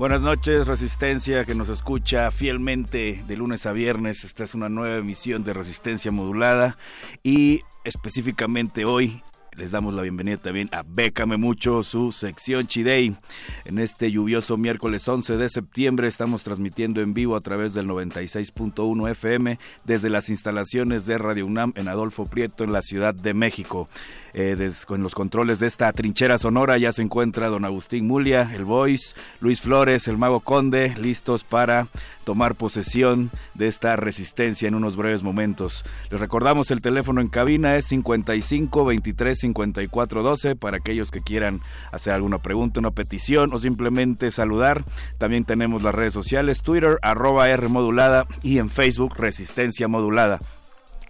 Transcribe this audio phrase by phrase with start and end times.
[0.00, 4.24] Buenas noches, Resistencia, que nos escucha fielmente de lunes a viernes.
[4.24, 6.78] Esta es una nueva emisión de Resistencia Modulada
[7.22, 9.22] y específicamente hoy
[9.56, 13.16] les damos la bienvenida también a Bécame Mucho, su sección Chidey.
[13.64, 19.10] En este lluvioso miércoles 11 de septiembre estamos transmitiendo en vivo a través del 96.1
[19.10, 23.86] FM desde las instalaciones de Radio UNAM en Adolfo Prieto en la Ciudad de México.
[24.32, 28.64] Eh, con los controles de esta trinchera sonora ya se encuentra don Agustín Mulia, el
[28.64, 31.88] Voice, Luis Flores, el Mago Conde, listos para
[32.24, 35.84] tomar posesión de esta resistencia en unos breves momentos.
[36.10, 41.60] Les recordamos el teléfono en cabina es 55 23 54 12 para aquellos que quieran
[41.92, 44.84] hacer alguna pregunta, una petición o simplemente saludar.
[45.18, 50.38] También tenemos las redes sociales, Twitter, arroba R modulada y en Facebook Resistencia Modulada.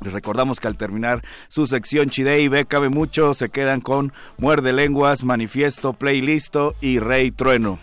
[0.02, 4.72] Les recordamos que al terminar su sección Chidey ve cabe mucho, se quedan con Muerde
[4.72, 7.78] Lenguas, Manifiesto, Playlisto y Rey Trueno.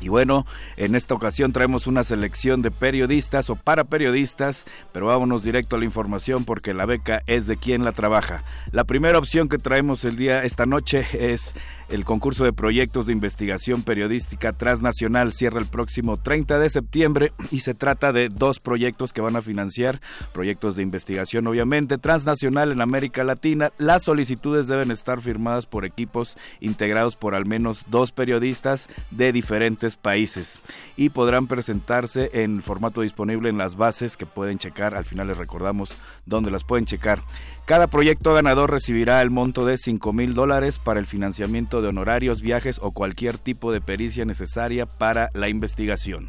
[0.00, 0.46] Y bueno,
[0.76, 5.78] en esta ocasión traemos una selección de periodistas o para periodistas, pero vámonos directo a
[5.78, 8.42] la información porque la beca es de quien la trabaja.
[8.72, 11.54] La primera opción que traemos el día esta noche es
[11.88, 17.60] el concurso de proyectos de investigación periodística transnacional cierra el próximo 30 de septiembre y
[17.60, 20.00] se trata de dos proyectos que van a financiar,
[20.32, 23.70] proyectos de investigación obviamente transnacional en América Latina.
[23.78, 29.96] Las solicitudes deben estar firmadas por equipos integrados por al menos dos periodistas de diferentes
[29.96, 30.60] países
[30.96, 34.96] y podrán presentarse en formato disponible en las bases que pueden checar.
[34.96, 37.22] Al final les recordamos dónde las pueden checar.
[37.66, 42.40] Cada proyecto ganador recibirá el monto de 5 mil dólares para el financiamiento de honorarios,
[42.40, 46.28] viajes o cualquier tipo de pericia necesaria para la investigación.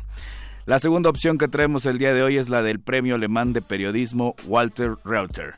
[0.65, 3.61] La segunda opción que traemos el día de hoy es la del Premio Alemán de
[3.61, 5.51] Periodismo Walter Reuter.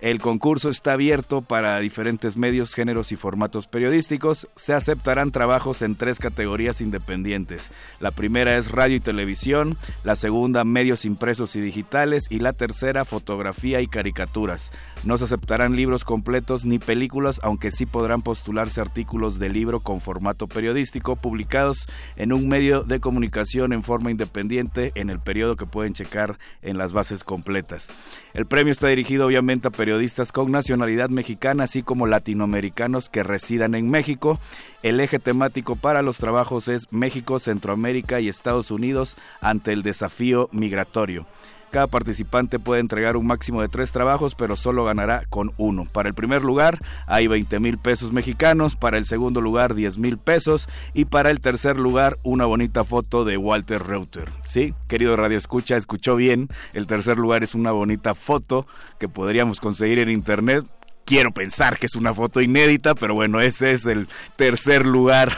[0.00, 4.48] El concurso está abierto para diferentes medios, géneros y formatos periodísticos.
[4.56, 7.70] Se aceptarán trabajos en tres categorías independientes.
[8.00, 13.04] La primera es radio y televisión, la segunda medios impresos y digitales y la tercera
[13.04, 14.72] fotografía y caricaturas.
[15.04, 20.00] No se aceptarán libros completos ni películas, aunque sí podrán postularse artículos de libro con
[20.00, 25.66] formato periodístico publicados en un medio de comunicación en forma independiente en el periodo que
[25.66, 27.88] pueden checar en las bases completas.
[28.34, 33.74] El premio está dirigido obviamente a periodistas con nacionalidad mexicana, así como latinoamericanos que residan
[33.74, 34.38] en México.
[34.82, 40.48] El eje temático para los trabajos es México, Centroamérica y Estados Unidos ante el desafío
[40.52, 41.26] migratorio.
[41.74, 45.86] Cada participante puede entregar un máximo de tres trabajos, pero solo ganará con uno.
[45.92, 50.16] Para el primer lugar hay 20 mil pesos mexicanos, para el segundo lugar 10 mil
[50.16, 54.30] pesos y para el tercer lugar una bonita foto de Walter Reuter.
[54.46, 56.46] Sí, querido Radio Escucha, escuchó bien.
[56.74, 58.68] El tercer lugar es una bonita foto
[59.00, 60.64] que podríamos conseguir en internet
[61.04, 64.06] quiero pensar que es una foto inédita, pero bueno, ese es el
[64.36, 65.36] tercer lugar.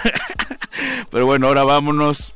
[1.10, 2.34] pero bueno, ahora vámonos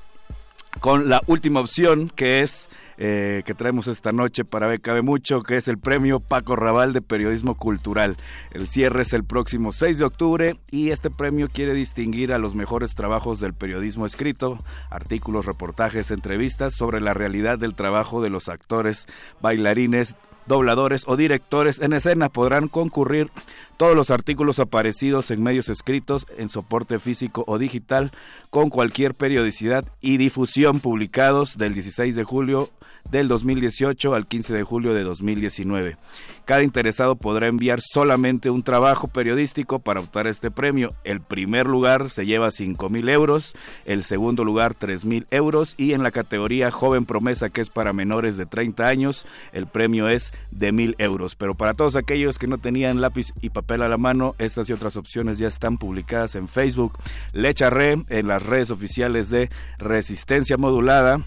[0.81, 2.71] con la última opción, que es
[3.03, 7.01] eh, que traemos esta noche para Becabe Mucho, que es el premio Paco Raval de
[7.01, 8.17] Periodismo Cultural.
[8.51, 12.55] El cierre es el próximo 6 de octubre y este premio quiere distinguir a los
[12.55, 14.59] mejores trabajos del periodismo escrito,
[14.91, 19.07] artículos, reportajes, entrevistas sobre la realidad del trabajo de los actores,
[19.41, 20.15] bailarines,
[20.51, 22.29] dobladores o directores en escena.
[22.29, 23.31] Podrán concurrir
[23.79, 28.11] todos los artículos aparecidos en medios escritos, en soporte físico o digital,
[28.51, 32.69] con cualquier periodicidad y difusión publicados del 16 de julio
[33.11, 35.97] del 2018 al 15 de julio de 2019.
[36.45, 40.89] Cada interesado podrá enviar solamente un trabajo periodístico para optar a este premio.
[41.05, 43.55] El primer lugar se lleva 5 mil euros,
[43.85, 47.93] el segundo lugar 3 mil euros y en la categoría Joven Promesa, que es para
[47.93, 51.37] menores de 30 años, el premio es de mil euros.
[51.37, 54.73] Pero para todos aquellos que no tenían lápiz y papel a la mano, estas y
[54.73, 56.99] otras opciones ya están publicadas en Facebook,
[57.33, 61.19] Lecharre, en las redes oficiales de Resistencia Modulada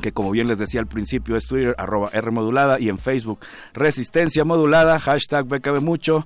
[0.00, 3.40] que como bien les decía al principio es Twitter, arroba R modulada y en Facebook
[3.74, 6.24] Resistencia Modulada, hashtag BKB mucho.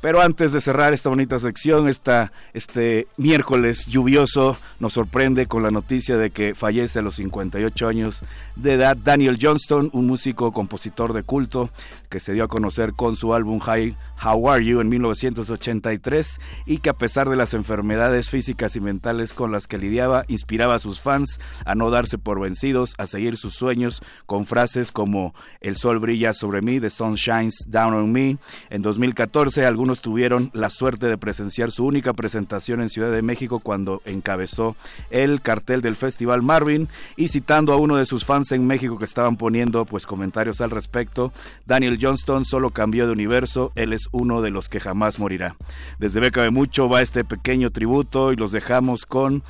[0.00, 6.18] Pero antes de cerrar esta bonita sección, este miércoles lluvioso nos sorprende con la noticia
[6.18, 8.18] de que fallece a los 58 años
[8.56, 11.70] de edad Daniel Johnston, un músico compositor de culto
[12.12, 16.78] que se dio a conocer con su álbum Hi, How Are You en 1983 y
[16.78, 20.78] que a pesar de las enfermedades físicas y mentales con las que lidiaba, inspiraba a
[20.78, 25.78] sus fans a no darse por vencidos, a seguir sus sueños con frases como El
[25.78, 28.36] sol brilla sobre mí, The sun shines down on me.
[28.68, 33.58] En 2014 algunos tuvieron la suerte de presenciar su única presentación en Ciudad de México
[33.58, 34.74] cuando encabezó
[35.08, 39.06] el cartel del Festival Marvin y citando a uno de sus fans en México que
[39.06, 41.32] estaban poniendo pues comentarios al respecto,
[41.64, 45.56] Daniel Johnston solo cambió de universo, él es uno de los que jamás morirá.
[45.98, 49.42] Desde Beca de Mucho va este pequeño tributo y los dejamos con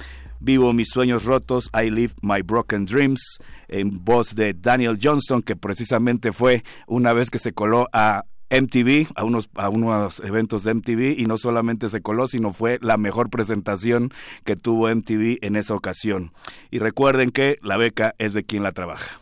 [0.45, 3.39] Vivo mis sueños rotos, I live my broken dreams,
[3.69, 9.13] en voz de Daniel Johnston, que precisamente fue una vez que se coló a MTV,
[9.15, 12.97] a unos, a unos eventos de MTV, y no solamente se coló, sino fue la
[12.97, 14.11] mejor presentación
[14.45, 16.33] que tuvo MTV en esa ocasión.
[16.73, 19.22] Y recuerden que la beca es de quien la trabaja.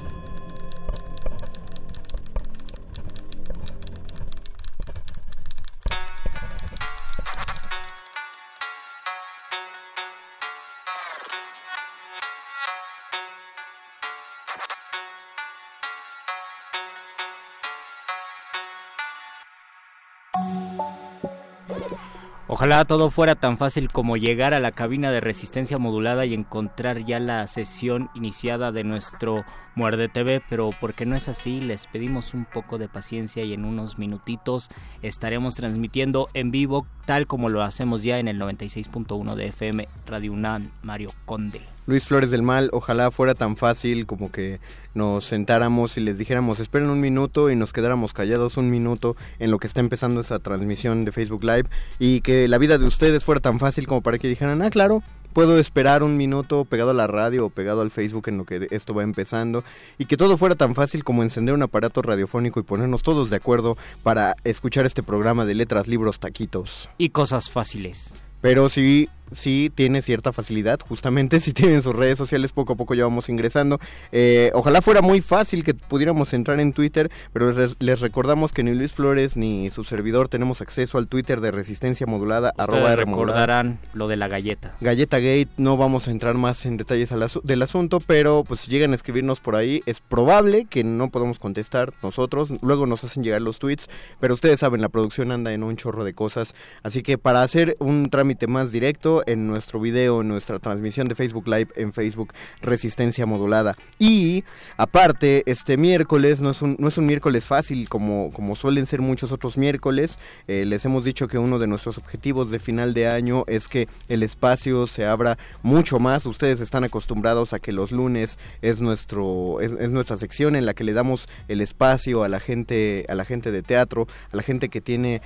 [22.53, 27.05] Ojalá todo fuera tan fácil como llegar a la cabina de resistencia modulada y encontrar
[27.05, 32.33] ya la sesión iniciada de nuestro Muerde TV, pero porque no es así, les pedimos
[32.33, 34.69] un poco de paciencia y en unos minutitos
[35.01, 40.33] estaremos transmitiendo en vivo tal como lo hacemos ya en el 96.1 de FM Radio
[40.33, 41.61] UNAM Mario Conde.
[41.85, 44.59] Luis Flores del Mal, ojalá fuera tan fácil como que
[44.93, 49.51] nos sentáramos y les dijéramos esperen un minuto y nos quedáramos callados un minuto en
[49.51, 53.23] lo que está empezando esa transmisión de Facebook Live y que la vida de ustedes
[53.23, 55.01] fuera tan fácil como para que dijeran, ah, claro,
[55.33, 58.67] puedo esperar un minuto pegado a la radio o pegado al Facebook en lo que
[58.71, 59.63] esto va empezando
[59.97, 63.37] y que todo fuera tan fácil como encender un aparato radiofónico y ponernos todos de
[63.37, 66.89] acuerdo para escuchar este programa de letras, libros, taquitos.
[66.97, 68.13] Y cosas fáciles.
[68.41, 72.93] Pero sí sí tiene cierta facilidad, justamente si tienen sus redes sociales, poco a poco
[72.93, 73.79] ya vamos ingresando.
[74.11, 78.73] Eh, ojalá fuera muy fácil que pudiéramos entrar en Twitter, pero les, recordamos que ni
[78.73, 82.53] Luis Flores ni su servidor tenemos acceso al Twitter de Resistencia Modulada.
[82.57, 84.75] Ustedes recordarán lo de la galleta.
[84.81, 87.11] Galleta Gate, no vamos a entrar más en detalles
[87.43, 91.39] del asunto, pero pues si llegan a escribirnos por ahí, es probable que no podamos
[91.39, 95.63] contestar nosotros, luego nos hacen llegar los tweets, pero ustedes saben, la producción anda en
[95.63, 100.21] un chorro de cosas, así que para hacer un trámite más directo, en nuestro video,
[100.21, 103.77] en nuestra transmisión de Facebook Live en Facebook Resistencia Modulada.
[103.99, 104.43] Y
[104.77, 109.01] aparte, este miércoles no es un, no es un miércoles fácil como, como suelen ser
[109.01, 110.19] muchos otros miércoles.
[110.47, 113.87] Eh, les hemos dicho que uno de nuestros objetivos de final de año es que
[114.07, 116.25] el espacio se abra mucho más.
[116.25, 120.73] Ustedes están acostumbrados a que los lunes es nuestro es, es nuestra sección en la
[120.73, 124.43] que le damos el espacio a la gente a la gente de teatro, a la
[124.43, 125.21] gente que tiene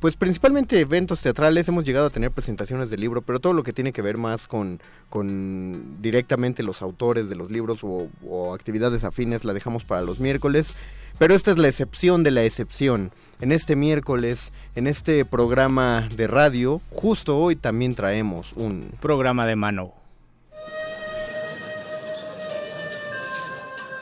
[0.00, 3.72] pues principalmente eventos teatrales, hemos llegado a tener presentaciones del libro, pero todo lo que
[3.72, 8.08] tiene que ver más con, con directamente los autores de los libros o,
[8.54, 10.74] actividades afines la dejamos para los miércoles.
[11.18, 13.10] Pero esta es la excepción de la excepción.
[13.40, 19.56] En este miércoles, en este programa de radio, justo hoy también traemos un programa de
[19.56, 19.94] mano.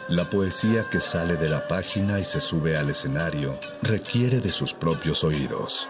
[0.09, 4.73] La poesía que sale de la página y se sube al escenario requiere de sus
[4.73, 5.89] propios oídos.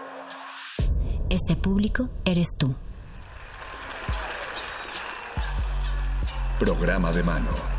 [1.29, 2.73] Ese público eres tú.
[6.59, 7.77] Programa de mano.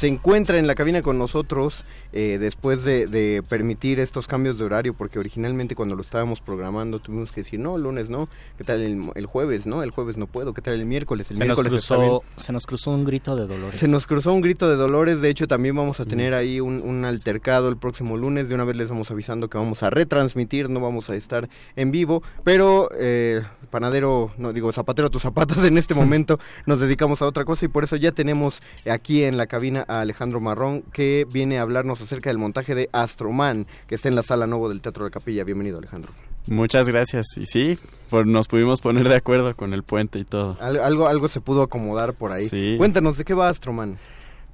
[0.00, 4.94] se encuentra en la cabina con nosotros eh, después de, permitir estos cambios de horario,
[4.94, 8.80] porque originalmente cuando lo estábamos programando tuvimos que decir, no, lunes no, ¿qué tal
[9.14, 9.66] el, jueves?
[9.66, 11.30] No, el jueves no puedo, ¿qué tal el miércoles?
[11.30, 13.78] El se, miércoles nos cruzó, se nos cruzó un grito de dolores.
[13.78, 17.04] Se nos cruzó un grito de dolores, de hecho también vamos a tener ahí un,
[17.04, 20.80] altercado el próximo lunes, de una vez les vamos avisando que vamos a retransmitir, no
[20.80, 25.94] vamos a estar en vivo, pero eh, panadero, no digo zapatero tus zapatos, en este
[25.94, 29.84] momento nos dedicamos a otra cosa y por eso ya tenemos aquí en la cabina
[29.88, 34.14] a Alejandro Marrón, que viene a hablarnos acerca del montaje de Astroman, que está en
[34.14, 35.44] la sala nuevo del Teatro de Capilla.
[35.44, 36.12] Bienvenido, Alejandro.
[36.46, 37.26] Muchas gracias.
[37.36, 37.78] Y sí,
[38.08, 40.56] pues nos pudimos poner de acuerdo con el puente y todo.
[40.60, 42.76] algo, algo se pudo acomodar por ahí.
[42.78, 43.98] Cuéntanos, ¿de qué va Astroman?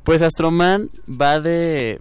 [0.05, 2.01] Pues Astroman va de,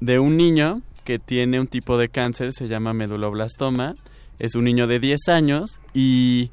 [0.00, 3.94] de un niño que tiene un tipo de cáncer, se llama meduloblastoma.
[4.38, 6.50] Es un niño de 10 años y,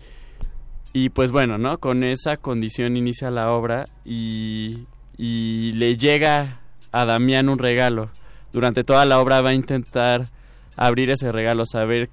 [0.93, 1.79] y pues bueno, ¿no?
[1.79, 6.59] Con esa condición inicia la obra y y le llega
[6.91, 8.09] a Damián un regalo.
[8.57, 10.31] Durante toda la obra va a intentar
[10.75, 12.09] abrir ese regalo, saber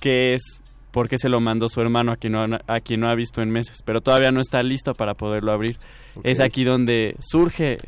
[0.00, 0.60] qué es,
[0.90, 3.42] por qué se lo mandó su hermano a quien no, a quien no ha visto
[3.42, 5.78] en meses, pero todavía no está listo para poderlo abrir.
[6.24, 7.78] Es aquí donde surge,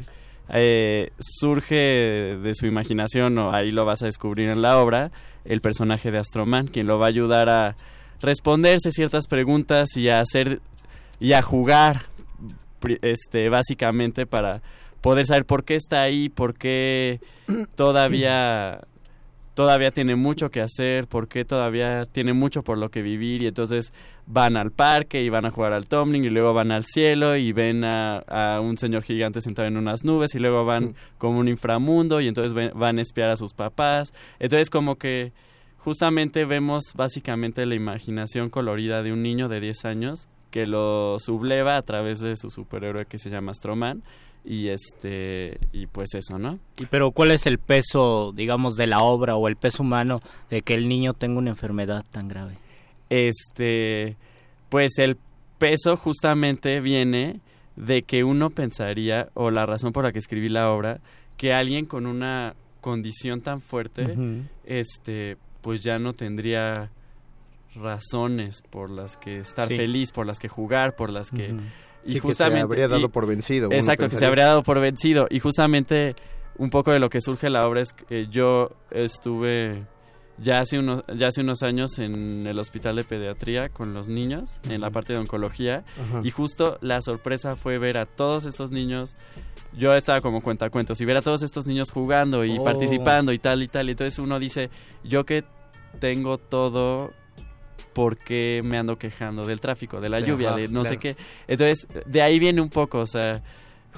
[0.50, 1.74] eh, surge
[2.40, 5.10] de su imaginación, o ahí lo vas a descubrir en la obra,
[5.44, 7.74] el personaje de Astroman, quien lo va a ayudar a
[8.22, 10.60] responderse ciertas preguntas y a hacer
[11.18, 12.02] y a jugar
[13.02, 14.62] este, básicamente para
[15.06, 17.20] poder saber por qué está ahí, por qué
[17.76, 18.80] todavía
[19.54, 23.46] todavía tiene mucho que hacer, por qué todavía tiene mucho por lo que vivir y
[23.46, 23.92] entonces
[24.26, 27.52] van al parque y van a jugar al tumbling y luego van al cielo y
[27.52, 32.20] ven a, un señor gigante sentado en unas nubes y luego van como un inframundo
[32.20, 34.12] y entonces van a espiar a sus papás.
[34.40, 35.32] Entonces como que
[35.78, 41.76] justamente vemos básicamente la imaginación colorida de un niño de 10 años que lo subleva
[41.76, 44.02] a través de su superhéroe que se llama Astroman
[44.46, 46.58] y este y pues eso, ¿no?
[46.78, 50.62] Y pero ¿cuál es el peso, digamos, de la obra o el peso humano de
[50.62, 52.56] que el niño tenga una enfermedad tan grave?
[53.10, 54.16] Este,
[54.68, 55.18] pues el
[55.58, 57.40] peso justamente viene
[57.74, 61.00] de que uno pensaría o la razón por la que escribí la obra
[61.36, 64.04] que alguien con una condición tan fuerte
[64.64, 66.90] este pues ya no tendría
[67.74, 71.54] razones por las que estar feliz, por las que jugar, por las que...
[72.06, 73.70] Y justamente, se habría dado por vencido.
[73.72, 75.26] Exacto, que se habría dado por vencido.
[75.30, 76.14] Y justamente
[76.58, 79.84] un poco de lo que surge la obra es que yo estuve
[80.38, 84.60] ya hace unos ya hace unos años en el hospital de pediatría con los niños
[84.68, 85.82] en la parte de oncología
[86.22, 89.16] y justo la sorpresa fue ver a todos estos niños
[89.74, 92.64] yo estaba como cuentacuentos y ver a todos estos niños jugando y Oh.
[92.64, 94.68] participando y tal y tal y entonces uno dice
[95.04, 95.42] yo que
[96.00, 97.12] tengo todo
[97.96, 101.16] ¿por qué me ando quejando del tráfico, de la lluvia, de no sé qué?
[101.48, 103.42] Entonces, de ahí viene un poco, o sea,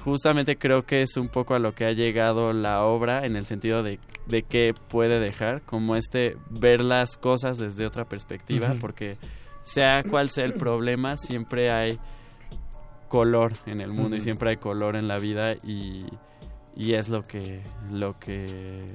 [0.05, 3.45] justamente creo que es un poco a lo que ha llegado la obra en el
[3.45, 9.17] sentido de, de qué puede dejar, como este ver las cosas desde otra perspectiva, porque
[9.63, 11.99] sea cual sea el problema, siempre hay
[13.09, 16.05] color en el mundo y siempre hay color en la vida y,
[16.73, 18.85] y es lo que, lo que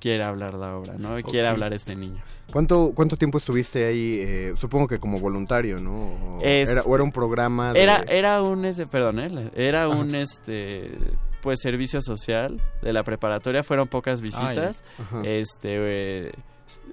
[0.00, 1.16] quiere hablar la obra, ¿no?
[1.16, 2.20] Y quiere hablar este niño.
[2.50, 4.16] ¿Cuánto, ¿Cuánto tiempo estuviste ahí?
[4.20, 5.94] eh, supongo que como voluntario, ¿no?
[5.96, 7.82] O, Es- era, o era un programa de...
[7.82, 9.50] Era, era un, ese, perdón, ¿eh?
[9.54, 10.90] era un, este,
[11.42, 13.62] pues, servicio social de la preparatoria.
[13.62, 14.84] Fueron pocas visitas.
[14.98, 15.22] Ajá.
[15.24, 16.32] este, eh,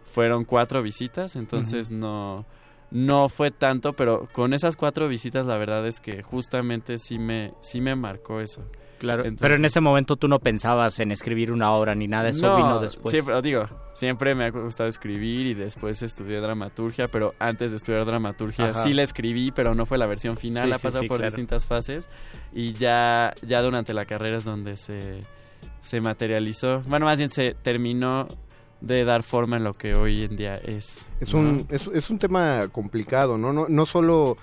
[0.06, 2.46] fueron cuatro visitas, entonces no,
[2.90, 7.54] no fue tanto, pero con esas cuatro visitas la verdad es que justamente sí me,
[7.62, 8.64] sí me marcó eso.
[8.98, 12.30] Claro, Entonces- pero en ese momento tú no pensabas en escribir una obra ni nada,
[12.30, 13.12] eso No, vino después.
[13.12, 18.06] Siempre, digo, siempre me ha gustado escribir y después estudié dramaturgia, pero antes de estudiar
[18.06, 18.84] dramaturgia Ajá.
[18.84, 21.18] sí la escribí, pero no fue la versión final, Sí, ha sí, pasado sí, por
[21.18, 21.30] claro.
[21.30, 22.10] distintas fases
[22.54, 25.20] y ya, ya durante la carrera es donde se,
[25.82, 28.28] se materializó, bueno, más bien se terminó
[28.82, 31.08] de dar forma en lo que hoy en día es.
[31.20, 31.40] Es ¿no?
[31.40, 33.54] un, es, es un tema complicado, ¿no?
[33.54, 34.38] No, no solo...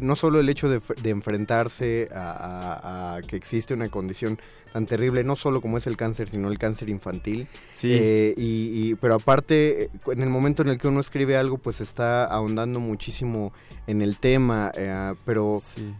[0.00, 4.38] No solo el hecho de, enfrentarse a, a- a que existe una condición
[4.72, 7.46] tan terrible, no solo como es el cáncer, sino el cáncer infantil.
[7.72, 7.90] Sí.
[7.92, 11.80] Eh, y, y- pero aparte, en el momento en el que uno escribe algo, pues
[11.80, 13.52] está ahondando muchísimo
[13.86, 14.72] en el tema.
[14.74, 15.94] eh, pero, Sí.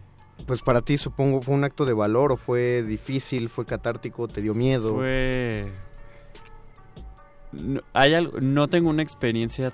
[0.47, 4.41] pues para ti supongo fue un acto de valor o fue difícil, fue catártico, te
[4.41, 4.95] dio miedo.
[4.95, 5.67] Fue...
[7.53, 9.71] No, hay algo, no tengo una experiencia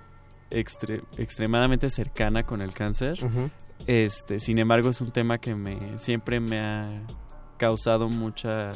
[0.52, 3.18] extre- extremadamente cercana con el cáncer.
[3.24, 3.50] Ujú.
[3.88, 6.88] Este, sin embargo, es un tema que me siempre me ha
[7.58, 8.72] causado mucha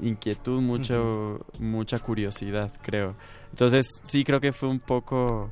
[0.00, 3.14] inquietud, mucho, mucha curiosidad, creo.
[3.50, 5.50] Entonces, sí creo que fue un poco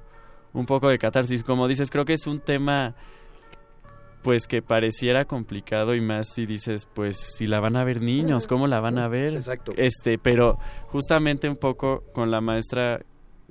[0.53, 2.95] un poco de catarsis, como dices, creo que es un tema
[4.23, 8.47] pues que pareciera complicado y más si dices, pues si la van a ver niños,
[8.47, 9.35] ¿cómo la van a ver?
[9.35, 9.73] Exacto.
[9.77, 13.05] Este, pero justamente un poco con la maestra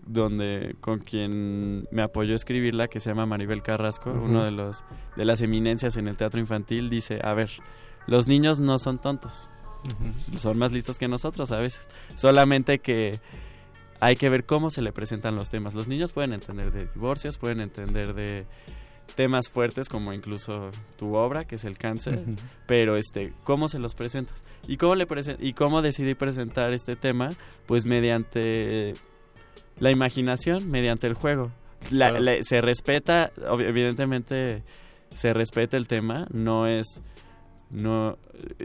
[0.05, 4.83] donde con quien me apoyó a escribirla que se llama Maribel Carrasco, uno de los
[5.15, 7.49] de las eminencias en el teatro infantil dice, a ver,
[8.07, 9.49] los niños no son tontos.
[10.37, 11.87] Son más listos que nosotros a veces.
[12.15, 13.19] Solamente que
[13.99, 15.73] hay que ver cómo se le presentan los temas.
[15.73, 18.45] Los niños pueden entender de divorcios, pueden entender de
[19.15, 22.23] temas fuertes como incluso tu obra, que es el cáncer,
[22.65, 24.45] pero este, ¿cómo se los presentas?
[24.67, 27.29] ¿Y cómo le presen- y cómo decidí presentar este tema?
[27.65, 28.93] Pues mediante
[29.79, 31.51] la imaginación, mediante el juego.
[31.91, 32.19] La- Claro.
[32.19, 34.63] la- se respeta, evidentemente
[35.13, 37.01] se respeta el tema, no es
[37.69, 38.17] no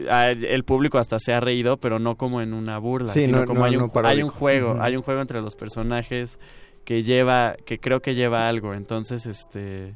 [0.09, 3.39] ah, el público hasta se ha reído, pero no como en una burla, Sí, sino
[3.39, 5.55] no- como no- hay, no un, ju- hay un juego, hay un juego entre los
[5.55, 6.39] personajes
[6.85, 9.95] que lleva, que creo que lleva algo, entonces este,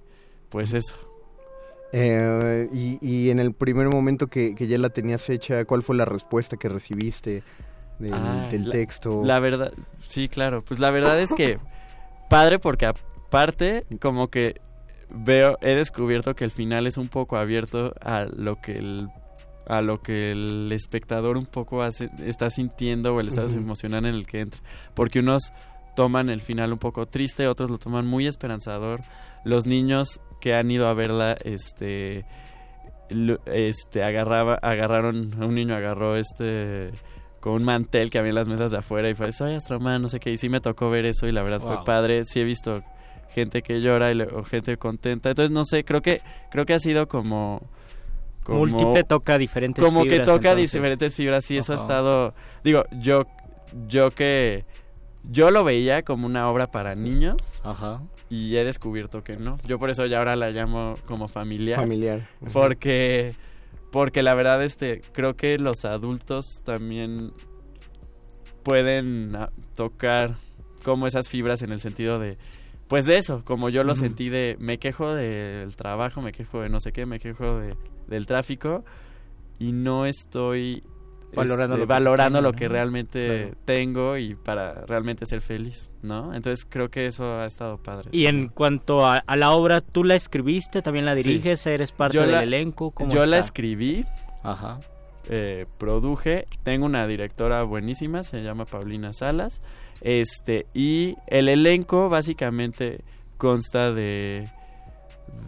[0.49, 0.95] pues eso.
[1.91, 5.95] Eh, y, y en el primer momento que, que ya la tenías hecha, ¿cuál fue
[5.95, 7.43] la respuesta que recibiste
[7.99, 9.23] del, Ah, del texto?
[9.23, 9.73] La verdad,
[10.08, 10.63] sí, claro.
[10.63, 11.60] Pues la verdad es que
[12.29, 14.56] padre porque aparte como que
[15.10, 19.10] veo, he descubierto que el final es un poco abierto a lo que el
[19.65, 23.58] a lo que el espectador un poco hace, está sintiendo o el estado Ujú.
[23.60, 24.60] emocional en el que entra.
[24.93, 25.53] Porque unos
[25.95, 29.01] toman el final un poco triste, otros lo toman muy esperanzador.
[29.45, 32.25] Los niños que han ido a verla, este,
[33.45, 36.91] este agarraba, agarraron, un niño agarró este
[37.43, 40.08] con un mantel que había en las mesas de afuera y fue, soy Astroman, no
[40.08, 41.67] sé qué, y sí me tocó ver eso y la verdad Wow.
[41.75, 42.82] fue padre, sí he visto
[43.32, 46.73] gente que llora y le- o gente contenta, entonces no sé, creo que creo que
[46.73, 47.62] ha sido como,
[48.45, 50.71] como Múltiple toca diferentes como que fibras, toca entonces.
[50.71, 53.23] diferentes fibras y eso ha estado digo yo
[53.89, 54.63] yo que
[55.29, 58.01] yo lo veía como una obra para niños Ajá.
[58.29, 62.21] y he descubierto que no yo por eso ya ahora la llamo como familiar familiar.
[62.53, 63.36] Porque
[63.93, 67.32] porque la verdad este creo que los adultos también
[68.63, 70.34] pueden ah, tocar
[70.84, 72.39] como esas fibras en el sentido de
[72.88, 76.69] pues de eso como yo lo sentí de me quejo del trabajo me quejo de
[76.69, 77.75] no sé qué me quejo de,
[78.08, 78.84] del tráfico
[79.60, 80.82] y no estoy
[81.36, 82.74] Valorando este, lo que valorando lo que ¿no?
[82.74, 83.58] realmente Claro.
[83.65, 88.28] tengo y para realmente ser feliz no entonces creo que eso ha estado padre Y
[88.28, 90.82] en cuanto a, a la obra, ¿tú la escribiste?
[90.82, 91.24] ¿También la Sí.
[91.24, 91.65] diriges?
[91.67, 92.91] ¿Eres parte Yo del la- elenco?
[92.91, 94.06] ¿Cómo yo la escribí
[94.43, 94.80] Ajá.
[95.30, 96.48] eh, produje.
[96.63, 99.62] Tengo una directora buenísima, se llama Paulina Salas.
[100.02, 103.00] Este, y el elenco básicamente
[103.38, 104.50] consta de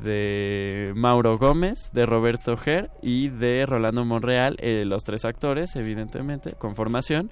[0.04, 6.54] de Mauro Gómez, de Roberto Ger y de Rolando Monreal, eh, los tres actores, evidentemente,
[6.54, 7.30] con formación.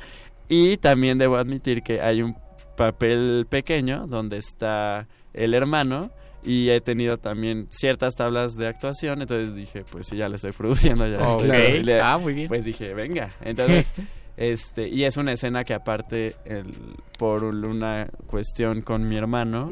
[0.49, 2.35] Y también debo admitir que hay un
[2.75, 6.09] papel pequeño donde está el hermano
[6.43, 10.51] y he tenido también ciertas tablas de actuación, entonces dije, pues sí, ya le estoy
[10.51, 11.17] produciendo ya.
[11.83, 12.47] Le- Ah, muy bien.
[12.49, 13.29] Pues dije, venga.
[13.41, 13.93] Entonces,
[14.37, 16.75] este, y es una escena que aparte, el-
[17.17, 19.71] por una cuestión con mi hermano,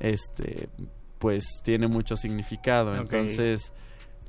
[0.00, 0.68] este,
[1.20, 2.96] pues tiene mucho significado.
[2.96, 3.72] Entonces,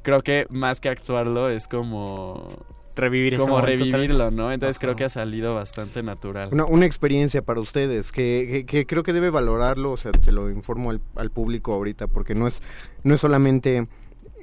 [0.04, 4.51] creo que más que actuarlo es como Revivir ese como revivirlo, ¿no?
[4.51, 6.49] Entonces creo que ha salido bastante natural.
[6.51, 10.34] Una, una experiencia para ustedes que, que- que creo que debe valorarlo, o sea, te
[10.34, 12.62] lo informo al, al público ahorita, porque no es,
[13.04, 13.88] no es solamente,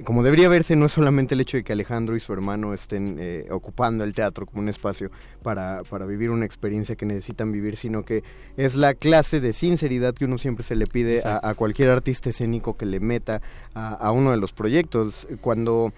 [0.04, 3.16] como debería verse, no es solamente el hecho de que Alejandro y su hermano estén
[3.18, 5.10] eh, ocupando el teatro como un espacio
[5.42, 8.22] para, para vivir una experiencia que necesitan vivir, sino que
[8.56, 12.30] es la clase de sinceridad que uno siempre se le pide a, a cualquier artista
[12.30, 13.40] escénico que le meta
[13.74, 15.26] a, a uno de los proyectos.
[15.40, 15.92] Cuando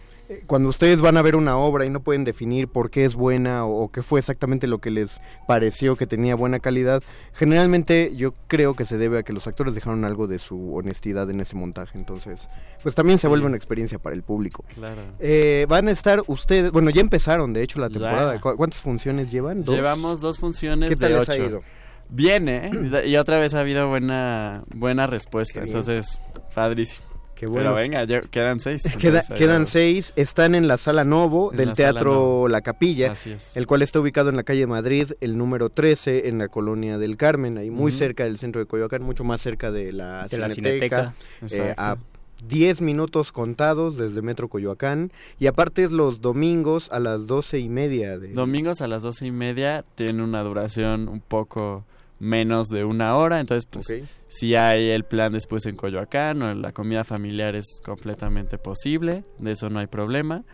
[0.47, 3.65] cuando ustedes van a ver una obra y no pueden definir por qué es buena
[3.65, 8.33] o, o qué fue exactamente lo que les pareció que tenía buena calidad, generalmente yo
[8.47, 11.57] creo que se debe a que los actores dejaron algo de su honestidad en ese
[11.57, 11.99] montaje.
[11.99, 12.49] Entonces,
[12.83, 14.65] pues también se vuelve una experiencia para el público.
[14.75, 15.03] Claro.
[15.19, 18.41] Eh, van a estar ustedes, bueno, ya empezaron de hecho la temporada.
[18.41, 19.65] ¿Cu- ¿Cuántas funciones llevan?
[19.65, 19.75] ¿Dos?
[19.75, 21.45] Llevamos dos funciones ¿Qué tal de les ha ocho.
[21.47, 21.63] ido?
[22.09, 22.71] Bien, ¿eh?
[23.07, 25.61] Y otra vez ha habido buena buena respuesta.
[25.63, 26.19] Entonces,
[26.55, 27.05] padrísimo.
[27.41, 27.71] Qué bueno.
[27.71, 28.83] Pero venga, ya quedan seis.
[28.83, 29.67] Queda- Entonces, ahí quedan va.
[29.67, 32.49] seis, están en la sala Novo En del la Teatro Novo.
[32.49, 33.57] La Capilla, Así es.
[33.57, 37.17] el cual está ubicado en la calle Madrid, el número 13, en la colonia del
[37.17, 40.51] Carmen, ahí muy cerca del centro de Coyoacán, mucho más cerca de la De la
[40.51, 41.15] Cineteca,
[41.51, 42.05] eh, a Exacto.
[42.47, 47.71] 10 minutos contados desde Metro Coyoacán, y aparte es los domingos a las doce y
[47.71, 48.19] media.
[48.19, 48.29] De...
[48.35, 51.85] Domingos a las doce y media tiene una duración un poco
[52.21, 56.73] menos de una hora, entonces pues si hay el plan después en Coyoacán o la
[56.73, 60.45] comida familiar es completamente posible, de eso no hay problema.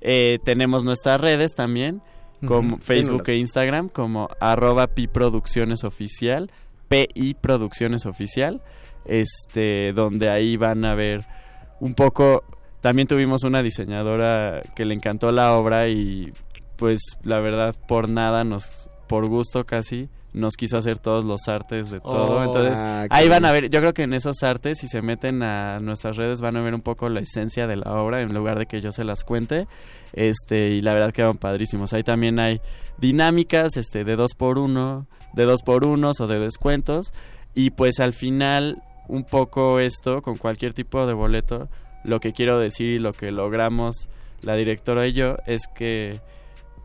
[0.00, 2.00] Eh, tenemos nuestras redes también,
[2.46, 2.78] como.
[2.78, 6.50] Facebook e Instagram, como arroba pi producciones oficial,
[6.88, 8.62] PI Producciones Oficial,
[9.04, 11.26] este, donde ahí van a ver
[11.80, 12.44] un poco,
[12.80, 16.32] también tuvimos una diseñadora que le encantó la obra y
[16.76, 21.90] pues la verdad por nada nos, por gusto casi, nos quiso hacer todos los artes
[21.90, 22.44] de todo, Oh.
[22.44, 25.42] entonces Ah, Ahí van a ver, yo creo que en esos artes, si se meten
[25.42, 28.58] a nuestras redes, van a ver un poco la esencia de la obra en lugar
[28.58, 29.66] de que yo se las cuente.
[30.12, 31.92] Este, y la verdad quedaron padrísimos.
[31.94, 32.60] Ahí también hay
[32.98, 37.12] dinámicas, este, de dos por uno, de dos por unos o de descuentos.
[37.54, 41.68] Y pues al final, un poco esto, con cualquier tipo de boleto,
[42.04, 44.08] lo que quiero decir y lo que logramos
[44.42, 46.20] la directora y yo es que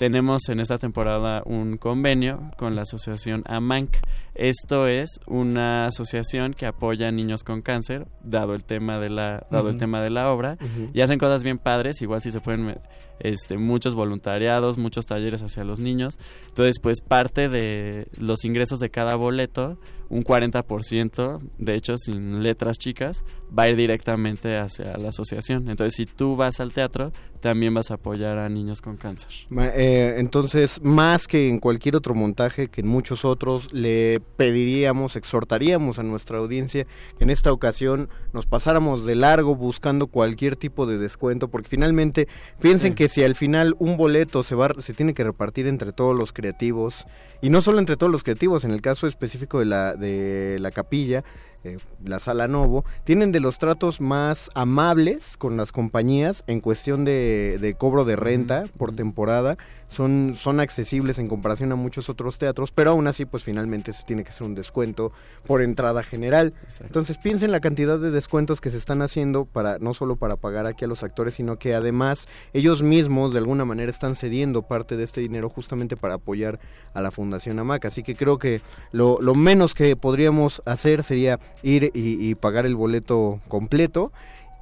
[0.01, 3.97] tenemos en esta temporada un convenio con la asociación AMANC.
[4.33, 9.45] Esto es una asociación que apoya a niños con cáncer, dado el tema de la,
[9.51, 10.57] dado el tema de la obra,
[10.91, 12.79] y hacen cosas bien padres, igual si se pueden
[13.23, 16.19] este muchos voluntariados, muchos talleres hacia los niños.
[16.49, 19.77] Entonces, pues parte de los ingresos de cada boleto,
[20.10, 23.23] un 40%, de hecho sin letras chicas,
[23.57, 25.69] va a ir directamente hacia la asociación.
[25.69, 29.29] Entonces, si tú vas al teatro, también vas a apoyar a niños con cáncer.
[29.49, 35.15] Ma- eh, entonces, más que en cualquier otro montaje que en muchos otros, le pediríamos,
[35.15, 36.86] exhortaríamos a nuestra audiencia
[37.17, 42.27] que en esta ocasión nos pasáramos de largo buscando cualquier tipo de descuento, porque finalmente
[42.62, 42.95] piensen Sí.
[42.95, 46.32] que si al final un boleto se va, se tiene que repartir entre todos los
[46.32, 47.06] creativos
[47.41, 50.71] y no solo entre todos los creativos, en el caso específico de la de la
[50.71, 51.26] capilla.
[51.65, 57.05] eh, la sala Novo, tienen de los tratos más amables con las compañías en cuestión
[57.05, 59.57] de, de cobro de renta por temporada.
[59.87, 64.05] Son, son accesibles en comparación a muchos otros teatros, pero aún así, pues finalmente se
[64.05, 65.11] tiene que hacer un descuento
[65.45, 66.53] por entrada general.
[66.63, 66.85] Exacto.
[66.85, 70.65] Entonces piensen la cantidad de descuentos que se están haciendo para no solo para pagar
[70.65, 74.95] aquí a los actores, sino que además ellos mismos de alguna manera están cediendo parte
[74.95, 76.61] de este dinero justamente para apoyar
[76.93, 77.83] a la Fundación AMAC.
[77.83, 78.61] Así que creo que
[78.93, 84.12] lo, lo menos que podríamos hacer sería ir y, y pagar el boleto completo.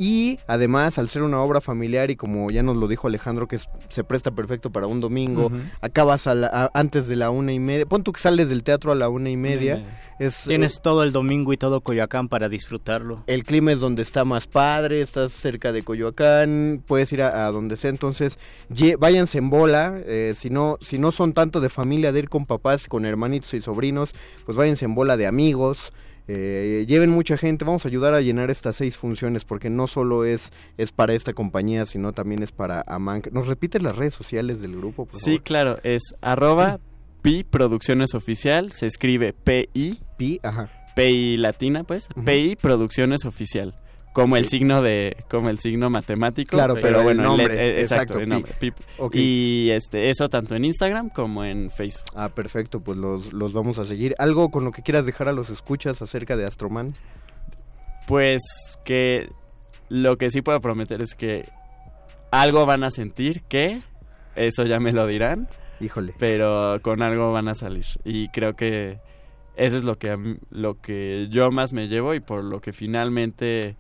[0.02, 3.58] Y además, al ser una obra familiar y como ya nos lo dijo Alejandro, que
[3.58, 5.58] es- se presta perfecto para un domingo, Ujú.
[5.82, 7.86] acabas a la- a- antes de la una y media.
[7.86, 9.86] Pon tú que sales del teatro a la una y media.
[10.18, 13.24] Es, Tienes todo el domingo y todo Coyoacán para disfrutarlo.
[13.28, 17.52] el clima es donde está más padre, estás cerca de Coyoacán, puedes ir a, a
[17.52, 18.40] donde sea, entonces
[18.70, 22.30] lle- váyanse en bola, eh, si no si no son tanto de familia de ir
[22.30, 24.14] con papás, con hermanitos y sobrinos,
[24.46, 25.92] pues váyanse en bola de amigos.
[26.32, 30.26] Eh, lleven mucha gente, vamos a ayudar a llenar estas seis funciones porque no solo
[30.26, 33.32] es, es para esta compañía, sino también es para Amank.
[33.32, 35.08] ¿Nos repites las redes sociales del grupo?
[35.08, 36.80] Por Sí, claro, es arroba
[37.24, 40.00] Pi Producciones Oficial, se escribe P-I.
[40.18, 40.70] Pi, ajá.
[40.96, 43.74] P-I latina, pues, P-I Producciones Oficial.
[44.14, 46.58] Como el signo de, como el signo matemático.
[46.58, 48.30] Claro, pero el bueno, nombre, le- eh, exacto, el Pi.
[48.30, 48.74] nombre, Pi.
[48.98, 49.16] Ok.
[49.16, 52.10] Y este, eso tanto en Instagram como en Facebook.
[52.16, 54.16] Ah, perfecto, pues los, los vamos a seguir.
[54.18, 56.96] ¿Algo con lo que quieras dejar a los escuchas acerca de Astroman?
[58.08, 58.42] Pues
[58.84, 59.30] que
[59.90, 61.48] lo que sí puedo prometer es que
[62.32, 63.82] algo van a sentir que
[64.36, 65.48] eso ya me lo dirán.
[65.80, 66.14] Híjole.
[66.18, 69.00] Pero con algo van a salir y creo que
[69.56, 73.78] eso es lo que lo que yo más me llevo y por lo que finalmente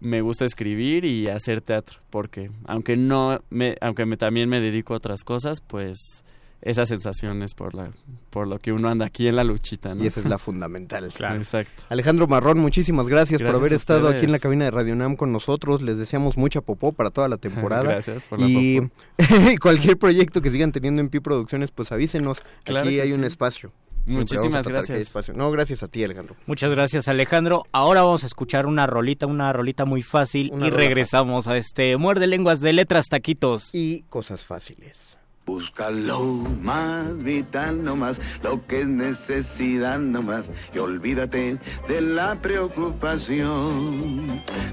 [0.00, 4.94] me gusta escribir y hacer teatro porque aunque no me aunque me, también me dedico
[4.94, 6.24] a otras cosas, pues
[6.60, 7.92] esa sensación es por la
[8.30, 10.02] por lo que uno anda aquí en la luchita, ¿no?
[10.02, 11.04] Y esa es la fundamental.
[11.04, 11.82] Exacto.
[11.88, 15.32] Alejandro Marrón, muchísimas gracias, por haber estado aquí en la cabina de Radio Nam con
[15.32, 15.82] nosotros.
[15.82, 17.84] Les deseamos mucha popó para toda la temporada.
[17.84, 18.92] Gracias por la y popó.
[19.60, 22.42] cualquier proyecto que sigan teniendo en Pi Producciones, pues avísenos.
[22.64, 23.72] Claro aquí hay un espacio.
[24.08, 25.14] Muchísimas gracias.
[25.34, 26.36] No, gracias a ti, Alejandro.
[26.46, 27.64] Muchas gracias Alejandro.
[27.72, 31.56] Ahora vamos a escuchar una rolita, una rolita muy fácil Una y rola regresamos a
[31.56, 33.70] este Muerde Lenguas de Letras Taquitos.
[33.72, 35.18] Y cosas fáciles.
[35.46, 36.20] Busca lo
[36.60, 41.56] más vital nomás, lo que es necesidad nomás, y olvídate
[41.88, 44.20] de la preocupación.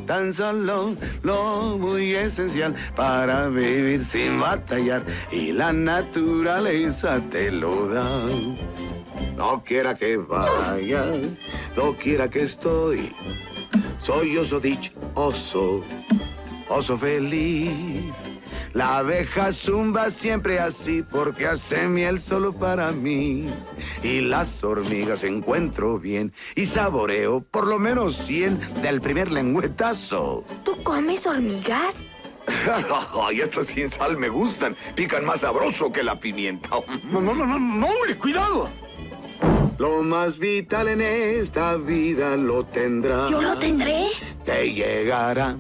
[0.06, 0.94] Tan solo
[1.24, 8.06] lo muy esencial para vivir sin batallar, y la naturaleza te lo da.
[9.36, 11.06] No quiera que vaya,
[11.76, 13.12] no quiera que estoy,
[14.02, 15.82] soy oso dichoso,
[16.70, 18.14] oso feliz.
[18.74, 23.48] La abeja zumba siempre así porque hace miel solo para mí.
[24.04, 30.44] Y las hormigas encuentro bien y saboreo por lo menos 100 del primer lengüetazo.
[30.66, 31.96] ¿Tú comes hormigas?
[33.24, 34.76] Ay, estas sin sal me gustan.
[34.94, 36.68] Pican más sabroso que la pimienta.
[37.12, 38.68] No, no, no, no, no, hombre, cuidado.
[39.78, 43.28] Lo más vital en esta vida lo tendrá.
[43.30, 44.08] ¿Yo lo tendré?
[44.46, 45.58] Te llegará.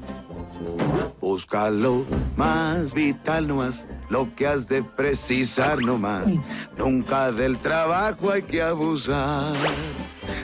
[1.19, 2.06] Búscalo
[2.38, 6.28] más vital nomás, lo que has de precisar nomás.
[6.78, 9.54] Nunca del trabajo hay que abusar.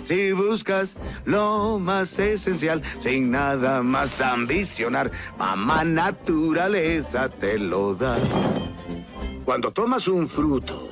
[0.04, 8.18] Si buscas lo más esencial, sin nada más ambicionar, mamá naturaleza te lo da.
[9.46, 10.92] Cuando tomas un fruto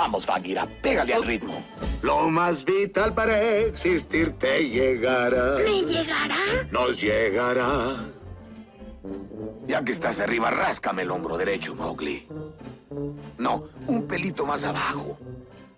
[0.00, 1.60] Vamos, Bagheera, pégale al ritmo.
[2.02, 5.56] Lo más vital para existir te llegará.
[5.56, 6.38] ¿Me llegará?
[6.70, 7.96] Nos llegará.
[9.66, 12.28] Ya que estás arriba, ráscame el hombro derecho, Mowgli.
[13.38, 15.18] No, un pelito más abajo.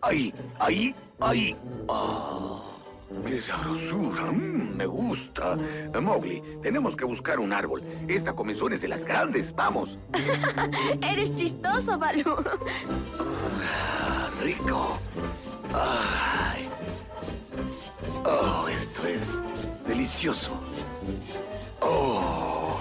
[0.02, 1.56] Ahí, ahí, ahí.
[1.88, 2.60] Ah,
[3.26, 4.32] ¡Qué sabrosura!
[4.32, 5.56] Mm, me gusta.
[5.98, 7.82] Mowgli, tenemos que buscar un árbol.
[8.06, 9.54] Esta comezón es de las grandes.
[9.54, 9.96] Vamos.
[11.02, 12.36] Eres chistoso, Balú.
[14.40, 14.98] Rico.
[15.74, 16.68] Ay.
[18.24, 20.58] Oh, esto es delicioso.
[21.80, 22.80] Oh.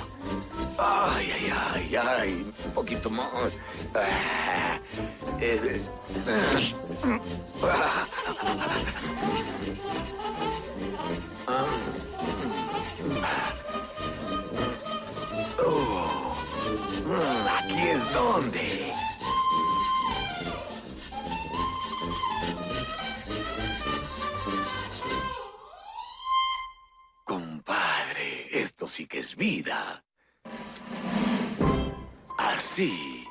[0.77, 2.51] Ay, ay, ay, ay.
[2.65, 3.57] Un poquito más.
[3.93, 4.79] Ah,
[5.41, 5.81] eh,
[7.67, 7.99] ah.
[15.65, 16.35] Oh.
[17.05, 19.08] Mm, Aquí es donde.
[28.79, 30.05] Esto sí que es vida.
[32.37, 33.27] Así.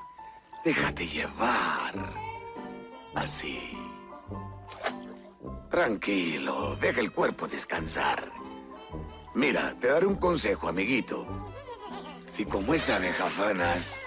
[0.62, 1.94] Déjate llevar.
[3.14, 3.72] Así.
[5.70, 8.30] Tranquilo, deja el cuerpo descansar.
[9.34, 11.26] Mira, te daré un consejo, amiguito.
[12.28, 14.02] Si como esa abeja fanas,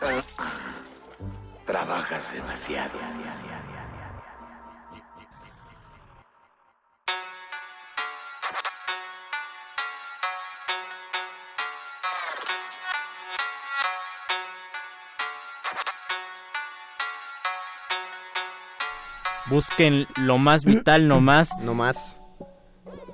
[0.00, 0.24] ah,
[1.66, 2.98] trabajas demasiado.
[19.52, 21.50] Busquen lo más vital nomás.
[21.64, 22.16] No más.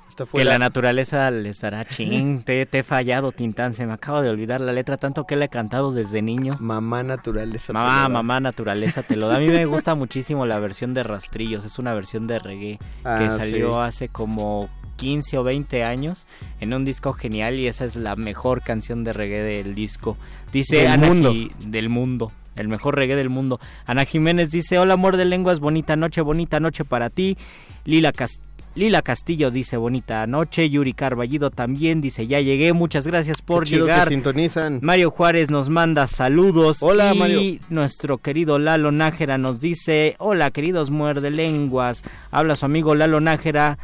[0.07, 0.51] está Que fuera.
[0.51, 2.43] la naturaleza les dará ching.
[2.45, 3.73] Te, te he fallado, Tintán.
[3.73, 6.55] Se me acaba de olvidar la letra tanto que le he cantado desde niño.
[6.59, 7.67] Mamá naturaleza.
[7.67, 8.09] te lo Mamá, da.
[8.09, 9.35] mamá naturaleza te lo da.
[9.35, 11.65] A mí me gusta muchísimo la versión de Rastrillos.
[11.65, 13.77] Es una versión de reggae que Ah, salió sí.
[13.81, 16.27] hace como 15 o 20 años
[16.59, 20.17] en un disco genial y esa es la mejor canción de reggae del disco.
[20.51, 21.33] Dice Del Ana mundo.
[21.65, 22.31] Del mundo.
[22.55, 23.59] El mejor reggae del mundo.
[23.85, 27.37] Ana Jiménez dice, hola amor de lenguas, bonita noche, bonita noche para ti.
[27.85, 28.41] Lila Cas-
[28.75, 33.71] Lila Castillo dice bonita noche, Yuri Carballido también dice ya llegué, muchas gracias por Qué
[33.71, 34.07] chido que llegar.
[34.09, 34.79] sintonizan.
[34.83, 36.83] Mario Juárez nos manda saludos.
[36.83, 37.59] Hola, y Mario.
[37.69, 42.03] nuestro querido Lalo Nájera nos dice, hola queridos muerde lenguas.
[42.31, 43.79] Habla su amigo Lalo Nájera.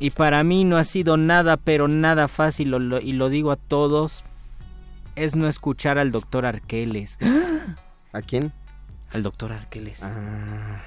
[0.00, 3.52] Y para mí no ha sido nada, pero nada fácil, lo- lo- y lo digo
[3.52, 4.24] a todos,
[5.14, 7.18] es no escuchar al doctor Arqueles.
[8.12, 8.50] ¿A quién?
[9.12, 10.02] Al doctor Arqueles.
[10.02, 10.82] Ah.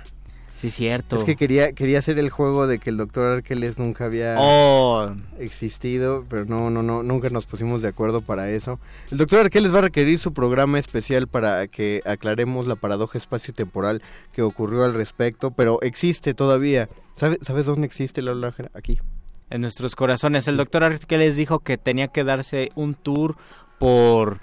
[0.63, 1.17] Sí, cierto.
[1.17, 5.11] Es que quería, quería hacer el juego de que el doctor Arqueles nunca había Oh.
[5.37, 8.79] existido, pero no, no, no, nunca nos pusimos de acuerdo para eso.
[9.11, 14.01] El doctor Arqueles va a requerir su programa especial para que aclaremos la paradoja espacio-temporal
[14.31, 16.87] que ocurrió al respecto, pero existe todavía.
[17.13, 18.71] ¿Sabe- ¿Sabes dónde existe la Nájera?
[18.73, 18.99] Aquí.
[19.49, 20.47] en nuestros corazones.
[20.47, 23.35] El doctor Arqueles dijo que tenía que darse un tour
[23.77, 24.39] por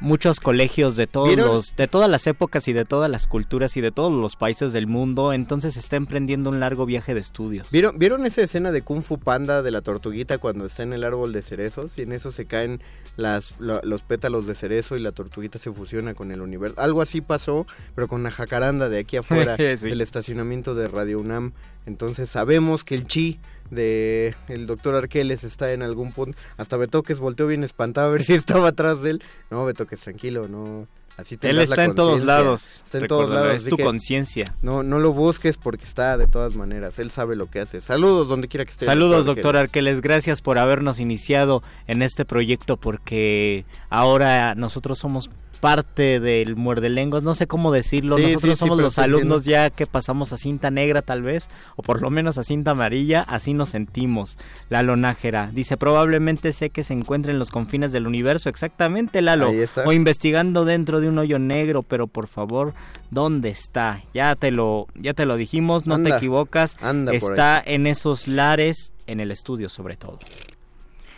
[0.00, 1.46] muchos colegios de todos ¿Vieron?
[1.48, 4.72] los, de todas las épocas y de todas las culturas y de todos los países
[4.72, 5.32] del mundo.
[5.32, 7.68] Entonces está emprendiendo un largo viaje de estudios.
[7.70, 11.04] ¿Vieron, ¿Vieron esa escena de Kung Fu Panda de la tortuguita cuando está en el
[11.04, 11.96] árbol de cerezos?
[11.98, 12.80] Y en eso se caen
[13.16, 16.74] las, lo- los pétalos de cerezo y la tortuguita se fusiona con el universo.
[16.80, 19.88] Algo así pasó, pero con la jacaranda de aquí afuera Sí.
[19.88, 21.52] del estacionamiento de Radio UNAM.
[21.86, 23.38] Entonces sabemos que el chi
[23.74, 26.38] de el doctor Arqueles está en algún punto.
[26.56, 29.22] Hasta Betoques volteó bien espantado a ver si estaba atrás de él.
[29.50, 30.86] No, Betoques, tranquilo, no.
[31.16, 32.82] Así Él la está en todos lados.
[32.84, 33.54] Está en todos lados.
[33.54, 34.52] Es tu conciencia.
[34.62, 36.98] No, no lo busques porque está de todas maneras.
[36.98, 37.80] Él sabe lo que hace.
[37.80, 38.84] Saludos donde quiera que esté.
[38.84, 39.98] Saludos, doctor Arqueles.
[39.98, 40.00] Arqueles.
[40.00, 47.22] Gracias por habernos iniciado en este proyecto porque ahora nosotros somos parte del muerde lenguas,
[47.22, 50.70] no sé cómo decirlo, Sí, nosotros sí, somos los alumnos ya que pasamos a cinta
[50.70, 54.38] negra tal vez, o por lo menos a cinta amarilla, así nos sentimos.
[54.68, 59.50] Lalo Nájera dice, probablemente sé que se encuentra en los confines del universo, exactamente Lalo,
[59.84, 62.74] o investigando dentro de un hoyo negro, pero por favor,
[63.10, 64.02] ¿dónde está?
[64.12, 68.92] Ya te lo, ya te lo dijimos, no te equivocas, anda está en esos lares,
[69.06, 70.18] en el estudio sobre todo.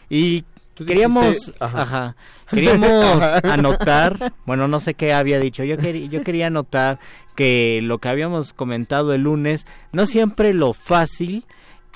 [0.09, 0.45] Y
[0.85, 1.83] queríamos, dijiste- ajá.
[1.83, 2.17] ajá,
[2.51, 6.99] queríamos anotar, bueno, no sé qué había dicho, yo, quería yo quería anotar
[7.35, 11.45] que lo que habíamos comentado el lunes, no siempre lo fácil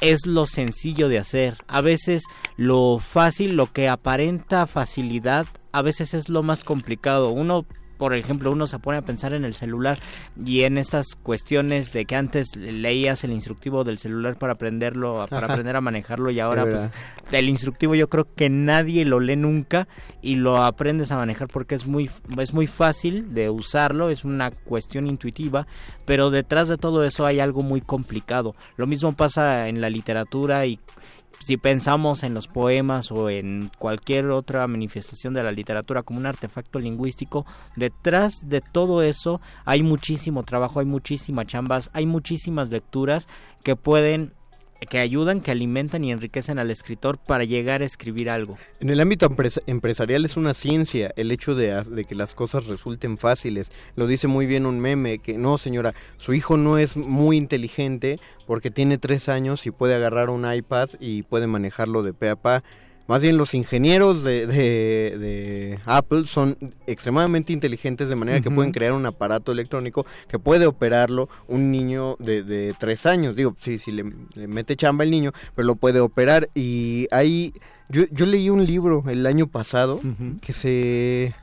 [0.01, 1.57] es lo sencillo de hacer.
[1.69, 2.23] A veces
[2.57, 7.31] lo fácil, lo que aparenta facilidad, a veces es lo más complicado.
[7.31, 7.67] Uno,
[8.01, 9.99] por ejemplo, uno se pone a pensar en el celular
[10.43, 15.45] y en estas cuestiones de que antes leías el instructivo del celular para aprenderlo, para
[15.45, 15.53] Ajá.
[15.53, 16.91] aprender a manejarlo y ahora Es pues
[17.31, 19.87] el instructivo yo creo que nadie lo lee nunca
[20.23, 22.09] y lo aprendes a manejar porque es muy
[22.39, 25.67] es muy fácil de usarlo, es una cuestión intuitiva,
[26.07, 28.55] pero detrás de todo eso hay algo muy complicado.
[28.79, 30.81] Lo mismo pasa en la literatura y
[31.41, 36.27] si pensamos en los poemas o en cualquier otra manifestación de la literatura como un
[36.27, 43.27] artefacto lingüístico, detrás de todo eso hay muchísimo trabajo, hay muchísimas chambas, hay muchísimas lecturas
[43.65, 44.35] que pueden
[44.89, 48.57] que ayudan, que alimentan y enriquecen al escritor para llegar a escribir algo.
[48.81, 52.67] En el ámbito empresa- empresarial es una ciencia el hecho de, de que las cosas
[52.67, 53.73] resulten fáciles.
[53.97, 58.19] Lo dice muy bien un meme, que no señora, su hijo no es muy inteligente
[58.47, 62.37] porque tiene tres años y puede agarrar un iPad y puede manejarlo de pe a
[62.37, 62.63] pa.
[63.11, 68.71] Más bien los ingenieros de, de- de Apple son extremadamente inteligentes de manera que pueden
[68.73, 73.35] crear un aparato electrónico que puede operarlo un niño de, de tres años.
[73.35, 76.49] Digo, sí, sí, le, le mete chamba el niño, pero lo puede operar.
[76.55, 77.53] Y ahí,
[77.89, 80.01] yo, yo leí un libro el año pasado
[80.41, 81.35] que se...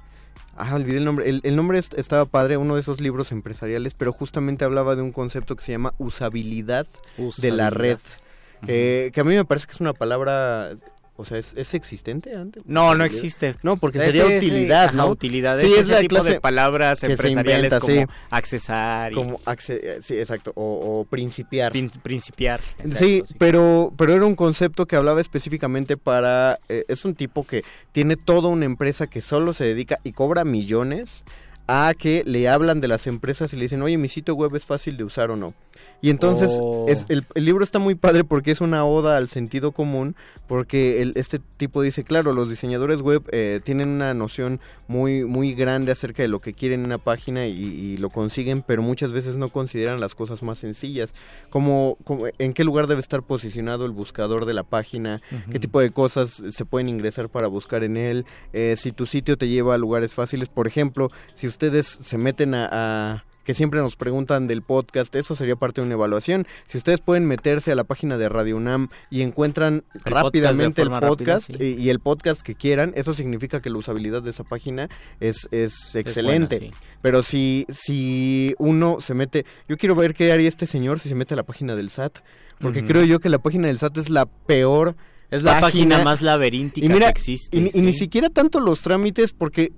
[0.56, 1.28] Ah, olvidé el nombre.
[1.30, 5.02] El, el nombre est- estaba padre, uno de esos libros empresariales, pero justamente hablaba de
[5.04, 6.88] un concepto que se llama usabilidad,
[7.42, 7.98] de la red.
[8.66, 10.72] Que, que a mí me parece que es una palabra...
[11.20, 12.64] O sea, ¿es, es existente antes?
[12.68, 13.56] No, no existe.
[13.64, 15.08] No, porque sería utilidad, ¿no?
[15.08, 15.60] utilidad.
[15.60, 18.06] Sí, es, la tipo clase de palabras empresariales inventa, como sí.
[18.30, 21.72] accesar y Como acce- sí, exacto, o, o principiar.
[21.72, 22.62] prin- principiar.
[22.96, 27.64] sí, pero pero era un concepto que hablaba específicamente para eh, es un tipo que
[27.92, 31.24] tiene toda una empresa que solo se dedica y cobra millones
[31.68, 34.66] a que le hablan de las empresas y le dicen, "Oye, mi sitio web es
[34.66, 35.54] fácil de usar o no."
[36.02, 36.86] Y entonces Oh.
[36.88, 40.16] es, el, el libro está muy padre porque es una oda al sentido común,
[40.48, 45.54] porque el- este tipo dice, claro, los diseñadores web eh, tienen una noción muy, muy
[45.54, 49.12] grande acerca de lo que quieren en una página y, y lo consiguen, pero muchas
[49.12, 51.14] veces no consideran las cosas más sencillas,
[51.50, 55.22] como, como en qué lugar debe estar posicionado el buscador de la página,
[55.52, 59.38] qué tipo de cosas se pueden ingresar para buscar en él, eh, si tu sitio
[59.38, 63.80] te lleva a lugares fáciles, por ejemplo, si ustedes se meten a, a- que siempre
[63.80, 66.46] nos preguntan del podcast, eso sería parte de una evaluación.
[66.68, 70.90] Si ustedes pueden meterse a la página de Radio UNAM y encuentran El rápidamente el
[70.90, 74.44] podcast rápida, y, y el podcast que quieran, eso significa que la usabilidad de esa
[74.44, 74.90] página
[75.22, 76.58] es, es excelente.
[76.60, 76.82] buena, sí.
[77.02, 81.16] Pero si, si uno se mete, yo quiero ver qué haría este señor si se
[81.16, 82.18] mete a la página del SAT,
[82.60, 84.98] porque creo yo que la página del SAT es la peor
[85.32, 88.00] Es la página más laberíntica y mira, que existe, Y, ni- y ni sí.
[88.00, 89.72] siquiera tanto los trámites, porque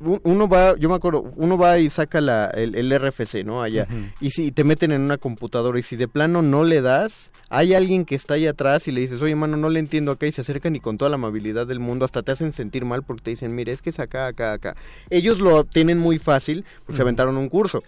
[0.00, 3.62] uno va, yo me acuerdo, uno va y saca la, el, el RFC, ¿no?
[3.62, 3.86] Allá.
[4.20, 7.74] Y si te meten en una computadora y si de plano no le das, hay
[7.74, 10.32] alguien que está ahí atrás y le dices, oye, mano, no le entiendo acá y
[10.32, 13.22] se acercan y con toda la amabilidad del mundo hasta te hacen sentir mal porque
[13.22, 14.76] te dicen, mire, es que es acá, acá, acá.
[15.10, 17.08] Ellos lo tienen muy fácil porque se Ujú.
[17.08, 17.80] aventaron un curso.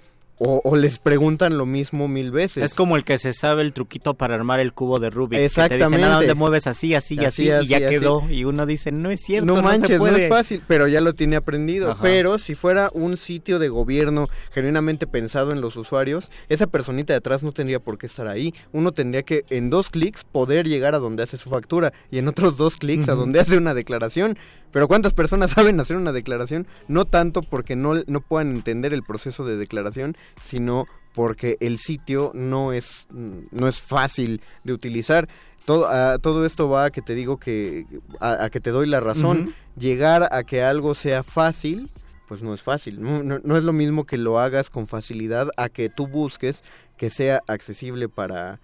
[0.42, 2.64] O, o les preguntan lo mismo mil veces.
[2.64, 5.32] Es como el que se sabe el truquito para armar el cubo de Rubik.
[5.32, 5.98] Que te Exactamente.
[5.98, 7.94] dicen, "Ah, dónde mueves así, así, así, Así, y ya así, así.
[7.94, 8.22] quedó.
[8.30, 11.12] Y uno dice, no es cierto, no no, manches, no es fácil, pero ya lo
[11.12, 11.90] tiene aprendido.
[11.92, 12.02] Ajá.
[12.02, 17.18] Pero si fuera un sitio de gobierno genuinamente pensado en los usuarios, esa personita de
[17.18, 18.54] atrás no tendría por qué estar ahí.
[18.72, 22.28] Uno tendría que en dos clics poder llegar a donde hace su factura y en
[22.28, 24.38] otros dos clics a donde hace una declaración.
[24.72, 26.66] Pero ¿cuántas personas saben hacer una declaración?
[26.88, 32.30] No tanto porque no, no puedan entender el proceso de declaración, sino porque el sitio
[32.34, 35.28] no es, no es fácil de utilizar.
[35.64, 37.84] Todo, a- todo esto va a que te digo que,
[38.20, 39.54] a, a que te doy la razón.
[39.76, 41.90] Llegar a que algo sea fácil,
[42.28, 43.00] pues no es fácil.
[43.02, 46.62] No, no- no es lo mismo que lo hagas con facilidad a que tú busques
[46.96, 48.60] que sea accesible para,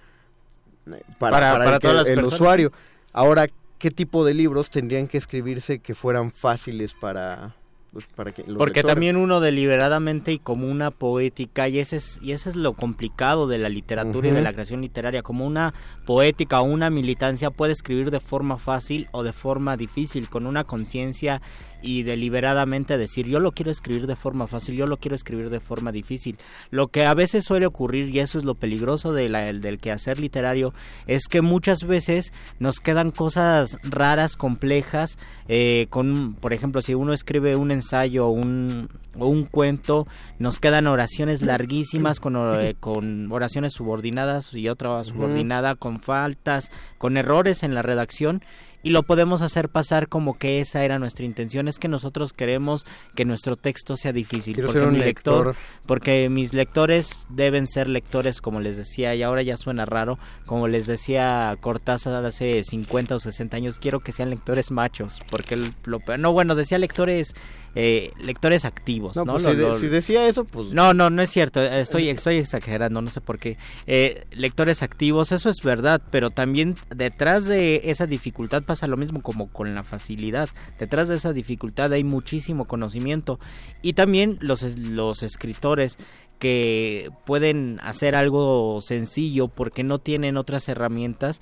[0.84, 2.72] para, Para- para para el, que- el usuario.
[3.12, 3.48] Ahora,
[3.78, 7.54] ¿qué tipo de libros tendrían que escribirse que fueran fáciles para,
[7.92, 8.94] pues, para que los Porque lectores?
[8.94, 13.46] también uno deliberadamente y como una poética, y ese es, y ese es lo complicado
[13.46, 15.74] de la literatura y de la creación literaria, como una
[16.04, 20.64] poética o una militancia puede escribir de forma fácil o de forma difícil, con una
[20.64, 21.40] conciencia
[21.82, 25.60] y deliberadamente decir yo lo quiero escribir de forma fácil, yo lo quiero escribir de
[25.60, 26.38] forma difícil.
[26.70, 29.78] Lo que a veces suele ocurrir, y eso es lo peligroso de la- el- del
[29.78, 30.72] quehacer literario,
[31.06, 35.18] es que muchas veces nos quedan cosas raras, complejas,
[35.48, 40.06] eh, con, por ejemplo, si uno escribe un ensayo o un, o un cuento,
[40.38, 47.16] nos quedan oraciones larguísimas con, eh, con oraciones subordinadas y otra subordinada, con faltas, con
[47.16, 48.42] errores en la redacción
[48.86, 52.86] y lo podemos hacer pasar como que esa era nuestra intención, es que nosotros queremos
[53.14, 55.62] que nuestro texto sea difícil, Quiero porque ser un mi lector, lector.
[55.86, 60.68] porque mis lectores deben ser lectores, como les decía, y ahora ya suena raro, como
[60.68, 65.74] les decía Cortázar hace 50 o 60 años, quiero que sean lectores machos, porque el-
[65.84, 67.34] lo, no, bueno, decía lectores
[67.78, 69.32] eh, lectores activos, No, ¿no?
[69.34, 70.72] pues Lo- si, de- lo- si decía eso, pues...
[70.72, 71.62] no, no, no es cierto.
[71.62, 73.58] eh, Estoy, estoy exagerando, no sé por qué.
[73.86, 79.20] Eh, lectores activos, eso es verdad, pero también detrás de esa dificultad pasa lo mismo
[79.22, 80.48] como con la facilidad.
[80.78, 83.38] Detrás de esa dificultad hay muchísimo conocimiento
[83.82, 85.98] y también los, los escritores
[86.38, 91.40] que pueden hacer algo sencillo porque no tienen otras herramientas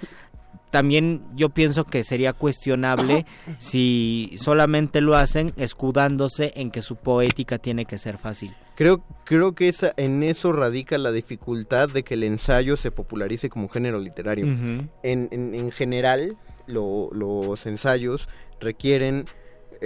[0.75, 3.27] también yo pienso que sería cuestionable
[3.59, 8.57] si solamente lo hacen escudándose en que su poética tiene que ser fácil.
[8.75, 13.49] Creo, creo que esa, en eso radica la dificultad de que el ensayo se popularice
[13.49, 14.47] como género literario.
[14.47, 19.27] En, en, en general, lo- los ensayos requieren...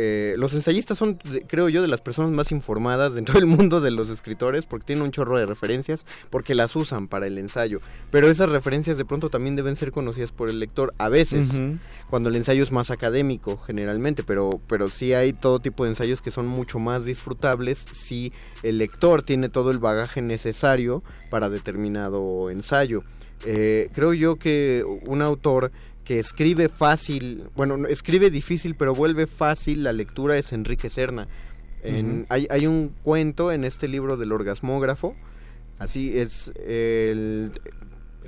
[0.01, 1.19] eh, los ensayistas son,
[1.49, 5.05] creo yo, de las personas más informadas dentro del mundo de los escritores porque tienen
[5.05, 7.81] un chorro de referencias, porque las usan para el ensayo.
[8.13, 11.61] Pero esas referencias de pronto también deben ser conocidas por el lector a veces,
[12.09, 16.23] cuando el ensayo es más académico generalmente, pero, pero sí hay todo tipo de ensayos
[16.23, 18.33] que son mucho más disfrutables si
[18.63, 23.03] el lector tiene todo el bagaje necesario para determinado ensayo.
[23.45, 25.73] Eh, creo yo que un autor
[26.09, 31.29] que escribe fácil, bueno, no, escribe difícil pero vuelve fácil la lectura es Enrique Serna.
[31.83, 35.15] En- hay, hay un cuento en este libro del orgasmógrafo,
[35.79, 37.53] así es el,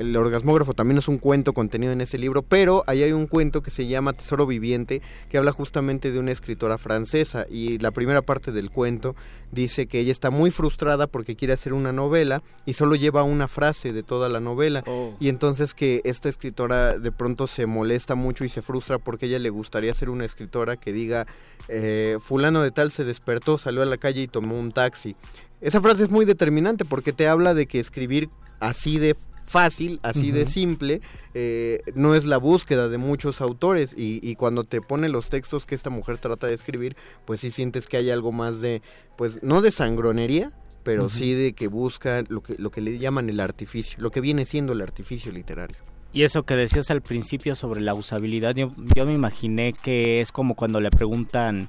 [0.01, 3.63] el orgasmógrafo también es un cuento contenido en ese libro, pero ahí hay un cuento
[3.63, 8.23] que se llama Tesoro Viviente, que habla justamente de una escritora francesa y la primera
[8.23, 9.15] parte del cuento
[9.53, 13.49] dice que ella está muy frustrada porque quiere hacer una novela y solo lleva una
[13.49, 15.15] frase de toda la novela Oh.
[15.21, 19.29] y entonces que esta escritora de pronto se molesta mucho y se frustra porque a
[19.29, 21.27] ella le gustaría ser una escritora que diga
[21.69, 25.15] eh, fulano de tal se despertó, salió a la calle y tomó un taxi.
[25.61, 28.31] Esa frase es muy determinante porque te habla de que escribir
[28.61, 29.17] así de
[29.51, 31.01] fácil, así de simple,
[31.35, 33.95] eh, no es la búsqueda de muchos autores.
[33.97, 37.51] Y, y cuando te pone los textos que esta mujer trata de escribir, pues sí
[37.51, 38.83] sientes que hay algo más de,
[39.17, 43.29] pues no de sangronería, pero sí de que busca lo que, lo que le llaman
[43.29, 45.77] el artificio, lo que viene siendo el artificio literario.
[46.13, 50.33] Y eso que decías al principio sobre la usabilidad, yo, yo me imaginé que es
[50.33, 51.69] como cuando le preguntan,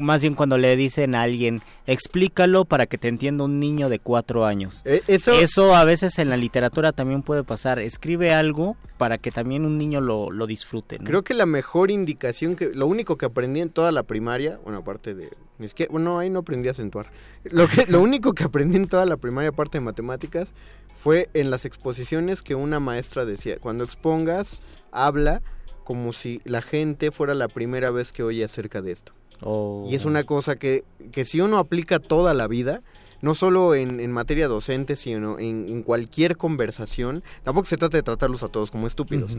[0.00, 3.98] más bien cuando le dicen a alguien, explícalo para que te entienda un niño de
[3.98, 4.82] cuatro años.
[4.84, 7.78] Eh, eso, Eso a veces en la literatura también puede pasar.
[7.78, 10.98] Escribe algo para que también un niño lo, lo disfrute.
[10.98, 11.04] ¿no?
[11.04, 14.78] Creo que la mejor indicación que lo único que aprendí en toda la primaria, bueno,
[14.78, 17.10] aparte de ni siquiera, bueno, ahí no aprendí a acentuar.
[17.44, 20.54] Lo que lo único que aprendí en toda la primaria aparte de matemáticas
[20.98, 25.42] fue en las exposiciones que una maestra decía, cuando expongas, habla
[25.84, 29.12] como si la gente fuera la primera vez que oye acerca de esto.
[29.42, 32.82] O- Y es una cosa que, que si uno aplica toda la vida,
[33.22, 38.02] no solo en, en materia docente, sino en, en cualquier conversación, tampoco se trata de
[38.02, 39.36] tratarlos a todos como estúpidos.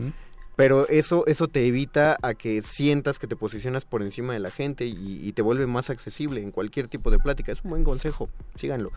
[0.54, 4.50] Pero eso, eso te evita a que sientas que te posicionas por encima de la
[4.50, 7.52] gente y, y te vuelve más accesible en cualquier tipo de plática.
[7.52, 8.90] Es un buen consejo, síganlo.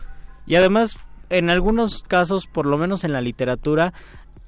[0.46, 0.96] Y además,
[1.30, 3.94] en algunos casos, por lo menos en la literatura,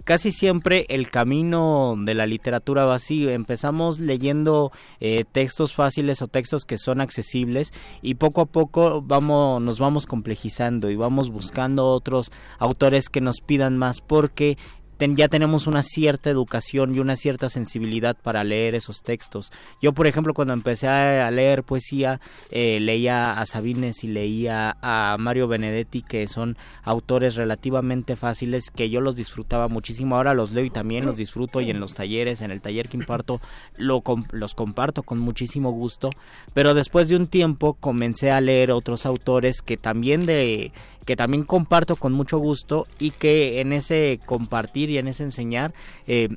[0.04, 3.28] casi siempre el camino de la literatura va así.
[3.28, 9.60] Empezamos leyendo eh, textos fáciles o textos que son accesibles y poco a poco vamos,
[9.60, 14.56] nos vamos complejizando y vamos buscando otros autores que nos pidan más porque
[14.98, 19.50] ten- ya tenemos una cierta educación y una cierta sensibilidad para leer esos textos.
[19.80, 22.20] Yo, por ejemplo, cuando empecé a, leer poesía,
[22.50, 28.90] eh, leía a Sabines y leía a Mario Benedetti, que son autores relativamente fáciles que
[28.90, 30.16] yo los disfrutaba muchísimo.
[30.16, 32.96] Ahora los leo y también los disfruto y en los talleres, en el taller que
[32.96, 33.40] imparto,
[33.76, 36.10] lo los comparto con muchísimo gusto.
[36.54, 40.72] Pero después de un tiempo comencé a leer otros autores que también de
[41.06, 45.74] que también comparto con mucho gusto y que en ese compartir y en ese enseñar
[46.06, 46.28] eh,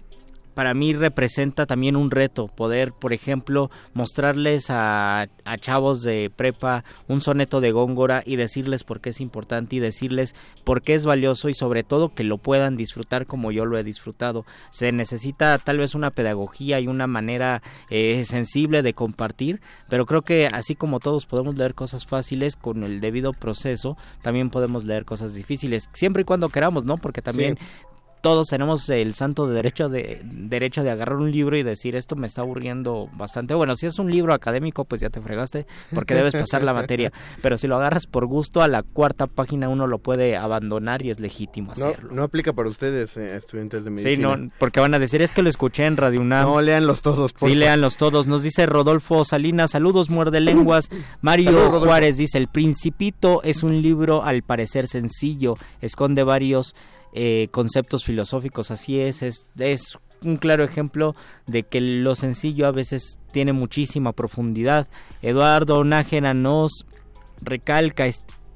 [0.53, 6.83] para mí representa también un reto poder, por ejemplo, mostrarles a, a chavos de prepa
[7.07, 11.05] un soneto de Góngora y decirles por qué es importante y decirles por qué es
[11.05, 14.45] valioso y sobre todo que lo puedan disfrutar como yo lo he disfrutado.
[14.71, 20.21] Se necesita tal vez una pedagogía y una manera eh, sensible de compartir, pero creo
[20.21, 25.05] que así como todos podemos leer cosas fáciles con el debido proceso, también podemos leer
[25.05, 26.97] cosas difíciles, siempre y cuando queramos, ¿no?
[26.97, 27.57] Porque también
[28.21, 32.27] todos tenemos el santo derecho de derecho de agarrar un libro y decir esto me
[32.27, 33.53] está aburriendo bastante.
[33.53, 37.11] Bueno, si es un libro académico, pues ya te fregaste porque debes pasar la materia.
[37.41, 41.09] Pero si lo agarras por gusto, a la cuarta página uno lo puede abandonar y
[41.09, 42.11] es legítimo hacerlo.
[42.13, 44.35] no aplica para ustedes, eh, estudiantes de Sí, medicina.
[44.37, 46.45] no, porque van a decir es que lo escuché en Radio UNAM.
[46.45, 47.57] No, léanlos todos, por Sí, favor.
[47.57, 48.27] léanlos todos.
[48.27, 50.89] Nos dice Rodolfo Salinas, saludos muerde lenguas.
[51.21, 51.71] Mario.
[51.71, 56.75] Juárez dice, El Principito es un libro al parecer sencillo, esconde varios
[57.13, 61.15] eh, conceptos filosóficos, así es, es, es un claro ejemplo
[61.47, 64.87] de que lo sencillo a veces tiene muchísima profundidad.
[65.21, 66.85] Eduardo Nájera nos
[67.41, 68.05] recalca,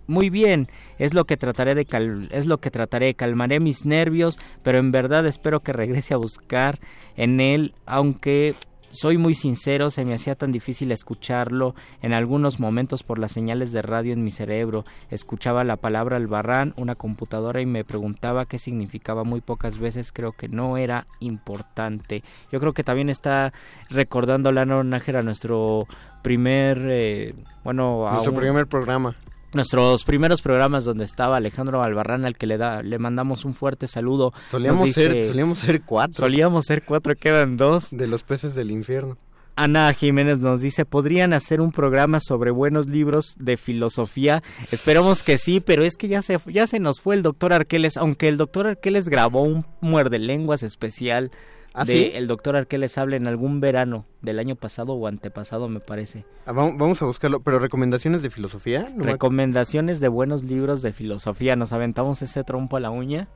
[0.07, 0.67] muy bien,
[0.99, 4.91] es lo que trataré de cal- es lo que trataré, calmaré mis nervios, pero en
[4.91, 6.79] verdad espero que regrese a buscar
[7.15, 8.53] en él, aunque
[8.95, 13.71] soy muy sincero, se me hacía tan difícil escucharlo en algunos momentos por las señales
[13.71, 14.85] de radio en mi cerebro.
[15.11, 20.31] Escuchaba la palabra albarrán, una computadora y me preguntaba qué significaba muy pocas veces, creo
[20.31, 22.23] que no era importante.
[22.51, 23.53] Yo creo que también está
[23.89, 25.87] recordando Lano Nájera nuestro
[26.21, 29.15] primer, eh, bueno, a Nuestro un- primer programa.
[29.55, 33.87] Nuestros primeros programas donde estaba Alejandro Albarrán al que le da le mandamos un fuerte
[33.87, 36.13] saludo Solíamos ser, solíamos ser cuatro.
[36.13, 39.17] solíamos ser cuatro quedan dos De los peces del infierno.
[39.55, 45.37] Ana Jiménez nos dice podrían hacer un programa sobre buenos libros de filosofía esperamos que
[45.37, 48.35] sí pero es que ya se ya se nos fue el doctor Arqueles aunque el
[48.35, 51.31] doctor Arqueles grabó un muerde lenguas especial
[51.75, 52.11] ¿Ah, de sí?
[52.13, 56.51] el doctor Arqueles habla en algún verano del año pasado o antepasado me parece Ah,
[56.53, 57.41] vamos, a buscarlo.
[57.41, 58.89] ¿Pero recomendaciones de filosofía?
[58.95, 63.27] No me- recomendaciones de buenos libros de filosofía nos aventamos ese trompo a la uña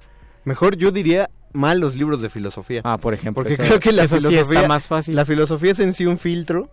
[0.46, 2.82] Mejor yo diría malos libros de filosofía.
[2.86, 3.44] Ah, por ejemplo.
[3.44, 5.16] Porque eso- creo que la eso sí filosofía, está más fácil.
[5.16, 6.70] la filosofía es en sí un filtro.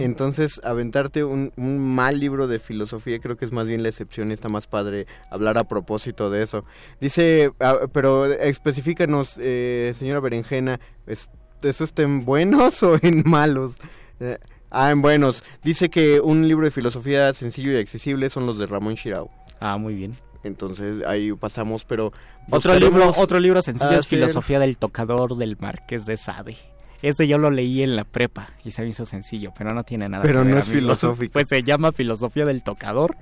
[0.00, 4.30] Entonces, aventarte un, un mal libro de filosofía creo que es más bien la excepción
[4.30, 6.64] y está más padre hablar a propósito de eso.
[7.00, 11.30] Dice, ah, pero especifícanos, eh, señora Berenjena, es-
[11.62, 13.72] ¿eso está en buenos o en malos?
[14.20, 14.38] Eh,
[14.70, 15.42] ah, en buenos.
[15.62, 19.30] Dice que un libro de filosofía sencillo y accesible son los de Ramón Shirao.
[19.60, 20.16] Ah, muy bien.
[20.44, 22.12] Entonces ahí pasamos, pero...
[22.50, 26.56] Otro libro, otro libro sencillo es Filosofía del Tocador del Marqués de Sade.
[27.02, 30.08] Ese yo lo leí en la prepa y se me hizo sencillo, pero no tiene
[30.08, 30.80] nada Pero que ver, no es amigo.
[30.80, 31.32] filosófico.
[31.32, 33.16] Pues se llama Filosofía del Tocador.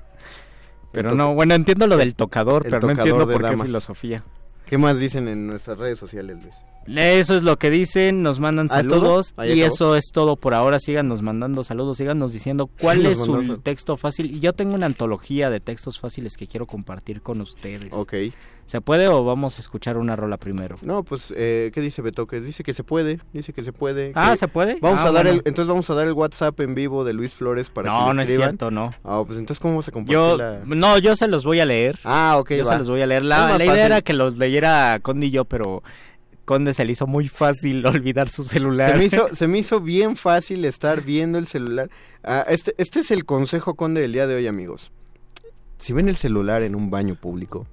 [0.93, 4.24] Pero no, bueno, entiendo lo del tocador, el pero no entiendo por qué filosofía.
[4.64, 6.55] ¿Qué más dicen en nuestras redes sociales, Luis?
[6.87, 9.74] Eso es lo que dicen, nos mandan ¿Ah, saludos y acabó.
[9.74, 10.79] eso es todo por ahora.
[10.79, 14.31] Síganos mandando saludos, síganos diciendo cuál es su mandó texto fácil.
[14.31, 17.93] Y yo tengo una antología de textos fáciles que quiero compartir con ustedes.
[17.93, 18.14] Ok.
[18.67, 20.77] ¿Se puede o vamos a escuchar una rola primero?
[20.83, 22.45] No, pues, eh, ¿qué dice Betoques?
[22.45, 24.11] Dice que se puede, dice que se puede.
[24.17, 24.79] Ah, que- ¿se puede?
[24.81, 25.31] Vamos Ah, a dar bueno.
[25.31, 28.12] el, entonces vamos a dar el WhatsApp en vivo de Luis Flores para que No,
[28.12, 28.93] no es cierto, no.
[29.05, 30.61] Ah, pues entonces, ¿cómo se compartir Yo, la...?
[30.67, 32.01] no, yo se los voy a leer.
[32.03, 32.73] Ah, ok, Yo va.
[32.73, 33.23] se los voy a leer.
[33.23, 35.85] La, la idea era que los leyera Conde y yo, pero
[36.45, 38.91] Conde se le hizo muy fácil olvidar su celular.
[38.93, 41.89] Se me, hizo, se me hizo bien fácil estar viendo el celular.
[42.25, 44.91] Ah, este, este es el consejo conde del día de hoy, amigos.
[45.79, 47.67] Si ven el celular en un baño público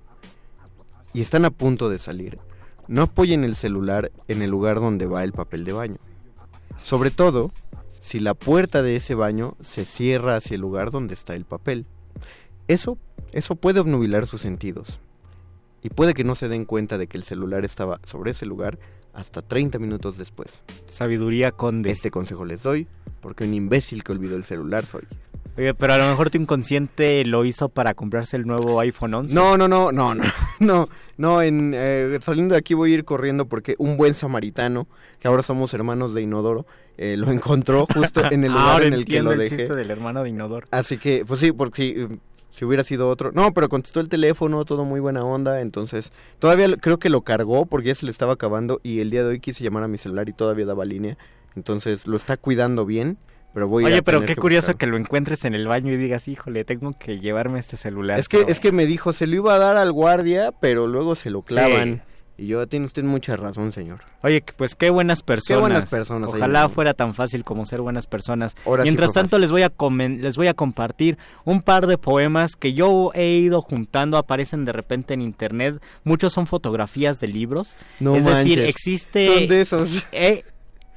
[1.14, 2.40] y están a punto de salir,
[2.88, 5.98] no apoyen el celular en el lugar donde va el papel de baño.
[6.82, 7.52] Sobre todo,
[7.88, 11.86] si la puerta de ese baño se cierra hacia el lugar donde está el papel.
[12.68, 12.98] Eso,
[13.32, 15.00] eso puede obnubilar sus sentidos.
[15.82, 18.80] Y puede que no se den cuenta de que el celular estaba sobre ese lugar
[19.14, 20.62] hasta 30 minutos después.
[20.88, 21.92] Sabiduría Conde.
[21.92, 22.88] Este consejo les doy
[23.22, 25.04] porque un imbécil que olvidó el celular soy.
[25.56, 29.36] Oye, pero a lo mejor tu inconsciente lo hizo para comprarse el nuevo iPhone 11.
[29.36, 30.24] No, no, no, no, no,
[30.60, 34.88] no, no, en, eh, saliendo de aquí voy a ir corriendo porque un buen samaritano,
[35.20, 36.66] que ahora somos hermanos de Inodoro,
[36.98, 39.58] eh, lo encontró justo en el lugar Ahora en el que lo el dejé.
[39.58, 40.68] chiste del hermano de Inodoro.
[40.72, 42.18] Así que, pues sí, porque si, eh,
[42.50, 43.32] si hubiera sido otro.
[43.32, 45.62] No, pero contestó el teléfono, todo muy buena onda.
[45.62, 48.80] Entonces, todavía lo- creo que lo cargó porque ya se le estaba acabando.
[48.84, 51.18] Y el día de hoy quise llamar a mi celular y todavía daba línea.
[51.56, 53.18] Entonces, lo está cuidando bien.
[53.54, 54.80] Pero voy a Oye, pero qué que curioso buscarlo.
[54.80, 58.20] que lo encuentres en el baño y digas, híjole, tengo que llevarme este celular.
[58.20, 60.88] Es que, pero- es que me dijo, se lo iba a dar al guardia, pero
[60.88, 62.02] luego se lo clavan.
[62.36, 64.00] Y yo, tiene usted mucha razón, señor.
[64.24, 65.62] Oye, pues qué buenas personas.
[65.62, 68.56] buenas personas Ojalá fuera tan fácil como ser buenas personas.
[68.66, 72.74] Ahora Mientras tanto, les voy, a les voy a compartir un par de poemas que
[72.74, 75.80] yo he ido juntando, aparecen de repente en internet.
[76.04, 77.76] Muchos son fotografías de libros.
[78.00, 78.68] No es decir, manches.
[78.70, 79.28] existe...
[79.28, 80.06] Son de esos.
[80.12, 80.44] Eh,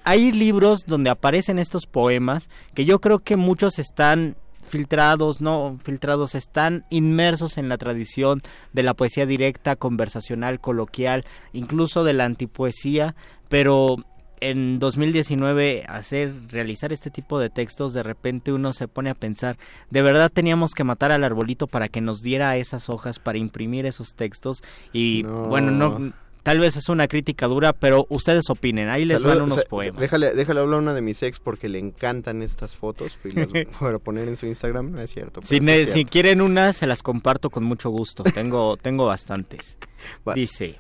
[0.07, 6.36] hay libros donde aparecen estos poemas que yo creo que muchos están filtrados, no filtrados,
[6.36, 8.40] están inmersos en la tradición
[8.72, 13.16] de la poesía directa, conversacional, coloquial, incluso de la antipoesía,
[13.48, 13.96] pero
[14.40, 19.57] en 2019 hacer realizar este tipo de textos de repente uno se pone a pensar
[19.90, 23.86] de verdad teníamos que matar al arbolito para que nos diera esas hojas para imprimir
[23.86, 25.46] esos textos y No.
[25.48, 26.12] bueno no
[26.47, 30.01] tal vez es una crítica dura pero ustedes opinen ahí les van unos poemas.
[30.01, 33.18] Déjale, déjale hablar a una de mis ex porque le encantan estas fotos.
[33.24, 33.49] Y las
[33.80, 35.42] para poner en su Instagram, no es cierto.
[35.42, 38.22] si, quieren una se las comparto con mucho gusto.
[38.22, 39.76] Tengo tengo bastantes.
[40.24, 40.36] Vas.
[40.36, 40.78] dice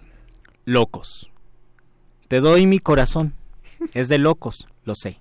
[0.64, 1.30] locos.
[2.28, 3.34] Te doy mi corazón.
[3.92, 5.20] Es de locos lo sé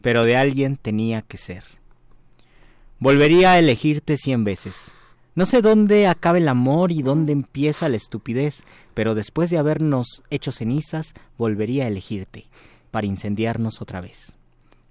[0.00, 1.64] pero de alguien tenía que ser.
[2.98, 4.92] Volvería a elegirte cien veces.
[5.34, 8.64] No sé dónde acaba el amor y dónde empieza la estupidez
[8.98, 12.46] pero después de habernos hecho cenizas volvería a elegirte
[12.90, 14.32] para incendiarnos otra vez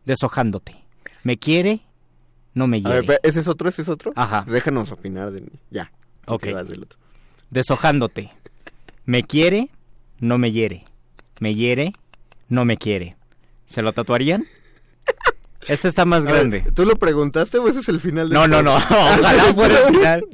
[0.05, 0.77] deshojándote
[1.23, 1.81] me quiere
[2.53, 3.67] no me A hiere ver, espera, ¿ese es otro?
[3.67, 4.13] ¿Ese es otro?
[4.15, 4.45] Ajá.
[4.47, 5.51] Déjanos opinar de mí.
[5.69, 5.91] Ya.
[6.25, 6.43] Ok.
[6.43, 6.97] ¿Qué vas del otro?
[7.49, 8.31] deshojándote.
[9.05, 9.69] Me quiere,
[10.19, 10.85] no me hiere.
[11.39, 11.93] Me hiere,
[12.47, 13.17] no me quiere.
[13.65, 14.45] ¿Se lo tatuarían?
[15.67, 16.63] Este está más A ver, grande.
[16.73, 18.75] ¿Tú lo preguntaste o ese es el final del No, no, no.
[18.89, 20.25] Ojalá fuera el final.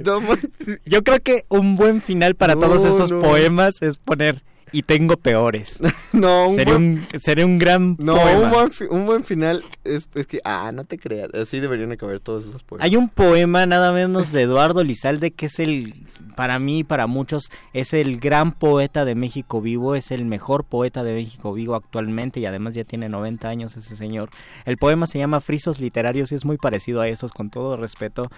[0.86, 3.22] Yo creo que un buen final para No, todos estos no.
[3.22, 4.42] poemas es poner
[4.74, 5.80] y tengo peores.
[6.13, 8.39] No, un Sería buen- un, sería un gran No, poema.
[8.45, 11.91] un buen, fi- un buen final es, es que, ah, no te creas, así deberían
[11.91, 12.86] acabar todos esos poemas.
[12.86, 16.05] Hay un poema nada menos de Eduardo Lizalde que es el,
[16.36, 20.65] para mí y para muchos, es el gran poeta de México vivo, es el mejor
[20.65, 24.30] poeta de México vivo actualmente y además ya tiene 90 años ese señor.
[24.65, 28.30] El poema se llama Frisos Literarios y es muy parecido a esos, con todo respeto.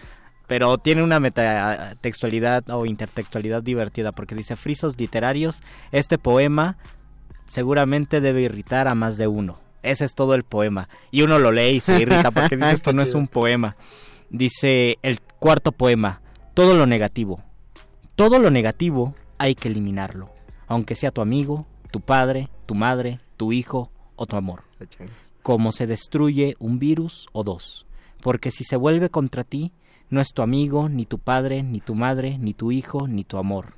[0.47, 6.77] Pero tiene una metatextualidad o intertextualidad divertida porque dice Frisos Literarios, este poema
[7.47, 9.57] seguramente debe irritar a más de uno.
[9.81, 10.89] Ese es todo el poema.
[11.11, 13.75] Y uno lo lee y se irrita porque dice esto no es un poema.
[14.29, 16.21] Dice el cuarto poema,
[16.53, 17.43] todo lo negativo.
[18.15, 20.31] Todo lo negativo hay que eliminarlo,
[20.67, 24.63] aunque sea tu amigo, tu padre, tu madre, tu hijo o tu amor.
[25.41, 27.85] Como se destruye un virus o dos.
[28.21, 29.71] Porque si se vuelve contra ti,
[30.09, 33.37] no es tu amigo, ni tu padre, ni tu madre, ni tu hijo, ni tu
[33.37, 33.73] amor.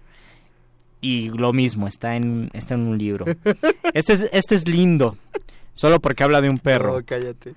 [1.01, 3.25] Y lo mismo, está en, está en un libro.
[3.93, 5.17] Este es, este es lindo,
[5.73, 6.97] solo porque habla de un perro.
[6.97, 7.55] No, cállate.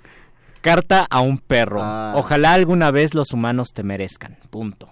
[0.61, 1.81] Carta a un perro.
[1.83, 2.15] Ah.
[2.17, 4.37] Ojalá alguna vez los humanos te merezcan.
[4.51, 4.89] Punto.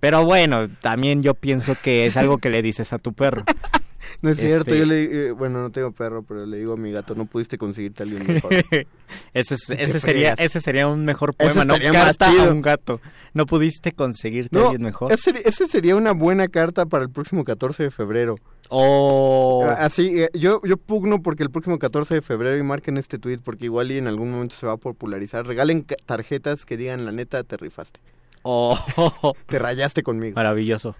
[0.00, 3.44] Pero bueno, también yo pienso que es algo que le dices a tu perro.
[4.20, 6.76] No es cierto, Este- yo le eh, bueno, no tengo perro, pero le digo a
[6.76, 8.52] mi gato, no pudiste conseguirte a alguien mejor.
[9.34, 13.00] ese, es- ese sería ese sería un mejor poema, no carta a un gato.
[13.34, 15.12] No pudiste conseguirte a No, alguien mejor.
[15.12, 18.34] ese, ese sería una buena carta para el próximo 14 de febrero.
[18.68, 19.66] Oh.
[19.78, 23.38] Así, eh, yo, yo pugno porque el próximo 14 de febrero y marquen este tweet
[23.44, 25.46] porque igual y en algún momento se va a popularizar.
[25.46, 28.00] Regalen tarjetas que digan la neta te rifaste.
[28.42, 28.76] Oh.
[29.46, 30.34] Te rayaste conmigo.
[30.34, 30.96] Maravilloso.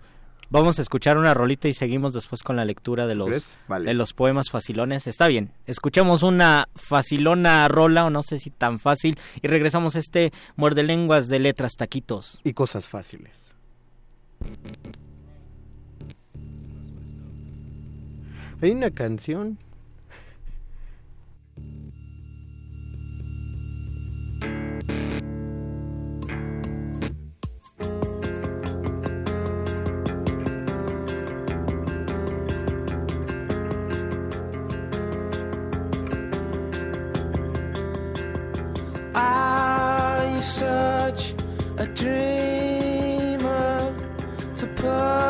[0.53, 4.13] Vamos a escuchar una rolita y seguimos después con la lectura de los, de los
[4.13, 5.07] poemas facilones.
[5.07, 5.51] Está bien.
[5.65, 10.83] Escuchemos una facilona rola, o no sé si tan fácil, y regresamos a este muerde
[10.83, 12.39] lenguas de letras taquitos.
[12.45, 13.51] Y cosas fáciles.
[18.61, 19.59] Hay una canción.
[40.43, 41.35] Such
[41.79, 43.79] a dreamer
[44.57, 45.22] to put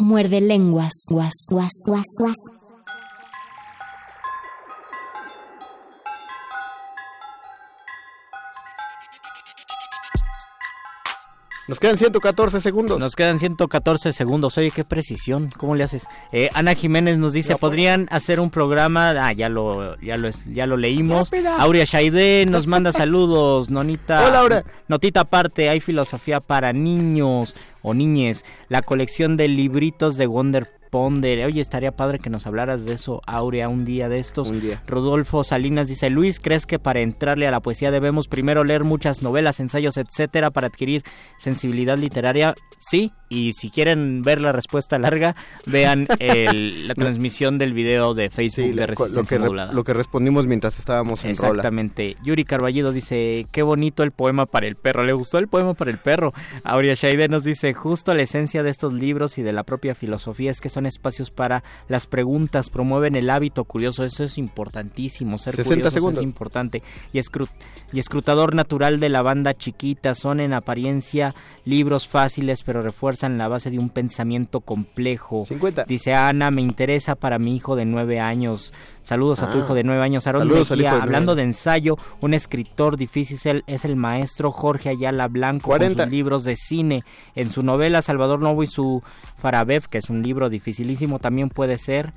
[0.00, 1.06] Muerde lenguas.
[1.10, 2.51] Guas, guas, guas, guas.
[11.82, 13.00] Quedan 114 segundos.
[13.00, 14.56] Nos quedan 114 segundos.
[14.56, 15.50] Oye, qué precisión.
[15.56, 16.06] ¿Cómo le haces?
[16.32, 19.10] Eh, Ana Jiménez nos dice, ¿podrían hacer un programa?
[19.10, 21.30] Ah, ya lo, ya lo, ya lo leímos.
[21.30, 21.56] Rápida.
[21.56, 23.68] Aurea Shaide nos manda saludos.
[23.70, 24.24] Nonita.
[24.26, 24.64] Hola, Aura.
[24.86, 28.44] Notita aparte, hay filosofía para niños o niñes.
[28.68, 33.68] La colección de libritos de Wonder Oye, estaría padre que nos hablaras de eso, Aurea,
[33.68, 34.50] un día de estos.
[34.50, 34.82] Un día.
[34.86, 39.22] Rodolfo Salinas dice, Luis, ¿crees que para entrarle a la poesía debemos primero leer muchas
[39.22, 41.02] novelas, ensayos, etcétera, para adquirir
[41.38, 42.54] sensibilidad literaria?
[42.78, 45.34] Sí, y si quieren ver la respuesta larga,
[45.66, 49.72] vean el- la transmisión del video de Facebook Sí, de lo, Resistencia lo que re-
[49.74, 51.50] lo que respondimos mientras estábamos en rola.
[51.52, 52.16] Exactamente.
[52.22, 55.04] Yuri Carballido dice, qué bonito el poema para el perro.
[55.04, 56.34] ¿Le gustó el poema para el perro?
[56.64, 60.50] Aurea Shaide nos dice, justo la esencia de estos libros y de la propia filosofía
[60.50, 64.04] es que son espacios para las preguntas, promueven el hábito curioso.
[64.04, 65.38] Eso es importantísimo.
[65.38, 66.18] Ser 60 curiosos segundos.
[66.18, 66.82] es importante.
[67.12, 67.48] Y, escru-
[67.92, 70.14] y escrutador natural de la banda chiquita.
[70.14, 75.44] Son en apariencia libros fáciles, pero refuerzan la base de un pensamiento complejo.
[75.46, 75.84] 50.
[75.84, 78.72] Dice Ana, me interesa para mi hijo de nueve años.
[79.02, 79.60] Saludos a tu Ah.
[79.62, 80.26] hijo de nueve años.
[80.26, 84.88] Al Mejía, de hablando de ensayo, un escritor difícil es el, es el maestro Jorge
[84.90, 85.96] Ayala Blanco 40.
[85.96, 87.02] con sus libros de cine.
[87.34, 89.02] En su novela Salvador Novo y su
[89.38, 92.12] Farabev, que es un libro dificilísimo, también puede ser.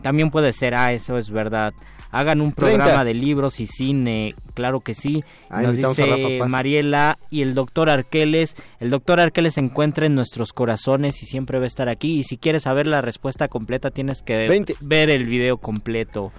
[0.00, 1.72] También puede ser, ah, eso es verdad.
[2.12, 2.76] Hagan un 30.
[2.76, 5.24] programa de libros y cine, claro que sí.
[5.50, 6.40] Nos dice.
[6.46, 8.54] Mariela y el doctor Arqueles.
[8.80, 12.18] El doctor Arqueles se encuentra en nuestros corazones y siempre va a estar aquí.
[12.18, 14.76] Y si quieres saber la respuesta completa, tienes que 20.
[14.80, 16.32] ver el video completo.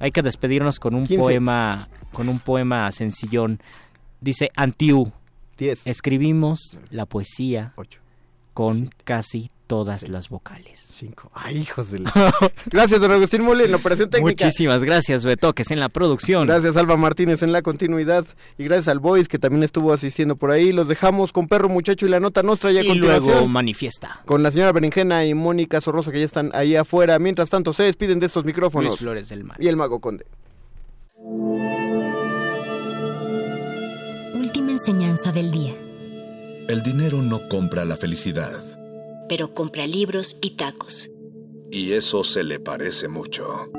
[0.00, 1.22] Hay que despedirnos con un 15.
[1.22, 3.60] poema, con un poema sencillón.
[4.20, 5.12] Dice Antiu.
[5.58, 5.86] 10.
[5.86, 8.00] Escribimos la poesía 8.
[8.54, 10.80] con casi todas las vocales.
[10.92, 11.30] 5.
[11.34, 12.12] Ay, hijos de la...
[12.66, 14.44] Gracias, don Agustín Muli, en la operación técnica.
[14.44, 16.46] Muchísimas gracias, Betoques, en la producción.
[16.46, 18.24] Gracias, Alba Martínez, en la continuidad.
[18.58, 20.72] Y gracias al Boys, que también estuvo asistiendo por ahí.
[20.72, 24.20] Los dejamos con Perro Muchacho y la nota nuestra ya y luego manifiesta.
[24.26, 27.18] Con la señora Berenjena y Mónica Sorrosa, que ya están ahí afuera.
[27.18, 28.98] Mientras tanto, se despiden de estos Luis micrófonos.
[28.98, 29.56] Flores del Mar.
[29.60, 30.26] Y el Mago Conde.
[34.34, 35.74] Última enseñanza del día.
[36.68, 38.81] El dinero no compra la felicidad.
[39.28, 41.10] Pero compra libros y tacos.
[41.70, 43.70] Y eso se le parece mucho.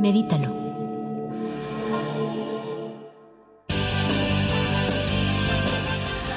[0.00, 0.62] Medítalo.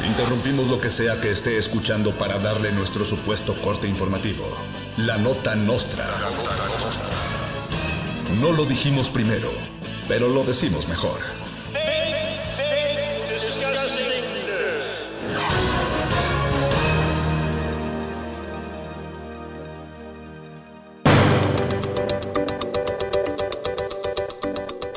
[0.06, 4.46] Interrumpimos lo que sea que esté escuchando para darle nuestro supuesto corte informativo.
[4.98, 6.06] La nota nostra.
[8.39, 9.50] No lo dijimos primero,
[10.08, 11.20] pero lo decimos mejor.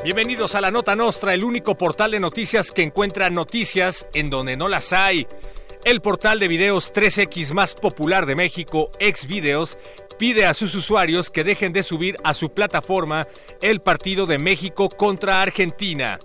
[0.09, 4.57] Bienvenidos a la Nota Nostra, el único portal de noticias que encuentra noticias en donde
[4.57, 5.27] no las hay.
[5.85, 9.77] El portal de videos 3X más popular de México, Xvideos,
[10.19, 13.29] pide a sus usuarios que dejen de subir a su plataforma
[13.61, 16.19] el partido de México contra Argentina.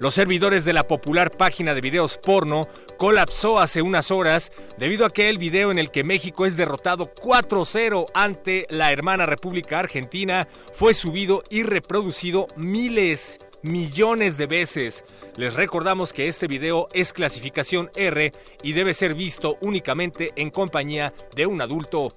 [0.00, 2.68] Los servidores de la popular página de videos porno
[2.98, 7.12] colapsó hace unas horas debido a que el video en el que México es derrotado
[7.14, 15.04] 4-0 ante la hermana República Argentina fue subido y reproducido miles, millones de veces.
[15.36, 18.32] Les recordamos que este video es clasificación R
[18.62, 22.16] y debe ser visto únicamente en compañía de un adulto.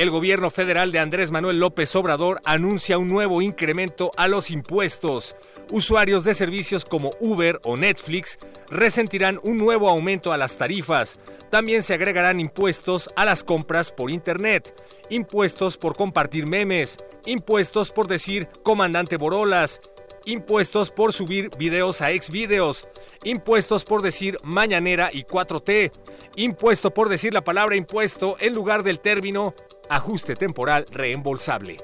[0.00, 5.36] El gobierno federal de Andrés Manuel López Obrador anuncia un nuevo incremento a los impuestos.
[5.70, 8.38] Usuarios de servicios como Uber o Netflix
[8.70, 11.18] resentirán un nuevo aumento a las tarifas.
[11.50, 14.74] También se agregarán impuestos a las compras por Internet,
[15.10, 16.96] impuestos por compartir memes,
[17.26, 19.82] impuestos por decir comandante Borolas,
[20.24, 22.88] impuestos por subir videos a Xvideos,
[23.22, 25.92] impuestos por decir mañanera y 4T,
[26.36, 29.54] impuesto por decir la palabra impuesto en lugar del término
[29.90, 31.78] ajuste temporal reembolsable.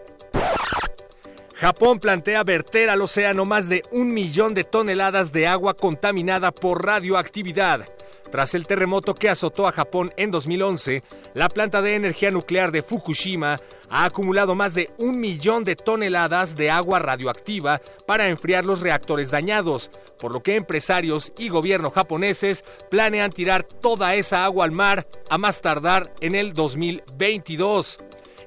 [1.54, 6.84] Japón plantea verter al océano más de un millón de toneladas de agua contaminada por
[6.84, 7.88] radioactividad.
[8.30, 11.02] Tras el terremoto que azotó a Japón en 2011,
[11.34, 16.56] la planta de energía nuclear de Fukushima ha acumulado más de un millón de toneladas
[16.56, 22.64] de agua radioactiva para enfriar los reactores dañados, por lo que empresarios y gobierno japoneses
[22.90, 27.98] planean tirar toda esa agua al mar a más tardar en el 2022.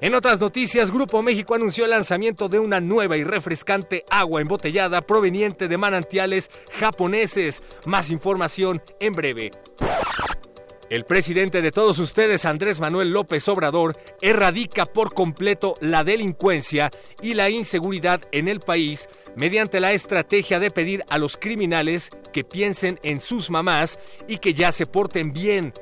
[0.02, 5.02] En otras noticias, Grupo México anunció el lanzamiento de una nueva y refrescante agua embotellada
[5.02, 7.62] proveniente de manantiales japoneses.
[7.84, 9.50] Más información en breve.
[10.88, 16.90] El presidente de todos ustedes, Andrés Manuel López Obrador, erradica por completo la delincuencia
[17.20, 22.42] y la inseguridad en el país mediante la estrategia de pedir a los criminales que
[22.42, 25.74] piensen en sus mamás y que ya se porten bien.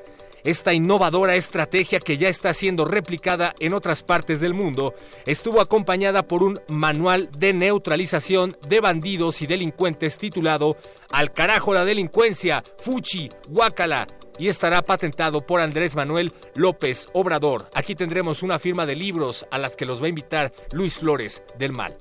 [0.48, 4.94] Esta innovadora estrategia que ya está siendo replicada en otras partes del mundo
[5.26, 10.78] estuvo acompañada por un manual de neutralización de bandidos y delincuentes titulado
[11.10, 14.06] Al carajo la delincuencia, Fuchi, Guácala.
[14.38, 17.68] y estará patentado por Andrés Manuel López Obrador.
[17.74, 21.42] Aquí tendremos una firma de libros a las que los va a invitar Luis Flores
[21.58, 21.98] del Mal.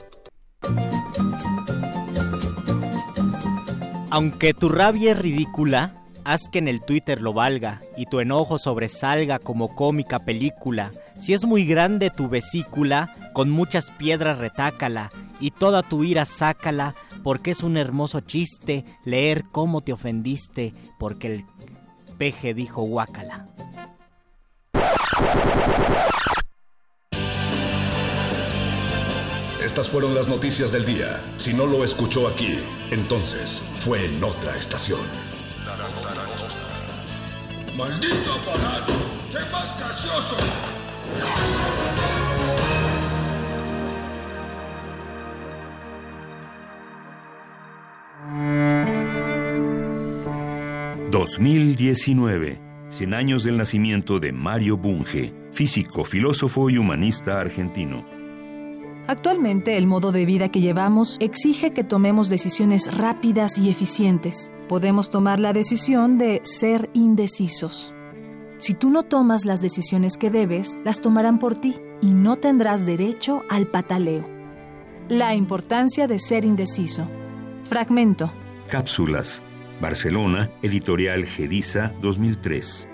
[4.10, 8.58] Aunque tu rabia es ridícula, haz que en el Twitter lo valga y tu enojo
[8.58, 10.92] sobresalga como cómica película.
[11.18, 15.10] Si es muy grande tu vesícula, con muchas piedras retácala
[15.40, 21.28] y toda tu ira sácala, porque es un hermoso chiste leer cómo te ofendiste, porque
[21.28, 21.46] el
[22.18, 23.48] peje dijo guácala.
[29.64, 31.22] Estas fueron las noticias del día.
[31.38, 32.60] Si no lo escuchó aquí,
[32.92, 35.00] entonces fue en otra estación.
[37.78, 38.94] ¡Maldito aparato!
[39.32, 40.38] ¡Sé más gracioso!
[51.12, 52.60] ...2019...
[52.90, 55.34] 100 años del nacimiento de Mario Bunge...
[55.52, 58.06] ...físico, filósofo y humanista argentino.
[59.08, 64.52] Actualmente el modo de vida que llevamos exige que tomemos decisiones rápidas y eficientes.
[64.68, 67.94] Podemos tomar la decisión de ser indecisos.
[68.58, 72.86] Si tú no tomas las decisiones que debes, las tomarán por ti y no tendrás
[72.86, 74.28] derecho al pataleo.
[75.08, 77.08] La importancia de ser indeciso.
[77.64, 78.34] Fragmento.
[78.70, 79.42] Cápsulas.
[79.80, 82.90] Barcelona, editorial Gedisa 2003.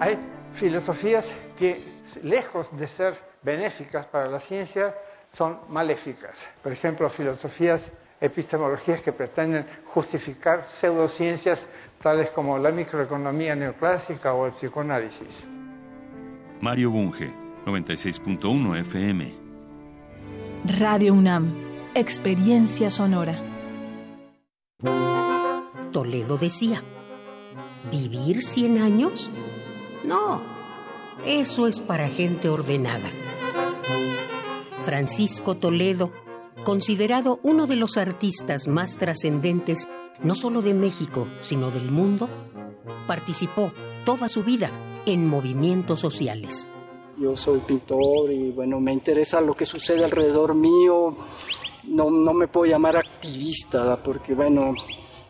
[0.00, 0.18] Hay
[0.58, 1.26] filosofías
[1.58, 1.84] que,
[2.22, 4.94] lejos de ser benéficas para la ciencia,
[5.36, 6.36] son maléficas.
[6.62, 7.82] Por ejemplo, filosofías,
[8.22, 11.66] epistemologías que pretenden justificar pseudociencias
[12.02, 15.28] tales como la microeconomía neoclásica o el psicoanálisis.
[16.60, 17.34] Mario Bunge,
[17.66, 19.34] 96.1 FM.
[20.78, 21.52] Radio UNAM.
[21.94, 23.34] Experiencia sonora.
[25.90, 26.82] Toledo decía,
[27.90, 29.30] ¿vivir 100 años?
[30.04, 30.40] No,
[31.26, 33.10] eso es para gente ordenada.
[34.82, 36.12] Francisco Toledo,
[36.64, 39.88] considerado uno de los artistas más trascendentes
[40.22, 42.28] no solo de México, sino del mundo,
[43.06, 43.72] participó
[44.04, 44.70] toda su vida
[45.06, 46.68] en movimientos sociales.
[47.18, 51.16] Yo soy pintor y bueno, me interesa lo que sucede alrededor mío.
[51.84, 54.74] No, no me puedo llamar activista porque bueno,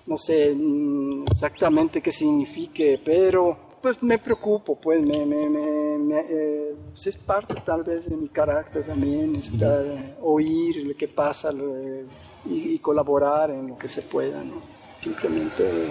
[0.06, 6.24] no sé mm, exactamente qué signifique, pero pues me preocupo, pues me, me, me, me
[6.28, 11.08] eh, pues, es parte tal vez de mi carácter también, estar, eh, oír lo que
[11.08, 12.06] pasa lo, eh,
[12.44, 14.62] y, y, colaborar en lo que se pueda, ¿no?
[15.00, 15.88] Simplemente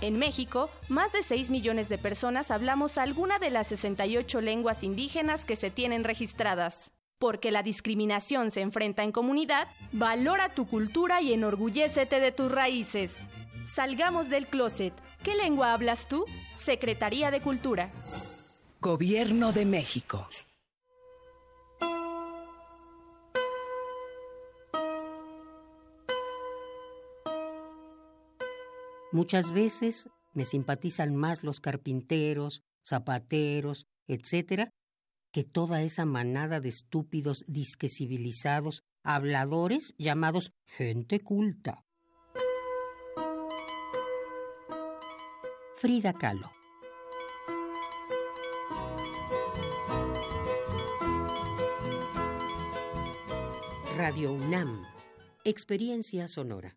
[0.00, 5.44] En México, más de 6 millones de personas hablamos alguna de las 68 lenguas indígenas
[5.44, 6.90] que se tienen registradas.
[7.18, 13.18] Porque la discriminación se enfrenta en comunidad, valora tu cultura y enorgullécete de tus raíces.
[13.66, 14.94] Salgamos del closet.
[15.22, 16.24] ¿Qué lengua hablas tú?
[16.54, 17.90] Secretaría de Cultura.
[18.80, 20.26] Gobierno de México.
[29.10, 34.70] Muchas veces me simpatizan más los carpinteros, zapateros, etcétera,
[35.32, 41.84] que toda esa manada de estúpidos disque civilizados, habladores llamados gente culta.
[45.76, 46.50] Frida Kahlo.
[53.96, 54.82] Radio UNAM.
[55.44, 56.76] Experiencia sonora.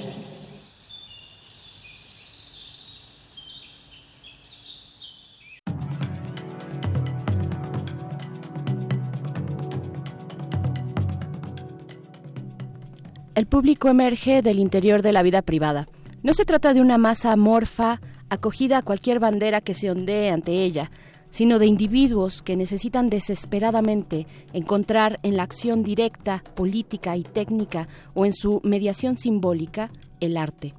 [13.33, 15.87] El público emerge del interior de la vida privada.
[16.21, 20.63] No se trata de una masa amorfa acogida a cualquier bandera que se ondee ante
[20.63, 20.91] ella,
[21.29, 28.25] sino de individuos que necesitan desesperadamente encontrar en la acción directa, política y técnica o
[28.25, 30.73] en su mediación simbólica el arte.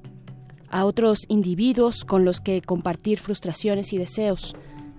[0.69, 4.55] A otros individuos con los que compartir frustraciones y deseos,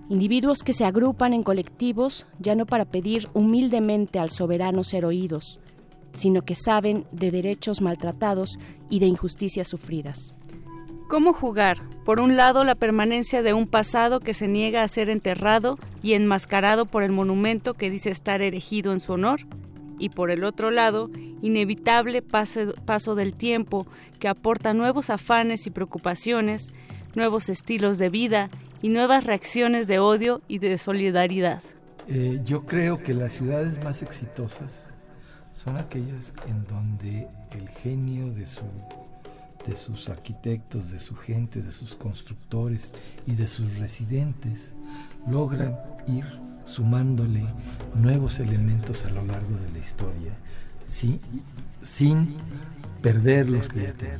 [0.09, 5.61] individuos que se agrupan en colectivos ya no para pedir humildemente al soberano ser oídos,
[6.15, 8.57] sino que saben de derechos maltratados
[8.89, 10.35] y de injusticias sufridas.
[11.07, 11.83] ¿Cómo jugar?
[12.03, 16.13] Por un lado, la permanencia de un pasado que se niega a ser enterrado y
[16.13, 19.41] enmascarado por el monumento que dice estar erigido en su honor,
[19.99, 21.09] y por el otro lado,
[21.41, 23.85] inevitable pase- paso del tiempo
[24.19, 26.71] que aporta nuevos afanes y preocupaciones,
[27.13, 28.49] nuevos estilos de vida
[28.81, 31.61] y nuevas reacciones de odio y de solidaridad.
[32.07, 34.91] Eh, yo creo que las ciudades más exitosas
[35.55, 38.65] son aquellas en donde el genio de, su,
[39.65, 42.93] de sus arquitectos, de su gente, de sus constructores
[43.25, 44.73] y de sus residentes
[45.27, 46.25] logran ir
[46.65, 47.45] sumándole
[47.93, 50.33] nuevos elementos a lo largo de la historia,
[50.85, 51.21] sí,
[51.81, 52.35] sin
[53.01, 54.19] perder los que ya tenían.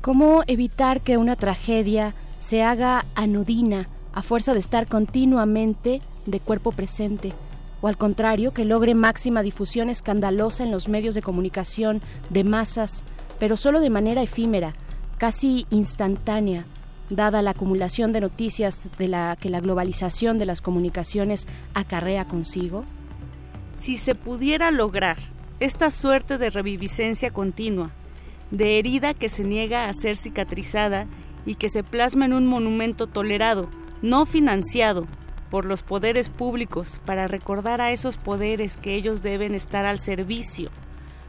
[0.00, 6.72] ¿Cómo evitar que una tragedia se haga anodina a fuerza de estar continuamente de cuerpo
[6.72, 7.32] presente?
[7.80, 12.00] O al contrario, que logre máxima difusión escandalosa en los medios de comunicación
[12.30, 13.02] de masas,
[13.40, 14.72] pero solo de manera efímera,
[15.18, 16.64] casi instantánea,
[17.10, 22.84] dada la acumulación de noticias de la que la globalización de las comunicaciones acarrea consigo?
[23.78, 25.18] Si se pudiera lograr
[25.60, 27.90] esta suerte de reviviscencia continua,
[28.50, 31.06] de herida que se niega a ser cicatrizada
[31.46, 33.68] y que se plasma en un monumento tolerado,
[34.02, 35.06] no financiado
[35.52, 40.70] por los poderes públicos para recordar a esos poderes que ellos deben estar al servicio,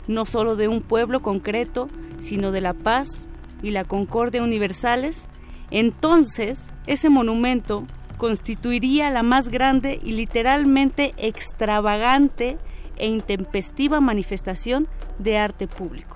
[0.07, 1.89] no solo de un pueblo concreto,
[2.21, 3.27] sino de la paz
[3.61, 5.27] y la concordia universales,
[5.71, 7.83] entonces ese monumento
[8.17, 12.57] constituiría la más grande y literalmente extravagante
[12.95, 14.87] e intempestiva manifestación
[15.19, 16.15] de arte público.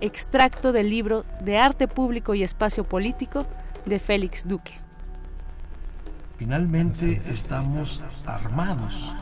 [0.00, 3.44] Extracto del libro De Arte Público y Espacio Político
[3.86, 4.87] de Félix Duque.
[6.38, 9.12] Finalmente estamos armados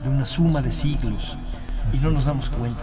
[0.00, 1.36] de una suma de siglos
[1.92, 2.82] y no nos damos cuenta.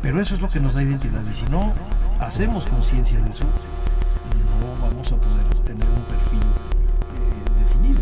[0.00, 1.74] Pero eso es lo que nos da identidad y si no
[2.20, 6.40] hacemos conciencia de eso, no vamos a poder tener un perfil
[7.18, 8.00] eh, definido.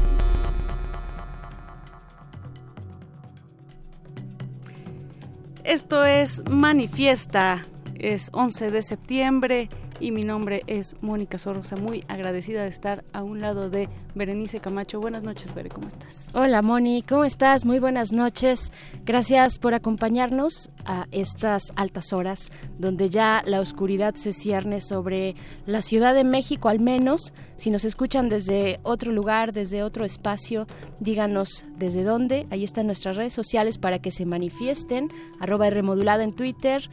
[5.64, 7.62] Esto es Manifiesta,
[7.96, 9.68] es 11 de septiembre
[10.00, 14.60] y mi nombre es Mónica Sorrosa, muy agradecida de estar a un lado de Berenice
[14.60, 15.00] Camacho.
[15.00, 16.30] Buenas noches, Bere, ¿cómo estás?
[16.34, 17.64] Hola Moni, ¿cómo estás?
[17.64, 18.70] Muy buenas noches.
[19.04, 25.34] Gracias por acompañarnos a estas altas horas donde ya la oscuridad se cierne sobre
[25.66, 27.32] la Ciudad de México al menos.
[27.56, 30.66] Si nos escuchan desde otro lugar, desde otro espacio,
[31.00, 32.46] díganos desde dónde.
[32.50, 35.08] Ahí están nuestras redes sociales para que se manifiesten.
[35.40, 36.88] Arroba Rmodulada en Twitter,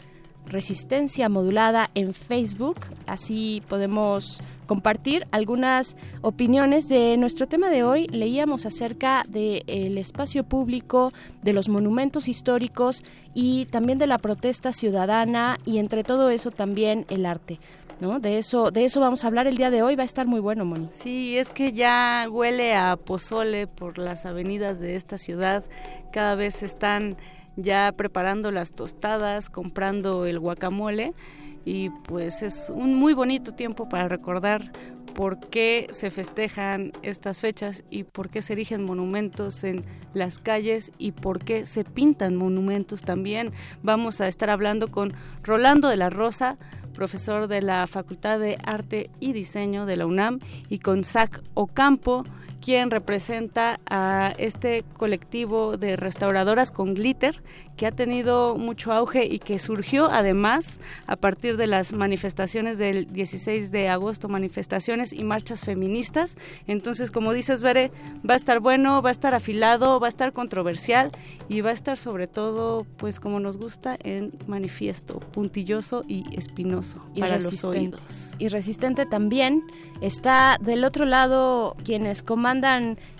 [0.47, 2.77] Resistencia Modulada en Facebook.
[3.07, 8.07] Así podemos compartir algunas opiniones de nuestro tema de hoy.
[8.07, 15.57] Leíamos acerca del espacio público, de los monumentos históricos y también de la protesta ciudadana
[15.65, 17.59] y entre todo eso también el arte.
[18.01, 18.19] ¿No?
[18.19, 19.95] De eso, de eso vamos a hablar el día de hoy.
[19.95, 20.89] Va a estar muy bueno, Moni.
[20.91, 25.63] Sí, es que ya huele a pozole por las avenidas de esta ciudad.
[26.11, 27.15] Cada vez están
[27.55, 31.13] ya preparando las tostadas, comprando el guacamole
[31.65, 34.71] y pues es un muy bonito tiempo para recordar
[35.15, 39.81] por qué se festejan estas fechas y por qué se erigen monumentos en
[40.13, 43.51] las calles y por qué se pintan monumentos también.
[43.81, 46.57] Vamos a estar hablando con Rolando de la Rosa,
[46.93, 50.39] profesor de la Facultad de Arte y Diseño de la UNAM,
[50.69, 52.25] y con Zach Ocampo,
[52.65, 57.43] quien representa a este colectivo de restauradoras con glitter
[57.77, 63.05] que ha tenido mucho auge y que surgió además a partir de las manifestaciones del
[63.05, 66.37] 16 de agosto, manifestaciones y marchas feministas.
[66.65, 67.91] Entonces, como dices, Bere,
[68.27, 71.11] va a estar bueno, va a estar afilado, va a estar controversial
[71.47, 77.05] y va a estar sobre todo, pues como nos gusta, en manifiesto, puntilloso y espinoso
[77.13, 78.33] Y para los oídos.
[78.39, 79.61] Y resistente también.
[80.01, 82.54] Está del otro lado quienes comandan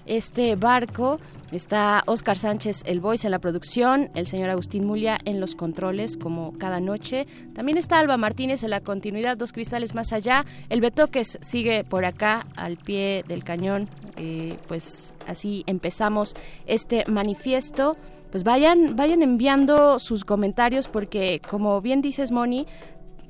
[0.05, 1.19] este barco.
[1.51, 6.17] Está Oscar Sánchez, el voice en la producción, el señor Agustín Mulia en los controles,
[6.17, 7.27] como cada noche.
[7.53, 10.43] También está Alba Martínez en la continuidad, dos cristales más allá.
[10.69, 13.88] El Betoques sigue por acá, al pie del cañón.
[14.17, 17.95] Eh, pues así empezamos este manifiesto
[18.32, 22.67] pues vayan, vayan enviando sus comentarios porque como bien dices Moni,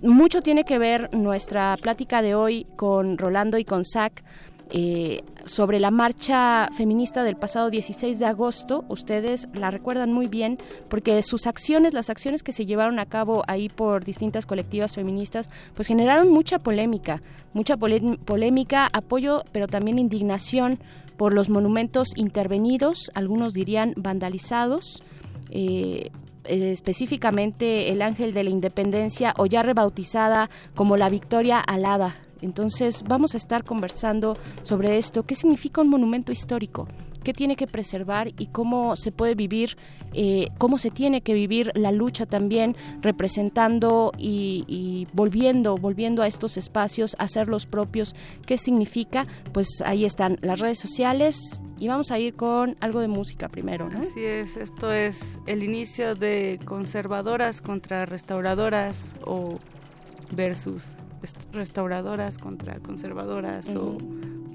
[0.01, 4.23] mucho tiene que ver nuestra plática de hoy con Rolando y con Zach
[4.71, 8.83] eh, sobre la marcha feminista del pasado 16 de agosto.
[8.89, 10.57] Ustedes la recuerdan muy bien
[10.89, 15.49] porque sus acciones, las acciones que se llevaron a cabo ahí por distintas colectivas feministas,
[15.75, 17.21] pues generaron mucha polémica,
[17.53, 20.79] mucha polé- polémica, apoyo, pero también indignación
[21.15, 25.01] por los monumentos intervenidos, algunos dirían vandalizados.
[25.51, 26.11] eh,
[26.47, 32.13] específicamente el Ángel de la Independencia o ya rebautizada como la Victoria Alada.
[32.41, 36.87] Entonces vamos a estar conversando sobre esto, qué significa un monumento histórico,
[37.25, 39.75] qué tiene que preservar y cómo se puede vivir,
[40.13, 46.27] eh, cómo se tiene que vivir la lucha también representando y, y volviendo, volviendo a
[46.27, 52.11] estos espacios, a hacerlos propios, qué significa, pues ahí están las redes sociales y vamos
[52.11, 53.99] a ir con algo de música primero, ¿no?
[53.99, 59.59] Así es, esto es el inicio de conservadoras contra restauradoras o
[60.31, 60.91] versus
[61.51, 63.97] restauradoras contra conservadoras o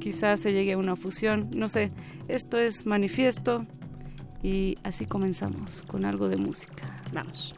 [0.01, 1.91] quizás se llegue a una fusión, no sé,
[2.29, 3.67] esto es manifiesto
[4.43, 7.03] y así comenzamos con algo de música.
[7.13, 7.55] Vamos.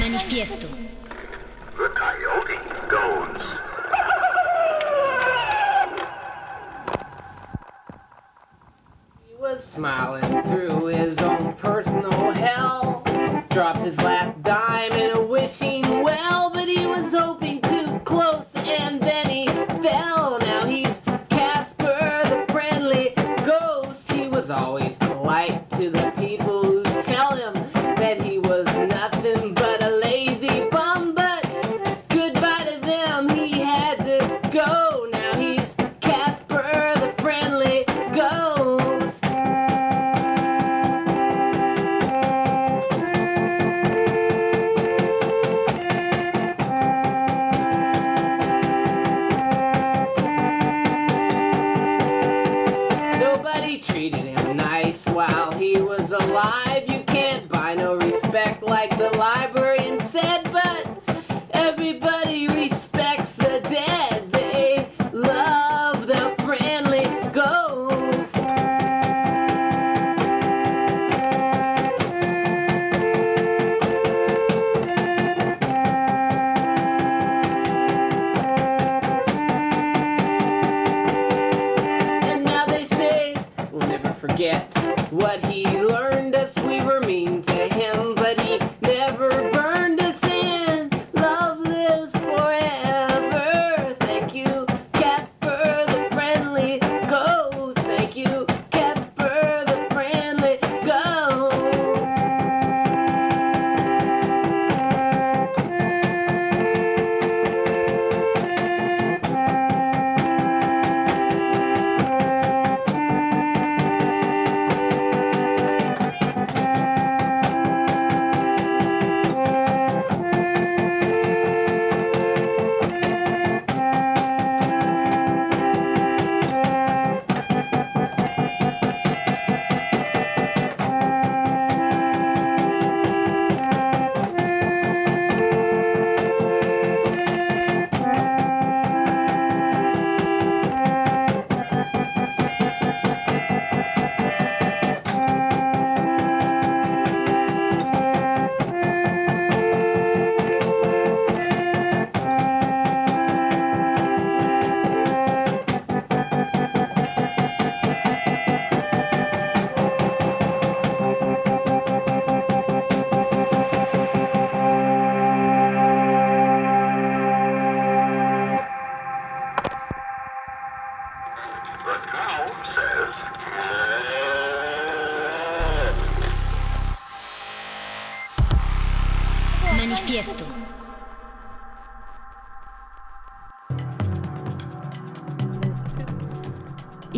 [0.00, 0.66] Manifiesto.
[1.76, 2.58] The coyote
[2.88, 3.42] goes.
[9.28, 13.07] He was smiling through his own personal hell.
[13.58, 19.00] Dropped his last dime in a wishing well, but he was hoping too close and
[19.00, 19.46] then he
[19.82, 20.38] fell.
[20.38, 23.14] Now he's Casper the friendly
[23.44, 24.12] ghost.
[24.12, 25.97] He was always polite to the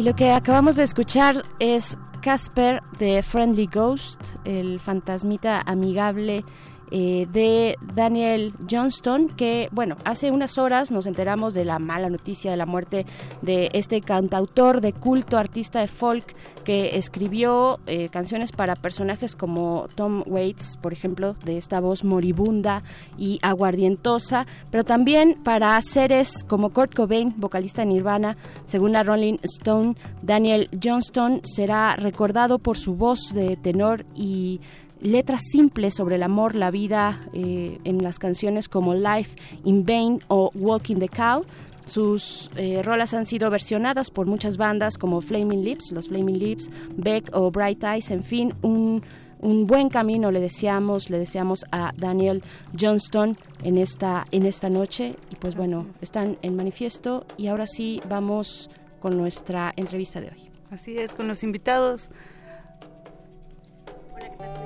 [0.01, 6.43] Y lo que acabamos de escuchar es Casper de Friendly Ghost, el fantasmita amigable
[6.91, 12.51] eh, de Daniel Johnston, que, bueno, hace unas horas nos enteramos de la mala noticia
[12.51, 13.05] de la muerte
[13.43, 16.35] de este cantautor de culto, artista de folk,
[16.71, 22.83] escribió eh, canciones para personajes como Tom Waits, por ejemplo, de esta voz moribunda
[23.19, 29.39] y aguardientosa, pero también para seres como Kurt Cobain, vocalista de Nirvana, según la Rolling
[29.43, 34.61] Stone, Daniel Johnston será recordado por su voz de tenor y
[35.01, 40.21] letras simples sobre el amor, la vida eh, en las canciones como Life in Vain
[40.29, 41.45] o Walking the Cow.
[41.91, 46.71] Sus eh, rolas han sido versionadas por muchas bandas como Flaming Lips, los Flaming Lips,
[46.97, 49.03] Beck o Bright Eyes, en fin, un,
[49.41, 52.45] un buen camino le deseamos, le deseamos a Daniel
[52.79, 55.17] Johnston en esta, en esta noche.
[55.33, 60.49] Y pues bueno, están en manifiesto y ahora sí vamos con nuestra entrevista de hoy.
[60.71, 62.13] Así es, con los invitados.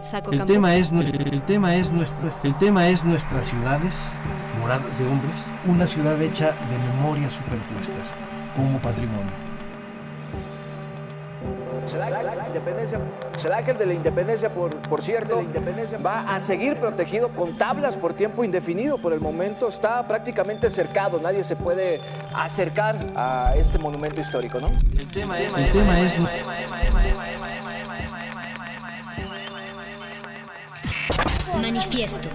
[0.02, 3.96] Saco El tema es nuestro, el tema es nuestro, el tema es nuestras ciudades,
[4.64, 5.36] moradas de hombres,
[5.66, 8.14] una ciudad hecha de memorias superpuestas
[8.56, 9.30] como patrimonio.
[11.94, 12.98] El ángel de la independencia,
[13.44, 15.42] el ángel de la independencia, por, por cierto,
[16.04, 18.96] va a seguir protegido con tablas por tiempo indefinido.
[18.96, 21.18] Por el momento está prácticamente cercado.
[21.20, 22.00] Nadie se puede
[22.34, 24.68] acercar a este monumento histórico, ¿no?
[24.98, 26.44] El tema es, el tema es nuestro-
[31.60, 32.28] Manifiesto.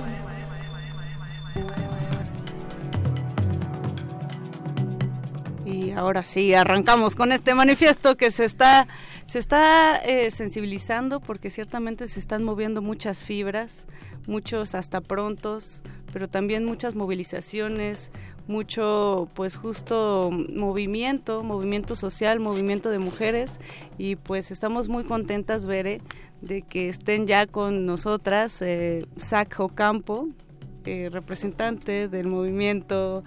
[5.70, 8.88] Y ahora sí, arrancamos con este manifiesto que se está,
[9.26, 13.88] se está eh, sensibilizando porque ciertamente se están moviendo muchas fibras,
[14.28, 18.12] muchos hasta prontos, pero también muchas movilizaciones,
[18.48, 23.60] mucho pues justo movimiento, movimiento social, movimiento de mujeres.
[24.00, 26.02] Y pues estamos muy contentas, Bere,
[26.42, 30.30] de que estén ya con nosotras eh, Zach Ocampo,
[30.86, 33.24] eh, representante del movimiento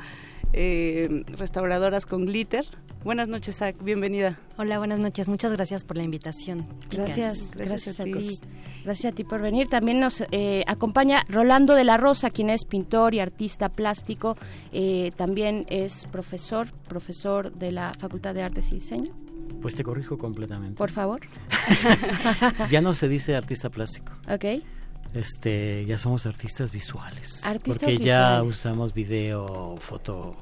[0.52, 2.64] eh, Restauradoras con Glitter.
[3.04, 4.38] Buenas noches, Zach, bienvenida.
[4.56, 5.28] Hola, buenas noches.
[5.28, 6.64] Muchas gracias por la invitación.
[6.88, 8.40] Gracias, Gracias gracias, a ti.
[8.84, 9.66] Gracias a ti por venir.
[9.66, 14.36] También nos eh, acompaña Rolando de la Rosa, quien es pintor y artista plástico.
[14.72, 19.12] Eh, también es profesor, profesor de la Facultad de Artes y Diseño.
[19.60, 20.76] Pues te corrijo completamente.
[20.76, 21.22] Por favor.
[22.70, 24.12] ya no se dice artista plástico.
[24.28, 24.62] Ok.
[25.14, 27.44] Este, ya somos artistas visuales.
[27.44, 30.36] Artistas porque ya usamos video, foto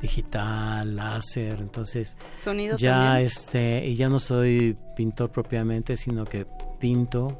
[0.00, 3.26] digital, láser, entonces Sonido ya también.
[3.26, 6.46] este y ya no soy pintor propiamente, sino que
[6.80, 7.38] pinto,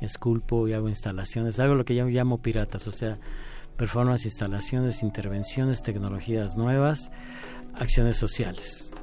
[0.00, 3.18] esculpo y hago instalaciones, hago lo que yo llamo piratas, o sea,
[3.76, 7.10] performance, instalaciones, intervenciones, tecnologías nuevas,
[7.74, 8.94] acciones sociales.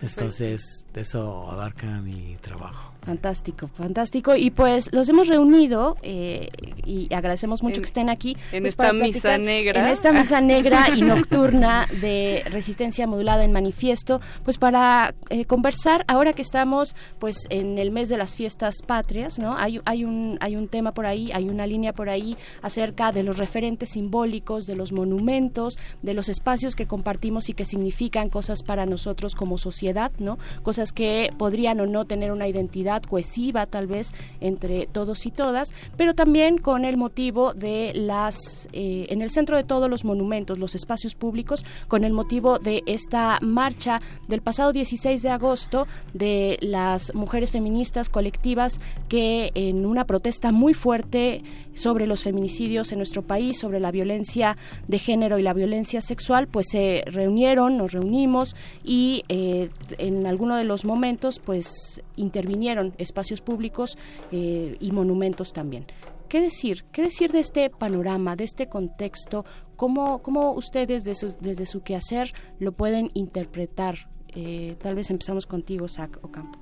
[0.00, 2.91] Entonces, eso abarca mi trabajo.
[3.04, 4.36] Fantástico, fantástico.
[4.36, 6.48] Y pues los hemos reunido eh,
[6.86, 8.36] y agradecemos mucho En- que estén aquí.
[8.52, 9.80] en pues, esta misa negra.
[9.80, 16.04] En esta misa negra y nocturna de resistencia modulada en manifiesto, pues para eh, conversar
[16.06, 19.56] ahora que estamos pues en el mes de las fiestas patrias, ¿no?
[19.56, 23.24] Hay, hay, un, hay un tema por ahí, hay una línea por ahí acerca de
[23.24, 28.62] los referentes simbólicos, de los monumentos, de los espacios que compartimos y que significan cosas
[28.62, 30.38] para nosotros como sociedad, ¿no?
[30.62, 35.72] Cosas que podrían o no tener una identidad cohesiva tal vez entre todos y todas,
[35.96, 40.58] pero también con el motivo de las, eh, en el centro de todos los monumentos,
[40.58, 46.58] los espacios públicos, con el motivo de esta marcha del pasado 16 de agosto de
[46.60, 51.42] las mujeres feministas colectivas que en una protesta muy fuerte
[51.74, 54.56] sobre los feminicidios en nuestro país, sobre la violencia
[54.88, 60.56] de género y la violencia sexual, pues se reunieron, nos reunimos y eh, en alguno
[60.56, 63.96] de los momentos pues intervinieron espacios públicos
[64.30, 65.86] eh, y monumentos también.
[66.28, 66.84] ¿Qué decir?
[66.92, 69.44] ¿Qué decir de este panorama, de este contexto?
[69.76, 74.08] ¿Cómo, cómo ustedes desde su quehacer lo pueden interpretar?
[74.34, 76.58] Eh, tal vez empezamos contigo, Zach Ocampo.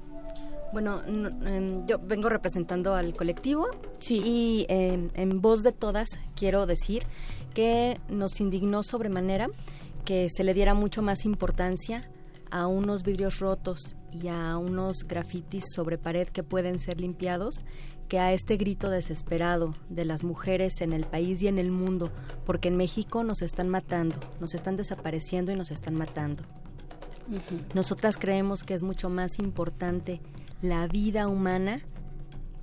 [0.73, 3.69] Bueno, em, yo vengo representando al colectivo
[4.09, 7.03] y em, en voz de todas quiero decir
[7.55, 9.49] que nos indignó sobremanera
[10.05, 12.09] que se le diera mucho más importancia
[12.51, 17.65] a unos vidrios rotos y a unos grafitis sobre pared que pueden ser limpiados
[18.09, 22.11] que a este grito desesperado de las mujeres en el país y en el mundo,
[22.45, 26.43] porque en México nos están matando, nos están desapareciendo y nos están matando.
[27.75, 30.21] Nosotras creemos que es mucho más importante
[30.63, 31.81] la vida humana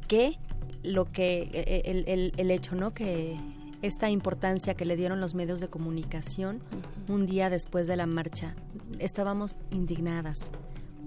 [0.09, 0.37] que
[0.83, 2.93] lo que eh, el, el- el hecho, ¿no?
[2.93, 3.37] Que
[3.81, 6.61] esta importancia que le dieron los medios de comunicación
[7.07, 8.55] un día después de la marcha,
[8.99, 10.51] estábamos indignadas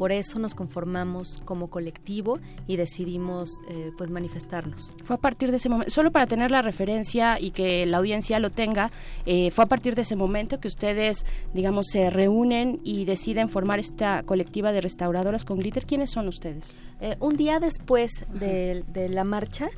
[0.01, 4.97] por eso nos conformamos como colectivo y decidimos eh, pues manifestarnos.
[5.05, 8.38] Fue a partir de ese momento, solo para tener la referencia y que la audiencia
[8.38, 8.90] lo tenga,
[9.26, 13.78] eh, fue a partir de ese momento que ustedes, digamos, se reúnen y deciden formar
[13.78, 15.84] esta colectiva de restauradoras con glitter.
[15.84, 16.74] ¿Quiénes son ustedes?
[17.02, 19.68] Eh, un día después de, de la marcha,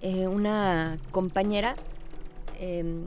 [0.00, 1.74] eh, una compañera
[2.62, 3.04] em,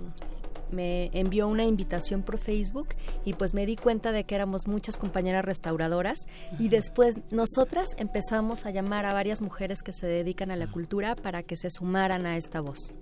[0.71, 2.89] me envió una invitación por Facebook
[3.23, 6.27] y pues me di cuenta de que éramos muchas compañeras restauradoras
[6.59, 11.15] y después nosotras empezamos a llamar a varias mujeres que se dedican a la cultura
[11.15, 12.93] para que se sumaran a esta voz.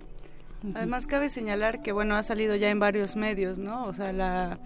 [0.74, 3.84] Además cabe señalar que bueno ha salido ya en varios medios, ¿no?
[3.86, 4.58] O sea, la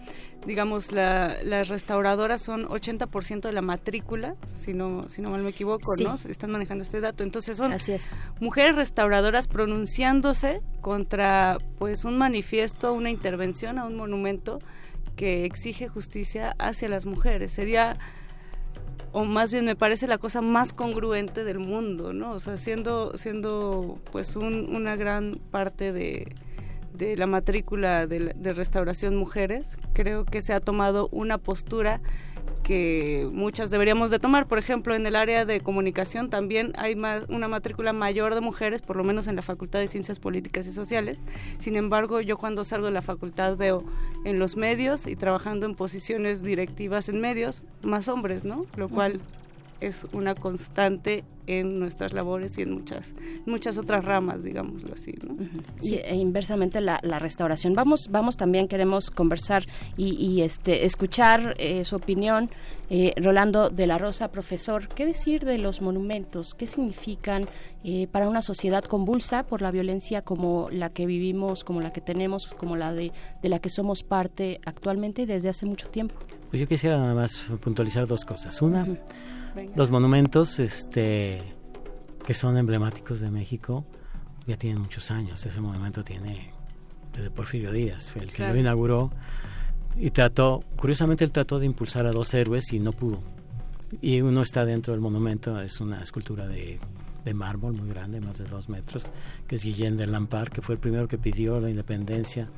[0.46, 5.50] digamos la, las restauradoras son 80% de la matrícula, si no si no mal me
[5.50, 6.04] equivoco, Sí.
[6.04, 6.14] ¿no?
[6.28, 7.24] Están manejando este dato.
[7.24, 8.08] Entonces son Así es.
[8.40, 14.58] mujeres restauradoras pronunciándose contra pues un manifiesto, una intervención a un monumento
[15.16, 17.50] que exige justicia hacia las mujeres.
[17.50, 17.98] Sería
[19.12, 22.32] o más bien me parece la cosa más congruente del mundo, ¿no?
[22.32, 26.34] O sea, siendo, siendo pues un- una gran parte de,
[26.94, 32.00] de la matrícula de, de restauración mujeres, creo que se ha tomado una postura
[32.62, 34.46] que muchas deberíamos de tomar.
[34.46, 38.82] Por ejemplo, en el área de comunicación también hay más, una matrícula mayor de mujeres,
[38.82, 41.18] por lo menos en la Facultad de Ciencias Políticas y Sociales.
[41.58, 43.84] Sin embargo, yo cuando salgo de la facultad veo
[44.24, 48.66] en los medios y trabajando en posiciones directivas en medios más hombres, ¿no?
[48.76, 49.20] Lo cual
[49.80, 53.14] es una constante en nuestras labores y en muchas
[53.46, 55.34] muchas otras ramas, digámoslo así, ¿no?
[55.80, 57.72] y e inversamente la, la restauración.
[57.74, 59.64] Vamos, vamos también queremos conversar
[59.96, 62.50] y, y, este escuchar eh, su opinión,
[62.90, 64.88] Eh, Rolando de la Rosa, profesor.
[64.88, 66.54] ¿Qué decir de los monumentos?
[66.54, 67.44] ¿Qué significan
[67.84, 72.00] eh, para una sociedad convulsa por la violencia como la que vivimos, como la que
[72.00, 76.14] tenemos, como la de, de la que somos parte actualmente y desde hace mucho tiempo?
[76.48, 78.62] Pues yo quisiera nada más puntualizar dos cosas.
[78.62, 78.86] Una,
[79.74, 81.40] los monumentos este,
[82.26, 83.84] que son emblemáticos de México
[84.46, 85.44] ya tienen muchos años.
[85.44, 86.52] Ese monumento tiene
[87.12, 88.54] desde Porfirio Díaz, fue el que Claro.
[88.54, 89.10] lo inauguró
[89.96, 93.20] y trató, curiosamente él trató de impulsar a dos héroes y no pudo.
[94.00, 96.78] Y uno está dentro del monumento, es una escultura de,
[97.24, 99.10] de mármol muy grande, más de dos metros,
[99.46, 102.48] que es Guillén de Lampar, que fue el primero que pidió la independencia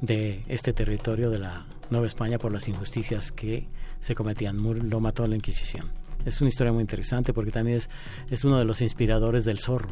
[0.00, 3.68] de este territorio de la Nueva España por las injusticias que
[4.00, 4.56] se cometían.
[4.88, 5.90] Lo mató la Inquisición.
[6.24, 7.90] Es una historia muy interesante porque también es,
[8.30, 9.90] es uno de los inspiradores del zorro,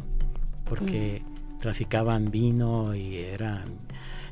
[0.64, 1.22] porque
[1.58, 3.80] traficaban vino y eran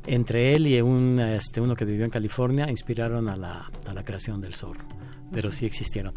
[0.05, 4.03] entre él y un este uno que vivió en California inspiraron a la, a la
[4.03, 4.85] creación del zorro
[5.31, 6.13] pero sí existieron.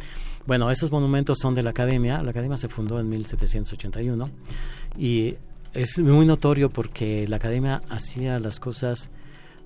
[0.46, 4.28] Bueno esos monumentos son de la academia la academia se fundó en 1781
[4.98, 5.36] y
[5.72, 9.10] es muy notorio porque la academia hacía las cosas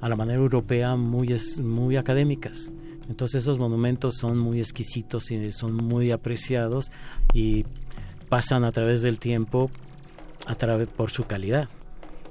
[0.00, 2.72] a la manera europea muy muy académicas
[3.08, 6.90] entonces esos monumentos son muy exquisitos y son muy apreciados
[7.34, 7.64] y
[8.28, 9.70] pasan a través del tiempo
[10.46, 11.68] a través por su calidad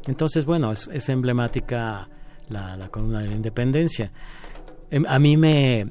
[0.07, 2.09] entonces, bueno, es, es emblemática
[2.49, 4.11] la, la columna de la independencia.
[4.89, 5.87] Em, A mí me,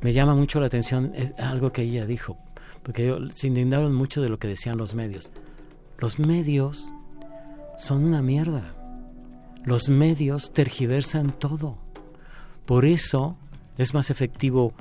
[0.00, 2.38] me llama mucho la atención eh, algo que ella dijo,
[2.82, 5.32] porque se indignaron mucho de lo que decían los medios.
[5.98, 6.92] Los medios
[7.78, 8.74] son una mierda.
[9.64, 11.76] Los medios tergiversan todo.
[12.64, 13.36] Por eso
[13.82, 14.74] es más efectivo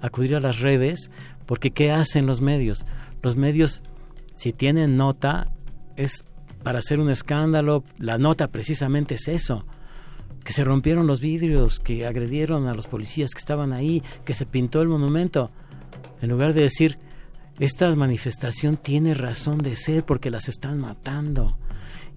[0.00, 1.10] acudir a las redes,
[1.46, 2.86] porque ¿qué hacen los medios?
[3.22, 3.82] Los medios,
[4.34, 5.52] si tienen nota,
[5.96, 6.24] es
[6.62, 7.84] para hacer un escándalo.
[7.98, 9.64] La nota precisamente es eso,
[10.44, 14.46] que se rompieron los vidrios, que agredieron a los policías que estaban ahí, que se
[14.46, 15.50] pintó el monumento.
[16.20, 16.98] En lugar de decir,
[17.58, 21.58] esta manifestación tiene razón de ser porque las están matando.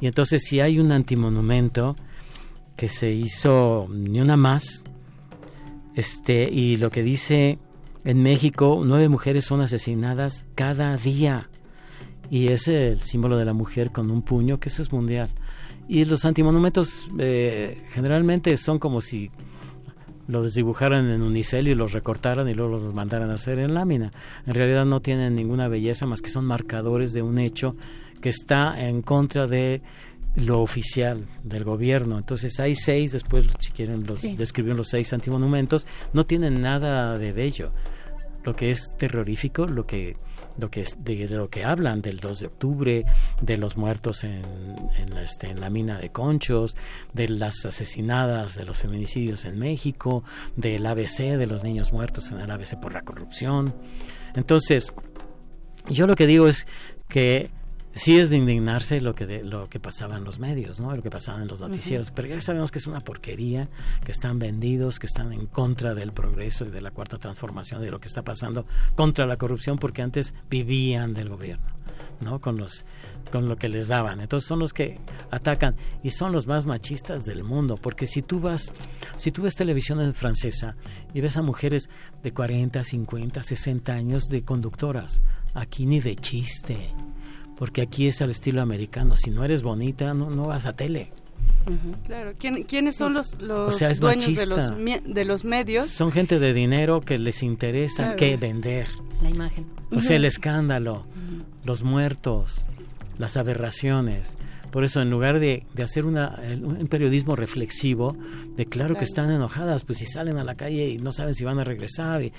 [0.02, 1.96] Y entonces si hay un antimonumento
[2.76, 4.84] que se hizo ni una más,
[6.00, 7.60] este, y lo que dice
[8.04, 11.50] en México, nueve mujeres son asesinadas cada día.
[12.32, 15.30] Y es el símbolo de la mujer con un puño, que eso es mundial.
[15.88, 19.32] Y los antimonumentos eh, generalmente son como si
[20.28, 24.12] los dibujaran en unicel y los recortaran y luego los mandaran a hacer en lámina.
[24.46, 27.76] En realidad no tienen ninguna belleza más que son marcadores de un hecho
[28.22, 29.82] que está en contra de
[30.40, 32.18] lo oficial del gobierno.
[32.18, 34.36] Entonces hay seis, después si quieren los Sí.
[34.36, 37.72] describieron los seis antimonumentos, no tienen nada de bello.
[38.44, 40.18] Lo que es terrorífico, lo que
[40.58, 43.06] lo que es de, de lo que hablan del 2 de octubre,
[43.42, 44.42] de los muertos en,
[44.98, 46.76] en, la, este, en la mina de Conchos,
[47.14, 50.26] de las asesinadas, de los feminicidios en México,
[50.58, 53.74] del ABC, de los niños muertos en el ABC por la corrupción.
[54.36, 54.94] Entonces,
[55.88, 56.68] yo lo que digo es
[57.08, 57.52] que
[57.94, 60.96] sí es de indignarse lo que de, lo que pasaba en los medios, ¿no?
[60.96, 63.70] Lo que pasaba en los noticieros, pero ya sabemos que es una porquería,
[64.06, 67.92] que están vendidos, que están en contra del progreso y de la cuarta transformación, de
[67.92, 71.68] lo que está pasando contra la corrupción, porque antes vivían del gobierno,
[72.22, 72.40] ¿no?
[72.40, 72.86] Con los
[73.32, 74.22] con lo que les daban.
[74.22, 75.00] Entonces son los que
[75.30, 78.72] atacan y son los más machistas del mundo, porque si tú vas
[79.18, 80.76] si tú ves televisión en francesa
[81.14, 81.90] y ves a mujeres
[82.24, 85.22] de 40, 50, 60 años de conductoras,
[85.54, 86.94] aquí ni de chiste
[87.60, 89.18] porque aquí es al estilo americano.
[89.18, 91.12] Si no eres bonita, no, no vas a tele.
[92.08, 94.72] Claro, ¿Quién, ¿quiénes son los, los O sea, dueños de los,
[95.04, 95.88] de los medios?
[95.90, 98.16] Son gente de dinero que les interesa Claro.
[98.18, 98.88] qué vender.
[99.22, 99.68] La imagen.
[99.92, 101.06] O sea, el escándalo,
[101.66, 102.66] los muertos,
[103.18, 104.38] las aberraciones.
[104.72, 108.16] Por eso, en lugar de, de hacer una, un periodismo reflexivo,
[108.56, 111.44] de claro, que están enojadas, pues si salen a la calle y no saben si
[111.44, 112.32] van a regresar, y,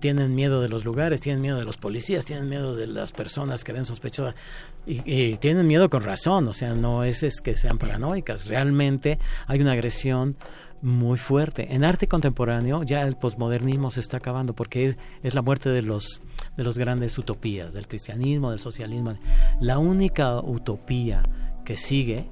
[0.00, 3.64] tienen miedo de los lugares, tienen miedo de los policías, tienen miedo de las personas
[3.64, 4.34] que ven sospechosas,
[4.86, 9.18] y, y tienen miedo con razón, o sea, no es, es que sean paranoicas, realmente
[9.46, 10.36] hay una agresión
[10.82, 11.74] muy fuerte.
[11.74, 15.80] En arte contemporáneo ya el posmodernismo se está acabando porque es, es la muerte de
[15.80, 16.20] los
[16.56, 19.14] de los grandes utopías, del cristianismo, del socialismo.
[19.60, 21.22] La única utopía
[21.64, 22.26] que sigue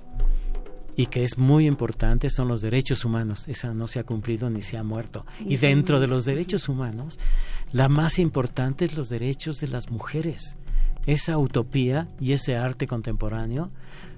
[0.96, 3.44] y que es muy importante son los derechos humanos.
[3.48, 5.24] Esa no se ha cumplido ni se ha muerto.
[5.40, 5.66] Y Y sí.
[5.66, 7.18] dentro de los derechos humanos,
[7.72, 10.56] la más importante es los derechos de las mujeres.
[11.06, 13.70] Esa utopía y ese arte contemporáneo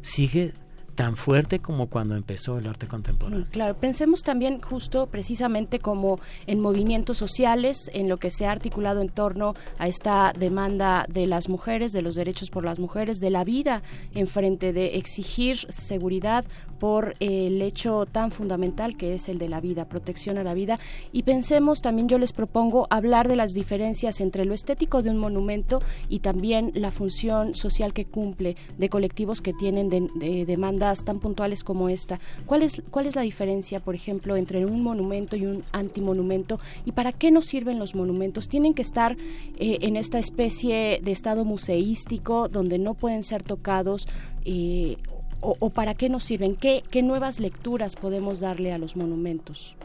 [0.02, 0.52] sigue
[0.94, 3.40] tan fuerte como cuando empezó el arte contemporáneo.
[3.40, 8.52] Mm, Claro, pensemos también justo precisamente como en movimientos sociales, en lo que se ha
[8.52, 13.20] articulado en torno a esta demanda de las mujeres, de los derechos por las mujeres,
[13.20, 13.82] de la vida,
[14.14, 16.44] en frente de exigir seguridad
[16.84, 20.52] por eh, el hecho tan fundamental que es el de la vida, protección a la
[20.52, 20.78] vida.
[21.12, 25.16] Y pensemos también, yo les propongo hablar de las diferencias entre lo estético de un
[25.16, 25.80] monumento
[26.10, 31.20] y también la función social que cumple de colectivos que tienen de- de demandas tan
[31.20, 32.20] puntuales como esta.
[32.44, 36.60] ¿Cuál es, ¿Cuál es la diferencia, por ejemplo, entre un monumento y un antimonumento?
[36.84, 38.46] ¿Y para qué nos sirven los monumentos?
[38.46, 39.16] ¿Tienen que estar
[39.56, 44.06] eh, en esta especie de estado museístico donde no pueden ser tocados?
[44.46, 44.98] eh,
[45.44, 46.56] o, o para qué nos sirven?
[46.56, 49.76] ¿Qué, ¿Qué nuevas lecturas podemos darle a los monumentos?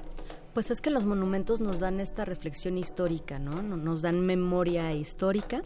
[0.53, 3.61] Pues es que los monumentos nos dan esta reflexión histórica, ¿no?
[3.61, 5.61] No- Nos dan memoria histórica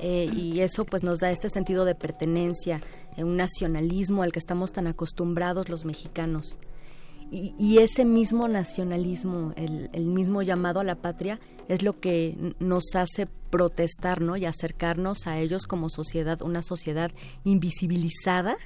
[0.00, 2.80] eh, y eso pues nos da este sentido de pertenencia,
[3.16, 6.58] eh, un nacionalismo al que estamos tan acostumbrados los mexicanos.
[7.30, 11.38] Y, y ese mismo nacionalismo, el, el mismo llamado a la patria,
[11.68, 14.36] es lo que nos hace protestar, ¿no?
[14.36, 17.10] Y acercarnos a ellos como sociedad, una sociedad
[17.44, 18.56] invisibilizada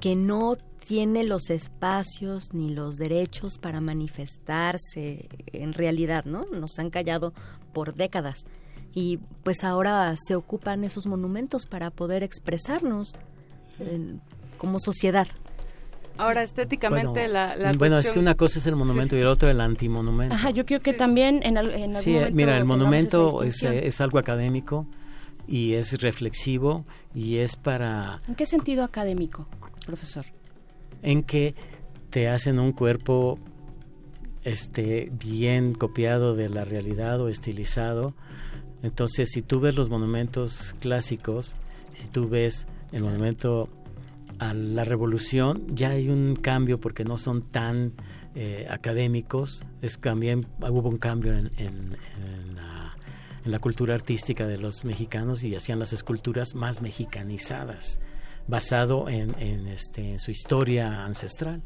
[0.00, 0.56] que no
[0.86, 6.44] tiene los espacios ni los derechos para manifestarse en realidad, ¿no?
[6.52, 7.32] Nos han callado
[7.72, 8.44] por décadas
[8.92, 13.14] y pues ahora se ocupan esos monumentos para poder expresarnos
[13.80, 14.20] en-
[14.58, 15.26] como sociedad.
[16.16, 19.26] Ahora, estéticamente, Bueno, la, la bueno, es que una cosa es el monumento y el
[19.26, 20.32] otro el antimonumento.
[20.34, 23.60] Ajá, yo creo que también en, al- en algún Sí, momento mira, el monumento es,
[23.64, 24.86] eh, es algo académico
[25.48, 26.84] y es reflexivo
[27.14, 29.48] y es para ¿En qué sentido académico,
[29.86, 30.24] profesor?
[31.02, 31.54] en que
[32.10, 33.38] te hacen un cuerpo
[34.44, 38.14] este bien copiado de la realidad o estilizado.
[38.82, 41.54] Entonces, si tú ves los monumentos clásicos,
[41.94, 43.68] si tú ves el monumento
[44.38, 47.92] a la revolución, ya hay un cambio porque no son tan
[48.34, 49.64] eh, académicos.
[49.80, 52.96] Es también hubo un cambio en, en- en la,
[53.44, 58.00] en la cultura artística de los mexicanos y hacían las esculturas más mexicanizadas,
[58.46, 61.62] basado en, en, este, en su historia ancestral,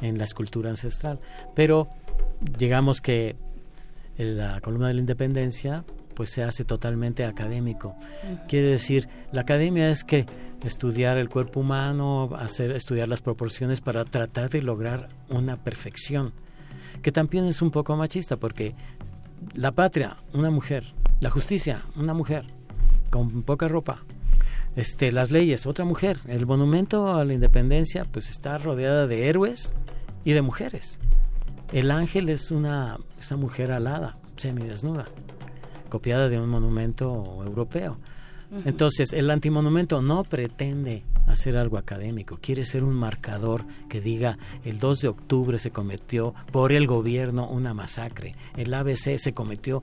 [0.00, 1.20] en la escultura ancestral.
[1.54, 1.88] Pero
[2.40, 3.36] digamos que
[4.16, 5.84] la columna de la independencia
[6.14, 7.96] pues se hace totalmente académico.
[8.48, 10.26] Quiere decir, la academia es que
[10.64, 16.32] estudiar el cuerpo humano, hacer estudiar las proporciones para tratar de lograr una perfección,
[17.02, 18.74] que también es un poco machista porque
[19.54, 22.46] la patria, una mujer, la justicia, una mujer
[23.10, 24.04] con poca ropa,
[24.76, 29.74] este, las leyes, otra mujer, el monumento a la independencia pues está rodeada de héroes
[30.24, 30.98] y de mujeres.
[31.72, 35.06] El ángel es una esa mujer alada, semidesnuda,
[35.88, 37.98] copiada de un monumento europeo.
[38.64, 44.78] Entonces, el antimonumento no pretende hacer algo académico, quiere ser un marcador que diga el
[44.78, 49.82] 2 de octubre se cometió por el gobierno una masacre, el ABC se cometió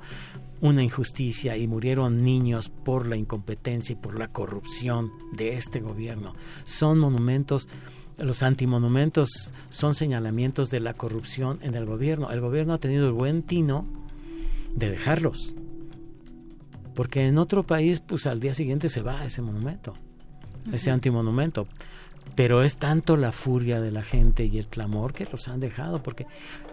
[0.62, 6.34] una injusticia y murieron niños por la incompetencia y por la corrupción de este gobierno.
[6.66, 7.68] Son monumentos
[8.18, 12.30] los antimonumentos son señalamientos de la corrupción en el gobierno.
[12.30, 13.86] El gobierno ha tenido el buen tino
[14.76, 15.56] de dejarlos.
[16.94, 19.94] Porque en otro país, pues al día siguiente se va ese monumento.
[20.72, 20.96] ese Ujú.
[20.96, 21.68] antimonumento.
[22.36, 26.04] Pero es tanto la furia de la gente y el clamor que los han dejado,
[26.04, 26.28] porque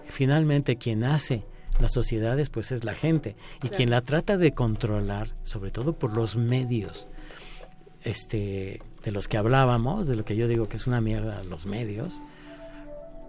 [0.06, 1.44] finalmente quien hace
[1.81, 3.77] las sociedades pues es la gente y Claro.
[3.77, 7.09] quien la trata de controlar, sobre todo por los medios,
[8.05, 11.67] este, de los que hablábamos, de lo que yo digo que es una mierda los
[11.67, 12.21] medios,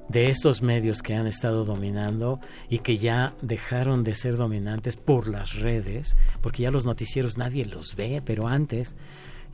[0.07, 5.27] de estos medios que han estado dominando y que ya dejaron de ser dominantes por
[5.27, 8.95] las redes, porque ya los noticieros nadie los ve, pero antes,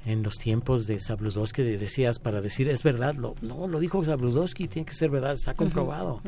[0.05, 4.03] en los tiempos de Zabludowski, de- decías para decir, es verdad, lo, no, lo dijo
[4.05, 6.21] Zabludowski, tiene que ser verdad, está comprobado.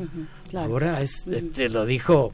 [0.48, 0.72] Claro.
[0.72, 2.32] Ahora es, este, lo dijo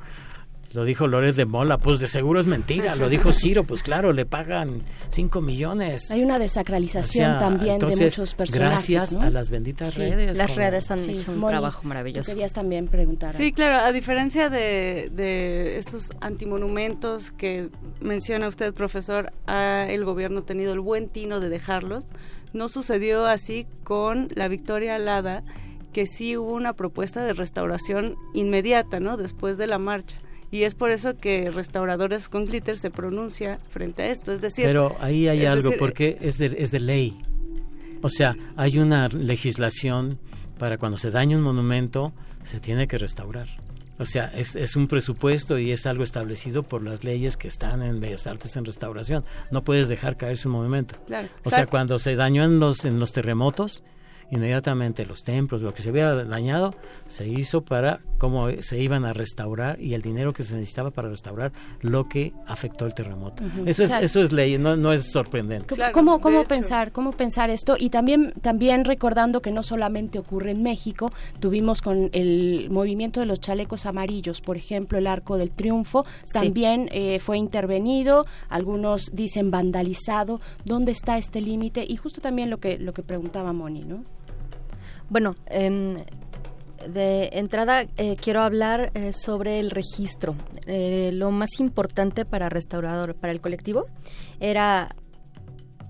[0.75, 2.97] lo dijo Loret de Mola, pues de seguro es mentira.
[2.97, 6.11] Lo dijo Ciro, pues claro, le pagan 5 millones.
[6.11, 8.89] Hay una desacralización O sea, también de muchos personajes.
[8.89, 9.21] gracias ¿no?
[9.23, 10.01] a las benditas Sí.
[10.01, 10.37] redes.
[10.37, 12.31] Las como- redes han Sí, hecho un Moni, trabajo maravilloso.
[12.31, 13.35] Querías también preguntar.
[13.35, 17.71] Sí, claro, a diferencia de, de estos antimonumentos que
[18.01, 22.05] menciona usted, profesor, ha el gobierno tenido el buen tino de dejarlos.
[22.53, 25.43] No sucedió así con la Victoria Alada,
[25.93, 29.17] que sí hubo una propuesta de restauración inmediata, ¿no?
[29.17, 30.17] Después de la marcha.
[30.55, 34.31] Y es por eso que Restauradores con Glitter se pronuncia frente a esto.
[34.31, 37.21] Es decir, Pero ahí hay algo, decir, porque es de, es de ley.
[38.03, 40.21] O sea, hay una legislación
[40.57, 42.13] para cuando se daña un monumento,
[42.45, 43.49] se tiene que restaurar.
[43.99, 47.83] O sea, es, es un presupuesto y es algo establecido por las leyes que están
[47.83, 49.25] en Bellas Artes en restauración.
[49.51, 50.95] No puedes dejar caerse un monumento.
[51.09, 51.27] Claro.
[51.43, 53.83] O sea, cuando se dañó en los, en los terremotos,
[54.35, 56.75] inmediatamente los templos, lo que se hubiera dañado,
[57.07, 61.09] se hizo para cómo se iban a restaurar y el dinero que se necesitaba para
[61.09, 63.43] restaurar lo que afectó el terremoto.
[63.67, 65.75] Eso es, eso es ley, no, no es sorprendente.
[65.93, 67.77] ¿Cómo, cómo pensar, cómo pensar esto?
[67.79, 73.27] Y también, también recordando que no solamente ocurre en México, tuvimos con el movimiento de
[73.27, 76.33] los chalecos amarillos, por ejemplo, el Arco del Triunfo, Sí.
[76.33, 80.41] también eh, fue intervenido, algunos dicen vandalizado.
[80.65, 81.85] ¿Dónde está este límite?
[81.87, 84.03] Y justo también lo que, lo que preguntaba Moni, ¿no?
[85.11, 85.97] Bueno, em,
[86.89, 90.35] de entrada eh, quiero hablar eh, sobre el registro.
[90.67, 93.87] Eh, lo más importante para restaurador, para el colectivo,
[94.41, 94.95] era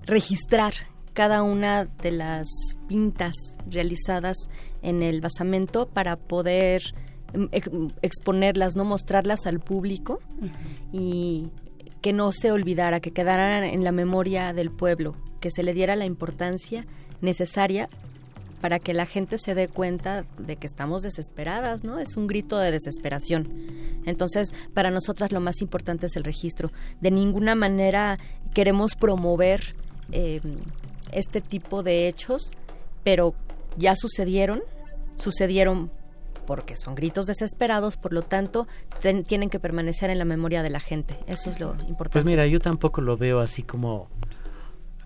[0.07, 0.75] registrar
[1.13, 2.47] cada una de las
[2.89, 3.35] pintas
[3.69, 4.37] realizadas
[4.83, 6.83] en el basamento para poder
[7.53, 7.71] ex-
[8.03, 10.19] exponerlas, no mostrarlas al público
[10.93, 11.53] y
[12.03, 15.97] que no se olvidara, que quedaran en la memoria del pueblo, que se le diera
[15.97, 16.85] la importancia
[17.23, 17.89] necesaria
[18.65, 21.99] para que la gente se dé cuenta de que estamos desesperadas, ¿no?
[21.99, 23.47] Es un grito de desesperación.
[24.07, 26.71] Entonces, para nosotras lo más importante es el registro.
[27.03, 28.19] De ninguna manera
[28.55, 29.77] queremos promover
[30.13, 30.41] eh,
[31.13, 32.53] este tipo de hechos,
[33.03, 33.35] pero
[33.77, 34.63] ya sucedieron,
[35.17, 35.91] sucedieron
[36.47, 38.67] porque son gritos desesperados, por lo tanto,
[39.27, 41.19] tienen que permanecer en la memoria de la gente.
[41.27, 42.13] Eso es lo importante.
[42.13, 44.09] Pues mira, yo tampoco lo veo así como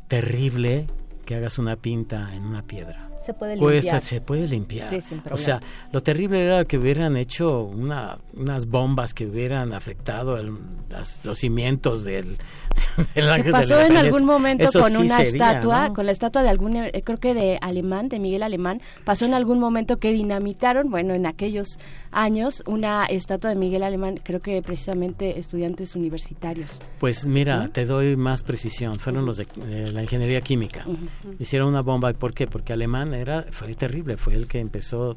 [0.07, 0.87] terrible
[1.27, 3.08] que hagas una pinta en una piedra.
[3.25, 4.03] Se puede Cuesta- limpiar.
[4.03, 4.89] se puede limpiar.
[4.91, 5.61] Sí, sin o sea,
[5.93, 10.57] lo terrible era que hubieran hecho una, unas bombas que hubieran afectado el-
[10.89, 12.37] las- los cimientos del,
[13.15, 15.95] del Ángel de pasó la en algún momento Eso con sí una sería, estatua, ¿no?
[15.95, 19.35] con la estatua de algún, eh, creo que de Alemán, de Miguel Alemán, pasó en
[19.35, 21.79] algún momento que dinamitaron, bueno, en aquellos
[22.11, 26.81] años, una estatua de Miguel Alemán, creo que precisamente estudiantes universitarios.
[26.99, 27.71] Pues mira, ¿Mm?
[27.73, 28.97] te doy más precisión.
[28.97, 30.85] Fueron los de, de la ingeniería química.
[30.87, 31.35] Ujú.
[31.39, 32.13] Hicieron una bomba.
[32.15, 32.47] ¿Por qué?
[32.47, 34.17] Porque Alemán era, fue terrible.
[34.17, 35.17] Fue el que empezó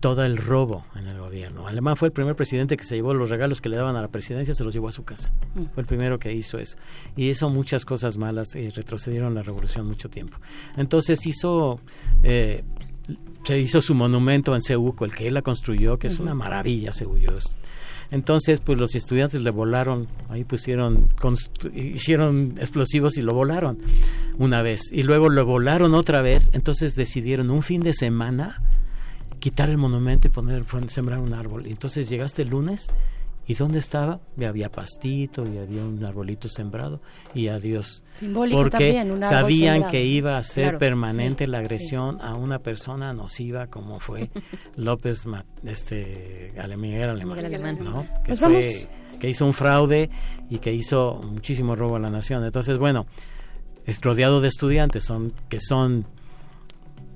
[0.00, 1.68] todo el robo en el gobierno.
[1.68, 4.08] Alemán fue el primer presidente que se llevó los regalos que le daban a la
[4.08, 5.30] presidencia, se los llevó a su casa.
[5.54, 5.62] Mm.
[5.74, 6.76] Fue el primero que hizo eso.
[7.16, 10.38] Y hizo muchas cosas malas y retrocedieron la revolución mucho tiempo.
[10.76, 11.80] Entonces hizo...
[12.24, 12.64] eh,
[13.44, 16.92] se hizo su monumento en Ceuco, el que él la construyó, que es una maravilla,
[16.92, 17.16] Ceuco.
[17.36, 17.52] Es-
[18.12, 21.08] Entonces, pues los estudiantes le volaron, ahí pusieron,
[21.74, 23.78] hicieron explosivos y lo volaron
[24.38, 24.92] una vez.
[24.92, 28.62] Y luego lo volaron otra vez, entonces decidieron un fin de semana
[29.40, 31.66] quitar el monumento y poner, sembrar un árbol.
[31.66, 32.88] Entonces llegaste el lunes
[33.46, 34.20] y ¿dónde estaba?
[34.36, 37.00] Ya había pastito y había un arbolito sembrado
[37.34, 38.04] y adiós.
[38.14, 39.90] Simbólico Porque también, un árbol sabían sembrado.
[39.92, 41.64] que iba a ser Claro, permanente sí, la sí.
[41.64, 44.30] agresión a una persona nociva como fue
[44.76, 47.78] López Ma- este Miguel Alemán, Miguel Alemán.
[47.82, 48.02] ¿no?
[48.22, 48.88] que Pues fue- vamos-
[49.18, 50.10] que hizo un fraude
[50.50, 52.44] y que hizo muchísimo robo a la nación.
[52.44, 53.06] Entonces, bueno,
[53.86, 56.06] es rodeado de estudiantes son que son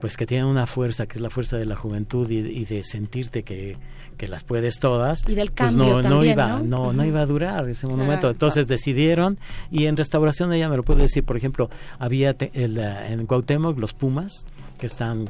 [0.00, 2.82] pues que tienen una fuerza que es la fuerza de la juventud y, y de
[2.82, 3.76] sentirte que,
[4.16, 6.92] que las puedes todas Y del pues no, no iba ¿no?
[6.92, 9.38] no, iba a durar ese monumento entonces decidieron
[9.70, 11.68] y en restauración ella me lo puede decir por ejemplo
[11.98, 14.46] había te- el, eh, en Cuauhtémoc los Pumas
[14.78, 15.28] que están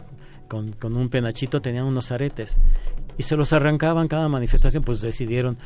[0.49, 2.59] con, con un penachito tenían unos aretes
[3.19, 5.57] y se los arrancaban cada manifestación pues decidieron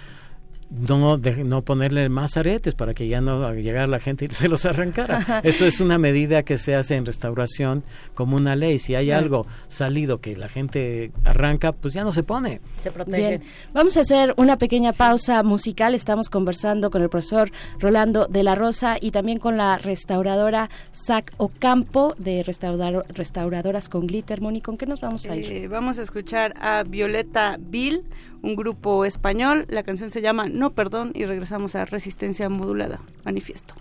[0.71, 4.49] no, de- no ponerle más aretes para que ya no llegara la gente y se
[4.49, 5.41] los arrancara.
[5.43, 7.83] Eso es una medida que se hace en restauración
[8.15, 8.79] como una ley.
[8.79, 12.61] Si hay algo salido que la gente arranca, pues ya no se pone.
[12.81, 13.43] Se Bien,
[13.73, 15.95] vamos a hacer una pequeña pausa musical.
[15.95, 21.33] Estamos conversando con el profesor Rolando de la Rosa y también con la restauradora Sac
[21.39, 24.41] Ocampo de restaurador- Restauradoras con Glitter.
[24.41, 25.51] Moni, ¿con qué nos vamos a ir?
[25.51, 28.03] Eh, vamos a escuchar a Violeta Bill,
[28.43, 29.67] un grupo español.
[29.69, 33.01] La canción se llama No Perdón y regresamos a Resistencia Modulada.
[33.25, 33.75] Manifiesto.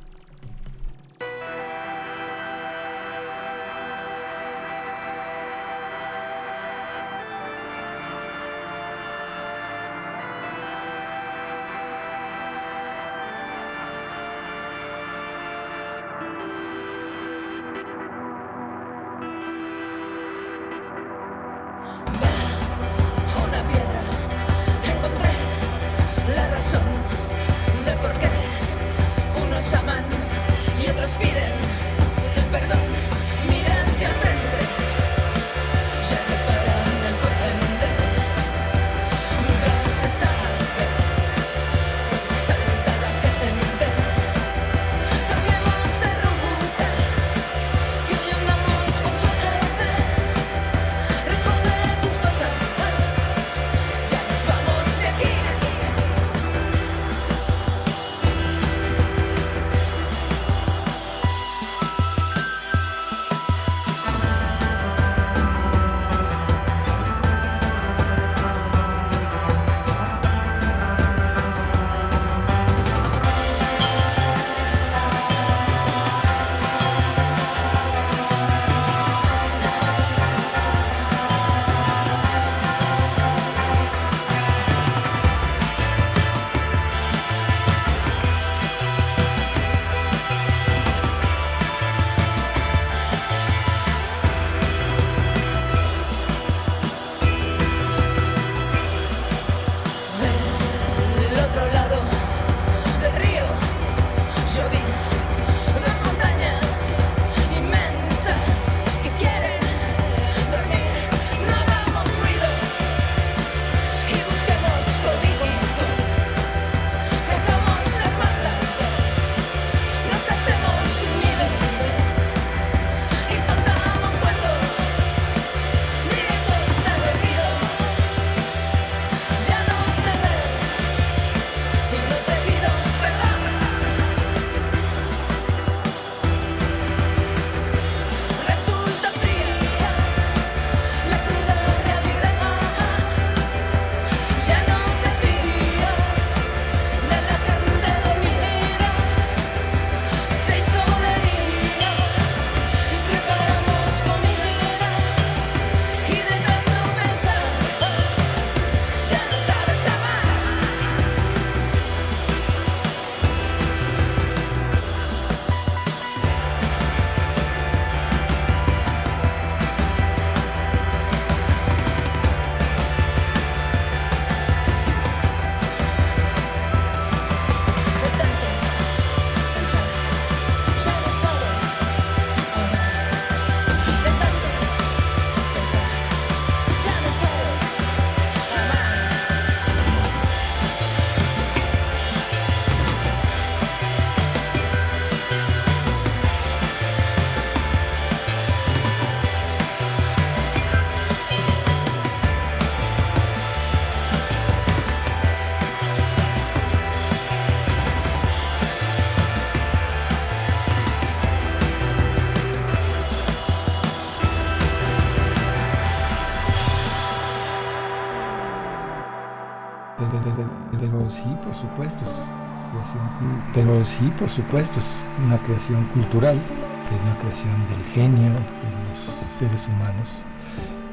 [223.85, 224.91] Sí, por supuesto, es
[225.25, 230.09] una creación cultural, es una creación del genio de los seres humanos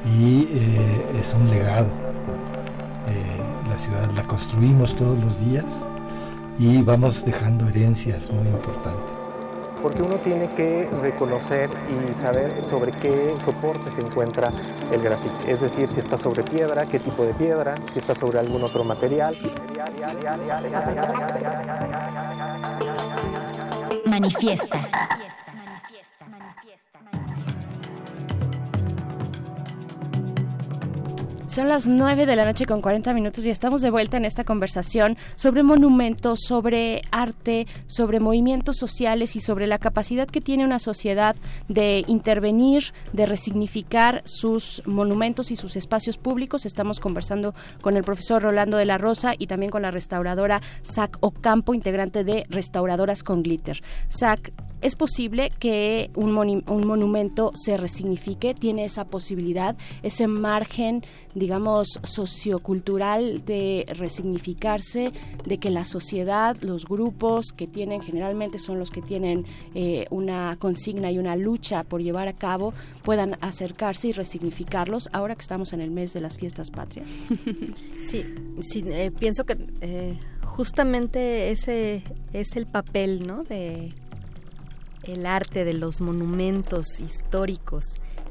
[0.05, 1.87] y eh, es un legado.
[3.07, 5.87] Eh, la ciudad la construimos todos los días
[6.59, 9.13] y vamos dejando herencias muy importantes.
[9.81, 14.51] Porque uno tiene que reconocer y saber sobre qué soporte se encuentra
[14.91, 15.51] el grafiti.
[15.51, 18.83] Es decir, si está sobre piedra, qué tipo de piedra, si está sobre algún otro
[18.83, 19.37] material.
[24.19, 24.96] Manifiesta.
[31.57, 34.43] Son las 9 de la noche con 40 minutos y estamos de vuelta en esta
[34.43, 40.77] conversación sobre monumentos, sobre arte, sobre movimientos sociales y sobre la capacidad que tiene una
[40.77, 41.35] sociedad
[41.67, 46.67] de intervenir, de resignificar sus monumentos y sus espacios públicos.
[46.67, 51.17] Estamos conversando con el profesor Rolando de la Rosa y también con la restauradora Zac
[51.21, 53.81] Ocampo, integrante de Restauradoras con Glitter.
[54.07, 58.53] Zac, ¿Es posible que un, un monumento se resignifique?
[58.53, 65.11] ¿Tiene esa posibilidad, ese margen, digamos, sociocultural de resignificarse,
[65.45, 70.57] de que la sociedad, los grupos que tienen, generalmente son los que tienen eh, una
[70.59, 72.73] consigna y una lucha por llevar a cabo,
[73.03, 77.09] puedan acercarse y resignificarlos ahora que estamos en el mes de las fiestas patrias?
[78.01, 78.23] Sí,
[78.61, 83.43] sí eh, pienso que eh, justamente ese es el papel, ¿no?
[83.43, 83.93] De
[85.07, 87.83] el arte de los monumentos históricos.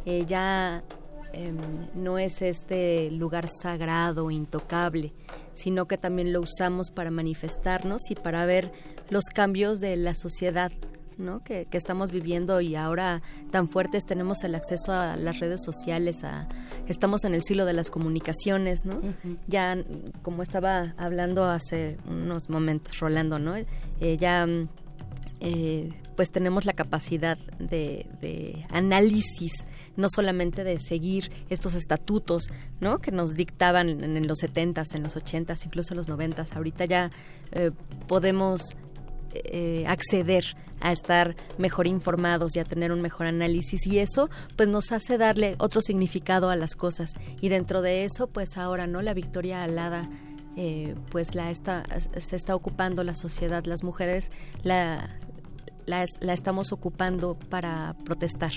[0.04, 0.84] Eh, ya
[1.32, 1.56] em,
[1.94, 5.12] no es este lugar sagrado, intocable,
[5.54, 8.70] sino que también lo usamos para manifestarnos y para ver
[9.10, 10.72] los cambios de la sociedad.
[11.18, 11.42] ¿no?
[11.42, 16.24] Que, que estamos viviendo y ahora tan fuertes tenemos el acceso a las redes sociales,
[16.24, 16.46] a,
[16.88, 19.00] estamos en el siglo de las comunicaciones, ¿no?
[19.46, 19.78] Ya,
[20.20, 23.54] como estaba hablando hace unos momentos, Rolando, ¿no?
[23.56, 24.68] Eh, ya mm,
[25.40, 29.52] eh, pues tenemos la capacidad de, análisis,
[29.96, 32.44] no solamente de seguir estos estatutos,
[32.80, 32.98] ¿no?
[32.98, 36.56] Que nos dictaban en, los 70s, en los 80s, incluso en los 90s.
[36.56, 37.10] Ahorita ya
[37.52, 37.70] eh,
[38.08, 38.76] podemos
[39.44, 44.68] eh, acceder a estar mejor informados y a tener un mejor análisis y eso pues
[44.68, 49.00] nos hace darle otro significado a las cosas y dentro de eso pues ahora no
[49.02, 50.08] la victoria alada
[50.56, 51.82] eh, pues la está
[52.18, 54.30] se está ocupando la sociedad las mujeres
[54.62, 55.18] la
[55.86, 58.52] la, es- la estamos ocupando para protestar,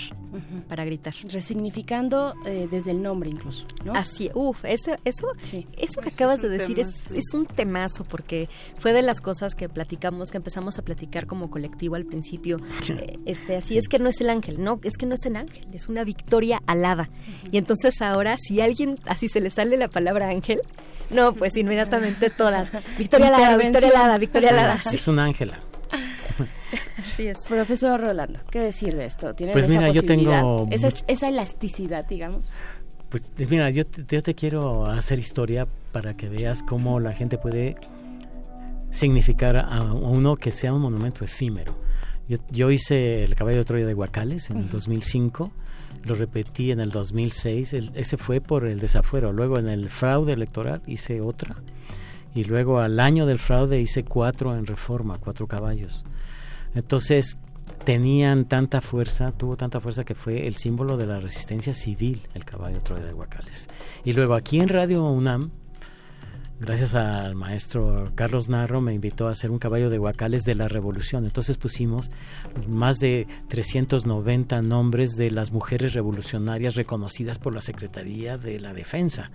[0.68, 1.14] para gritar.
[1.28, 3.94] Resignificando eh, desde el nombre incluso, ¿no?
[3.94, 8.48] Así, uff, eso, eso, eso que Ese acabas es de decir es un temazo porque
[8.78, 12.58] fue de las cosas que platicamos, que empezamos a platicar como colectivo al principio.
[12.88, 15.36] Eh, este, así es que no es el ángel, no, es que no es el
[15.36, 17.10] ángel, es una victoria alada.
[17.50, 20.60] Y entonces ahora, si alguien así se le sale la palabra ángel,
[21.10, 22.70] no, pues inmediatamente todas.
[22.98, 24.80] Victoria alada, victoria alada, victoria alada.
[24.92, 25.60] Es un ángela.
[27.20, 27.38] Así es.
[27.48, 29.34] Profesor Rolando, ¿qué decir de esto?
[29.34, 30.40] ¿Tiene Pues esa mira, yo posibilidad?
[30.40, 30.68] tengo
[31.06, 32.52] esa, elasticidad, digamos.
[33.10, 37.36] Pues mira, yo te, yo te quiero hacer historia para que veas cómo la gente
[37.38, 37.74] puede
[38.90, 41.76] significar a uno que sea un monumento efímero.
[42.28, 44.72] Yo, yo hice el caballo de Troya de Huacales en el Ujú.
[44.74, 45.52] 2005,
[46.04, 49.32] lo repetí en el 2006, el- ese fue por el desafuero.
[49.32, 51.56] Luego en el fraude electoral hice otra
[52.34, 56.04] y luego al año del fraude hice cuatro en reforma, cuatro caballos.
[56.74, 57.36] Entonces
[57.84, 62.44] tenían tanta fuerza, tuvo tanta fuerza que fue el símbolo de la resistencia civil, el
[62.44, 63.68] caballo Troya de Huacales.
[64.04, 65.50] Y luego aquí en Radio UNAM,
[66.60, 70.68] gracias al maestro Carlos Narro, me invitó a hacer un caballo de Huacales de la
[70.68, 71.24] Revolución.
[71.24, 72.10] Entonces pusimos
[72.68, 79.30] más de 390 nombres de las mujeres revolucionarias reconocidas por la Secretaría de la Defensa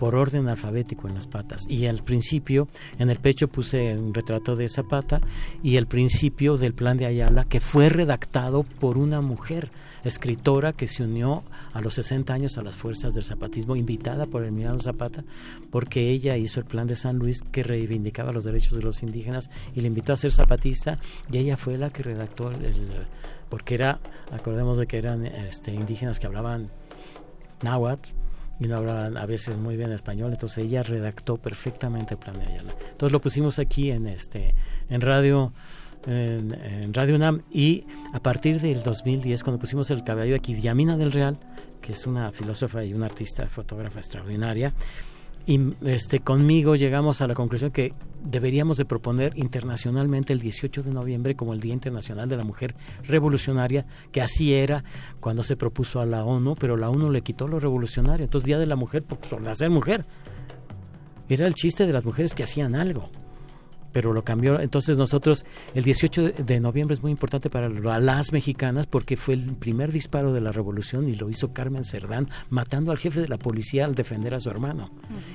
[0.00, 1.64] por orden alfabético en las patas.
[1.68, 2.68] Y al principio,
[2.98, 5.20] en el pecho puse un retrato de Zapata
[5.62, 9.70] y el principio del plan de Ayala, que fue redactado por una mujer
[10.02, 11.42] escritora que se unió
[11.74, 15.22] a los 60 años a las fuerzas del zapatismo, invitada por Emiliano Zapata,
[15.70, 19.50] porque ella hizo el plan de San Luis que reivindicaba los derechos de los indígenas
[19.74, 20.98] y le invitó a ser zapatista
[21.30, 22.86] y ella fue la que redactó el,
[23.50, 24.00] porque era,
[24.32, 26.70] acordemos de que eran este, indígenas que hablaban
[27.62, 28.19] náhuatl
[28.60, 32.44] y no hablaban a veces muy bien español, entonces ella redactó perfectamente el plan de
[32.44, 32.74] Ayala.
[32.92, 34.54] Entonces lo pusimos aquí en este
[34.88, 35.52] en radio
[36.06, 40.96] en, en Radio UNAM y a partir del 2010 cuando pusimos el caballo aquí Yamina
[40.96, 41.38] del Real,
[41.80, 44.72] que es una filósofa y una artista fotógrafa extraordinaria,
[45.46, 47.92] y este conmigo llegamos a la conclusión que
[48.22, 52.74] deberíamos de proponer internacionalmente el 18 de noviembre como el Día Internacional de la Mujer
[53.04, 54.84] Revolucionaria, que así era
[55.20, 58.24] cuando se propuso a la ONU, pero la ONU le quitó lo revolucionario.
[58.24, 60.04] Entonces Día de la Mujer por, por nacer mujer.
[61.28, 63.08] Era el chiste de las mujeres que hacían algo.
[63.92, 64.60] Pero lo cambió.
[64.60, 65.44] Entonces nosotros,
[65.74, 69.92] el 18 de- noviembre es muy importante para la- las mexicanas porque fue el primer
[69.92, 73.84] disparo de la revolución y lo hizo Carmen Cerdán, matando al jefe de la policía
[73.84, 74.90] al defender a su hermano.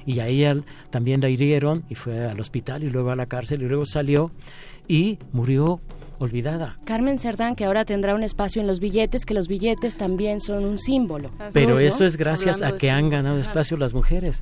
[0.06, 0.56] Y a ella
[0.90, 4.32] también la hirieron y fue al hospital y luego a la cárcel y luego salió
[4.88, 5.82] y murió
[6.20, 6.78] olvidada.
[6.86, 10.64] Carmen Cerdán, que ahora tendrá un espacio en los billetes, que los billetes también son
[10.64, 11.32] un símbolo.
[11.52, 14.42] Pero eso es gracias Hablando a que han ganado espacio las mujeres.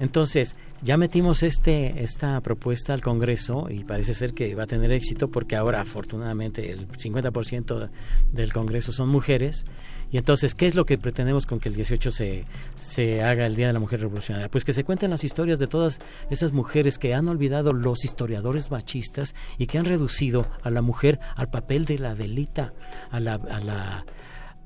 [0.00, 4.90] Entonces, ya metimos este esta propuesta al Congreso y parece ser que va a tener
[4.92, 7.90] éxito porque ahora afortunadamente el 50%
[8.32, 9.66] del Congreso son mujeres.
[10.10, 13.54] Y entonces, ¿qué es lo que pretendemos con que el 18 se, se haga el
[13.54, 14.50] Día de la Mujer Revolucionaria?
[14.50, 16.00] Pues que se cuenten las historias de todas
[16.30, 21.20] esas mujeres que han olvidado los historiadores machistas y que han reducido a la mujer
[21.36, 22.72] al papel de la delita,
[23.10, 24.06] a la, a la,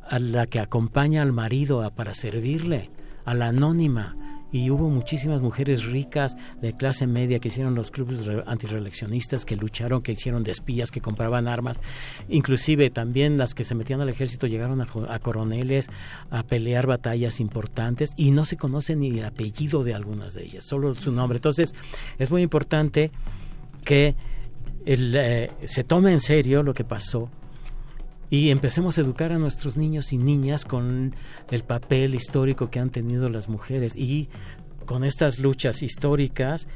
[0.09, 2.91] a la que acompaña al marido para servirle,
[3.25, 4.17] a la anónima.
[4.55, 9.57] Y hubo muchísimas mujeres ricas de clase media que hicieron los clubes re- antirreeleccionistas, que
[9.57, 10.53] lucharon, que hicieron de
[10.93, 11.77] que compraban armas.
[12.29, 15.89] Inclusive también las que se metían al ejército llegaron a, a coroneles,
[16.31, 20.65] a pelear batallas importantes y no se conoce ni el apellido de algunas de ellas,
[20.65, 21.39] solo su nombre.
[21.39, 21.75] Entonces
[22.21, 23.11] es muy importante
[23.85, 24.15] que
[24.87, 27.29] el, eh, se tome en serio lo que pasó
[28.35, 31.15] y empecemos a educar a nuestros niños y niñas con
[31.53, 34.29] el papel histórico que han tenido las mujeres y
[34.87, 36.67] con estas luchas históricas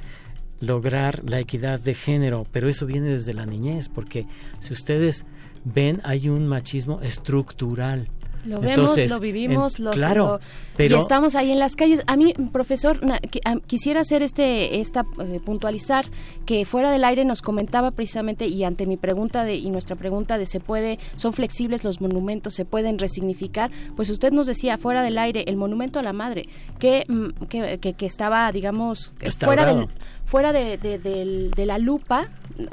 [0.61, 4.27] lograr la equidad de género, pero eso viene desde la niñez, porque
[4.61, 5.27] si ustedes
[5.65, 8.09] ven hay un machismo estructural.
[8.49, 10.41] Lo vemos, lo vivimos, en- lo, claro, lo-
[10.77, 12.03] pero y estamos ahí en las calles.
[12.07, 16.07] A mí, profesor, na- am- quisiera hacer este, esta eh, puntualizar
[16.47, 20.39] que fuera del aire nos comentaba precisamente y ante mi pregunta de y nuestra pregunta
[20.39, 23.71] de se puede, son flexibles los monumentos, se pueden resignificar.
[23.97, 26.45] Pues usted nos decía fuera del aire el monumento a la madre
[26.79, 29.13] que mm, que, que- que estaba, digamos,
[29.47, 29.89] fuera del
[30.29, 32.29] fuera de, de- la lupa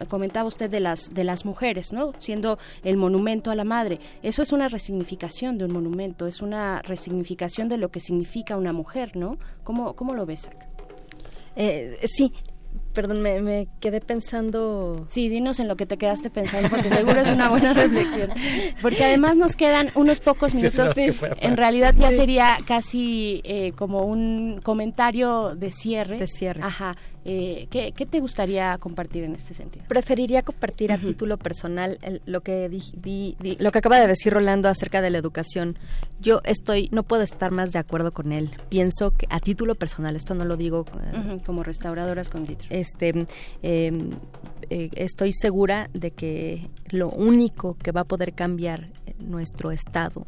[0.10, 4.42] comentaba usted de las de las mujeres no siendo el monumento a la madre eso
[4.42, 9.16] es una resignificación de un monumento es una resignificación de lo que significa una mujer
[9.16, 10.58] no cómo cómo lo ves Zach?
[11.56, 12.34] Eh, sí,
[12.94, 15.06] perdón, me, me quedé pensando...
[15.08, 18.30] Sí, dinos en lo que te quedaste pensando, porque seguro es una buena reflexión.
[18.82, 20.92] Porque además nos quedan unos pocos Sí, minutos.
[20.92, 21.46] aparte.
[21.48, 22.18] En realidad ya Sí.
[22.18, 26.18] sería casi eh, como un comentario de cierre.
[26.20, 26.62] De cierre.
[26.64, 26.96] Ajá.
[27.28, 29.84] Eh, ¿qué, qué te gustaría compartir en este sentido?
[29.88, 34.06] Preferiría compartir a título personal el- lo que di- di- di- lo que acaba de
[34.06, 35.76] decir Rolando acerca de la educación.
[36.20, 38.52] Yo estoy, no puedo estar más de acuerdo con él.
[38.70, 42.68] Pienso que a título personal, esto no lo digo eh, como restauradoras con glitter.
[42.70, 43.26] este
[43.64, 43.92] eh,
[44.70, 48.90] eh, estoy segura de que lo único que va a poder cambiar
[49.24, 50.28] nuestro estado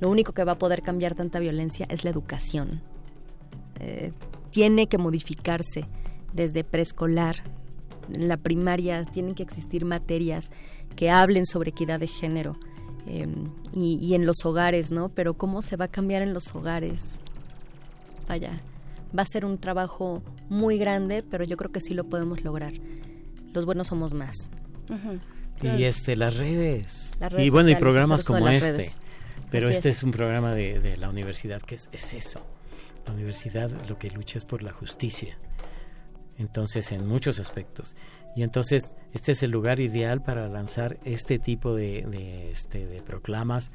[0.00, 2.82] lo único que va a poder cambiar tanta violencia es la educación
[3.80, 4.12] Eh,
[4.52, 5.86] tiene que modificarse
[6.32, 7.36] desde preescolar
[8.12, 10.50] en la primaria tienen que existir materias
[10.96, 12.52] que hablen sobre equidad de género
[13.06, 13.26] eh,
[13.74, 17.20] y, y en los hogares no pero cómo se va a cambiar en los hogares
[18.28, 18.60] vaya
[19.16, 22.72] va a ser un trabajo muy grande, pero yo creo que sí lo podemos lograr.
[23.52, 24.50] Los buenos somos más.
[25.62, 29.00] y este las redes, Las redes y bueno y programas como este redes.
[29.50, 29.98] pero Así este es.
[29.98, 30.02] es.
[30.02, 32.40] un programa de, de la universidad que es, es eso
[33.06, 35.38] la universidad lo que lucha es por la justicia
[36.38, 37.94] entonces en muchos aspectos
[38.34, 43.02] y entonces este es el lugar ideal para lanzar este tipo de, de, este, de
[43.02, 43.70] proclamas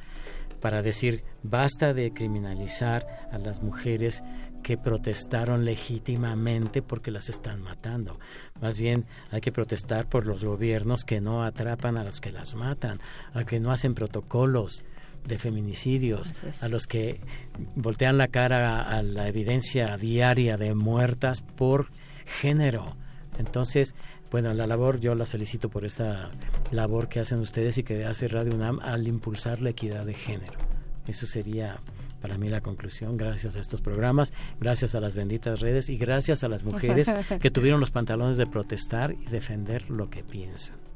[0.59, 4.23] para decir basta de criminalizar a las mujeres
[4.63, 8.19] que protestaron legítimamente porque las están matando.
[8.59, 12.55] Más bien hay que protestar por los gobiernos que no atrapan a los que las
[12.55, 12.99] matan,
[13.33, 14.83] a que no hacen protocolos
[15.25, 16.31] de feminicidios,
[16.61, 17.19] a los que
[17.75, 21.87] voltean la cara a, a la evidencia diaria de muertas por
[22.25, 22.95] género.
[23.37, 23.93] Entonces,
[24.31, 26.29] bueno, la labor, yo las felicito por esta
[26.71, 30.59] labor que hacen ustedes y que hace Radio UNAM al impulsar la equidad de género.
[31.07, 31.79] Eso sería
[32.21, 36.43] para mí la conclusión, gracias a estos programas, gracias a las benditas redes y gracias
[36.43, 37.11] a las mujeres
[37.41, 40.86] que tuvieron los pantalones de protestar y defender lo que piensan.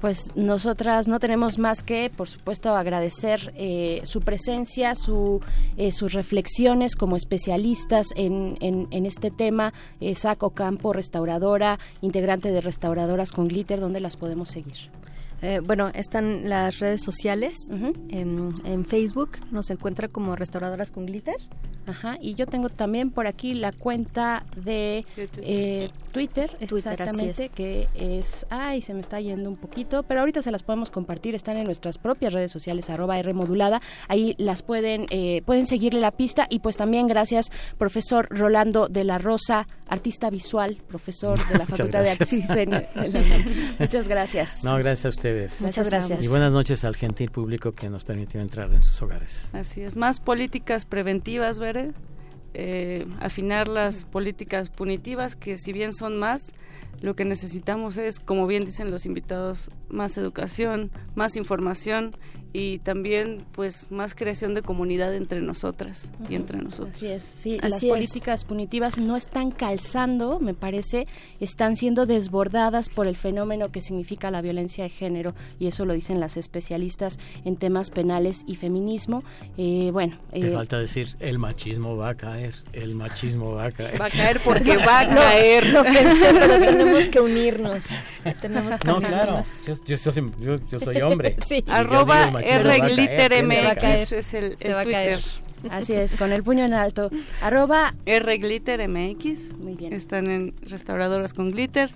[0.00, 5.40] Pues nosotras no tenemos más que, por supuesto, agradecer eh, su presencia, su,
[5.76, 9.72] eh, sus reflexiones como especialistas en, en, en este tema.
[10.00, 14.90] Eh, Saco Campo, restauradora, integrante de Restauradoras con Glitter, ¿dónde las podemos seguir?
[15.42, 17.68] Eh, bueno, están las redes sociales.
[17.70, 21.36] en, en Facebook nos encuentra como Restauradoras con Glitter.
[21.86, 27.44] Ajá, y yo tengo también por aquí la cuenta de eh, Twitter, Twitter, así exactamente,
[27.44, 27.50] es.
[27.50, 31.36] que es, ay, se me está yendo un poquito, pero ahorita se las podemos compartir,
[31.36, 36.00] están en nuestras propias redes sociales, arroba R modulada, ahí las pueden, eh, pueden seguirle
[36.00, 41.58] la pista y pues también gracias, profesor Rolando de la Rosa, artista visual, profesor de
[41.58, 42.10] la Facultad de.
[42.10, 42.84] Artes UNAM.
[43.78, 44.64] Muchas gracias.
[44.64, 45.60] No, gracias a ustedes.
[45.60, 46.24] Muchas gracias.
[46.24, 49.50] Y buenas noches al gentil público que nos permitió entrar en sus hogares.
[49.54, 51.92] Así es, más políticas preventivas, Bere.
[52.54, 56.54] eh, afinar las políticas punitivas, que si bien son más,
[57.00, 62.10] lo que necesitamos es, como bien dicen los invitados, más educación, más información
[62.52, 66.96] y también pues más creación de comunidad entre nosotras y entre nosotros.
[66.96, 67.88] Así es, sí, Así las es.
[67.90, 71.06] políticas punitivas no están calzando, me parece,
[71.38, 75.92] están siendo desbordadas por el fenómeno que significa la violencia de género y eso lo
[75.92, 79.22] dicen las especialistas en temas penales y feminismo.
[79.58, 83.70] Eh, bueno, Te eh, falta decir, el machismo va a caer, el machismo va a
[83.70, 84.00] caer.
[84.00, 85.72] Va a caer porque va a No, caer.
[85.74, 87.86] no pensé, pero tenemos que unirnos.
[88.40, 89.48] Tenemos que No, claro, unirnos.
[89.66, 91.36] yo, yo soy, yo- yo soy hombre.
[91.46, 91.62] Sí.
[91.66, 94.14] Yo Arroba digo, el machismo va a caer, Rglitter ¿qué me va a MX caer?
[94.14, 95.20] es el, Se el va a caer.
[95.20, 95.46] Twitter.
[95.70, 97.10] Así es, con el puño en alto.
[97.40, 99.56] Arroba Rglitter MX.
[99.58, 99.92] Muy bien.
[99.92, 101.92] Están en restauradoras con glitter.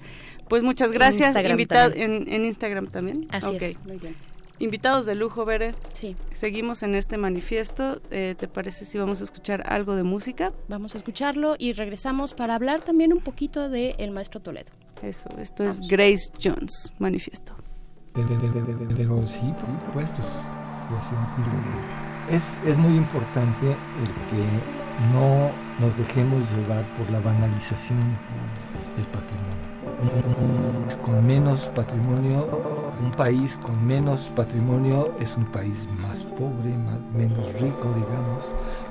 [0.48, 1.36] Pues muchas En gracias.
[1.36, 3.28] Instagram en, en Instagram también.
[3.30, 3.62] Así Ok.
[3.62, 4.16] es, muy bien.
[4.58, 5.74] Invitados de lujo, Bere.
[5.92, 6.16] Sí.
[6.32, 8.00] Seguimos en este manifiesto.
[8.10, 10.52] Eh, ¿Te parece si vamos a escuchar algo de música?
[10.68, 14.70] Vamos a escucharlo y regresamos para hablar también un poquito de El Maestro Toledo.
[15.02, 17.54] Eso, esto es Grace Jones, manifiesto.
[18.14, 20.36] Pero, sí, por supuesto, es.
[22.28, 24.44] Es, es muy importante el que
[25.12, 27.98] no nos dejemos llevar por la banalización
[28.96, 29.70] del patrimonio.
[31.02, 37.52] Con menos patrimonio, un país con menos patrimonio es un país más pobre, más, menos
[37.54, 38.44] rico, digamos,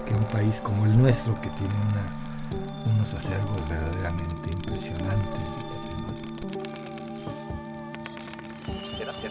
[0.07, 5.58] que un país como el nuestro que tiene una, unos acervos verdaderamente impresionantes.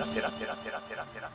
[0.06, 1.27] cera, cera, cera, cera, cera, cera.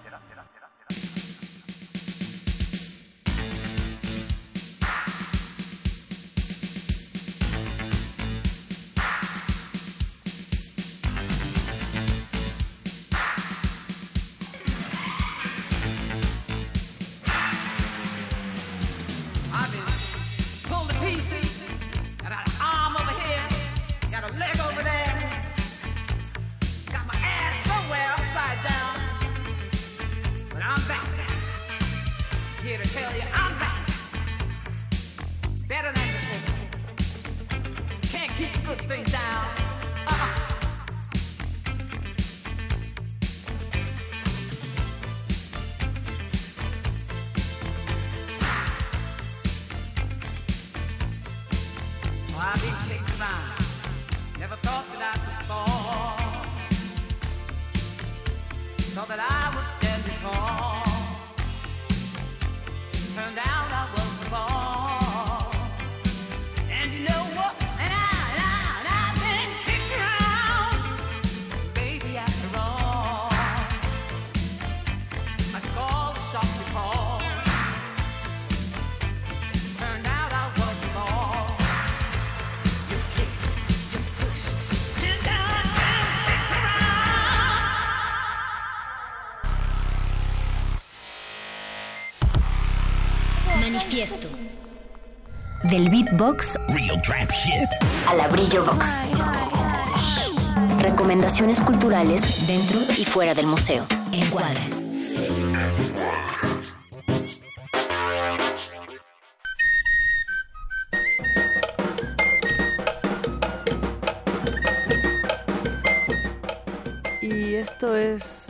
[95.73, 97.67] Del beatbox Real trap shit.
[98.07, 98.85] a la brillo box.
[100.83, 103.87] Recomendaciones culturales dentro y fuera del museo.
[104.11, 104.82] Encuadra.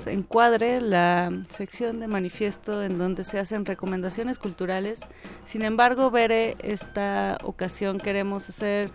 [0.08, 5.02] Encuadre, la sección de manifiesto en donde se hacen recomendaciones culturales.
[5.44, 8.92] Sin embargo, Bere, esta ocasión queremos hacer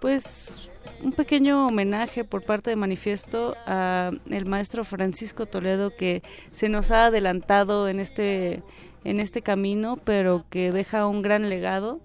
[0.00, 0.70] pues
[1.02, 6.90] un pequeño homenaje por parte de Manifiesto a el maestro Francisco Toledo que se nos
[6.90, 8.62] ha adelantado en este
[9.04, 12.00] en este camino, pero que deja un gran legado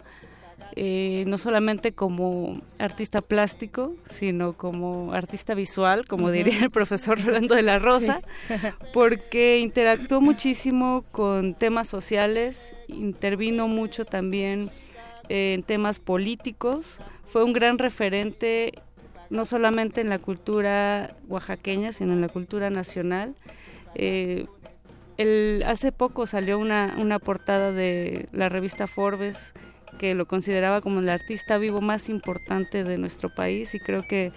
[0.75, 7.55] eh, no solamente como artista plástico, sino como artista visual, como diría el profesor Rolando
[7.55, 8.53] de la Rosa, Sí.
[8.93, 14.69] porque interactuó muchísimo con temas sociales, intervino mucho también
[15.29, 18.73] eh, en temas políticos, fue un gran referente
[19.29, 23.33] no solamente en la cultura oaxaqueña, sino en la cultura nacional.
[23.95, 24.45] Eh,
[25.17, 29.53] el- hace poco salió una, una portada de la revista Forbes
[29.97, 34.31] que lo consideraba como el artista vivo más importante de nuestro país y creo que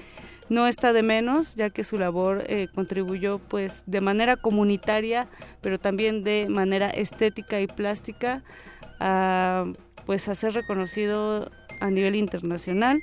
[0.49, 5.29] no está de menos ya que su labor eh, contribuyó pues de manera comunitaria
[5.61, 8.43] pero también de manera estética y plástica
[9.01, 9.67] a
[10.07, 13.01] pues a ser reconocido a nivel internacional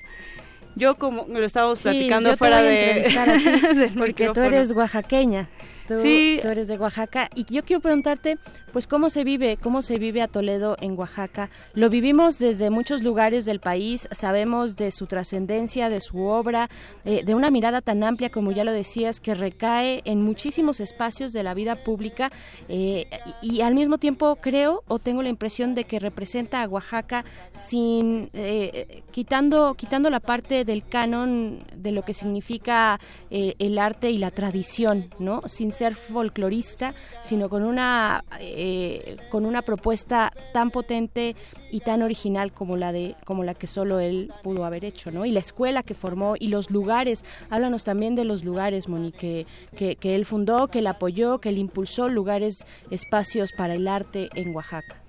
[0.76, 3.03] yo como lo estábamos Sí, platicando fuera de
[3.76, 5.48] del porque tú eres oaxaqueña.
[5.88, 6.40] Tú, Sí.
[6.41, 8.38] tú eres de Oaxaca y yo quiero preguntarte,
[8.74, 11.49] pues cómo se vive, cómo se vive a Toledo en Oaxaca.
[11.74, 16.70] Lo vivimos desde muchos lugares del país, sabemos de su trascendencia, de su obra,
[17.03, 21.34] eh, de una mirada tan amplia como ya lo decías que recae en muchísimos espacios
[21.34, 22.32] de la vida pública
[22.68, 23.06] eh,
[23.41, 27.24] y, y al mismo tiempo creo o tengo la impresión de que representa a Oaxaca
[27.56, 32.99] sin eh, quitando quitando la parte del canon de lo que significa
[33.30, 35.41] eh, el arte y la tradición, ¿no?
[35.48, 41.35] Sin ser folclorista, sino con una eh, con una propuesta tan potente
[41.72, 45.26] y tan original como la de como la que solo él pudo haber hecho, ¿no?
[45.26, 47.23] Y la escuela que formó y los lugares.
[47.49, 49.45] Háblanos también de los lugares, Moni, que,
[49.76, 54.56] que, él fundó, que él apoyó, que él impulsó lugares, espacios para el arte en
[54.56, 55.02] Oaxaca.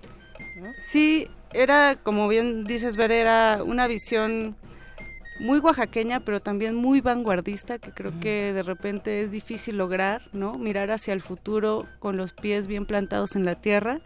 [0.81, 4.57] Sí, era, como bien dices, ver, era una visión
[5.39, 10.55] muy oaxaqueña, pero también muy vanguardista, que creo que de repente es difícil lograr, ¿no?
[10.59, 14.01] Mirar hacia el futuro con los pies bien plantados en la tierra.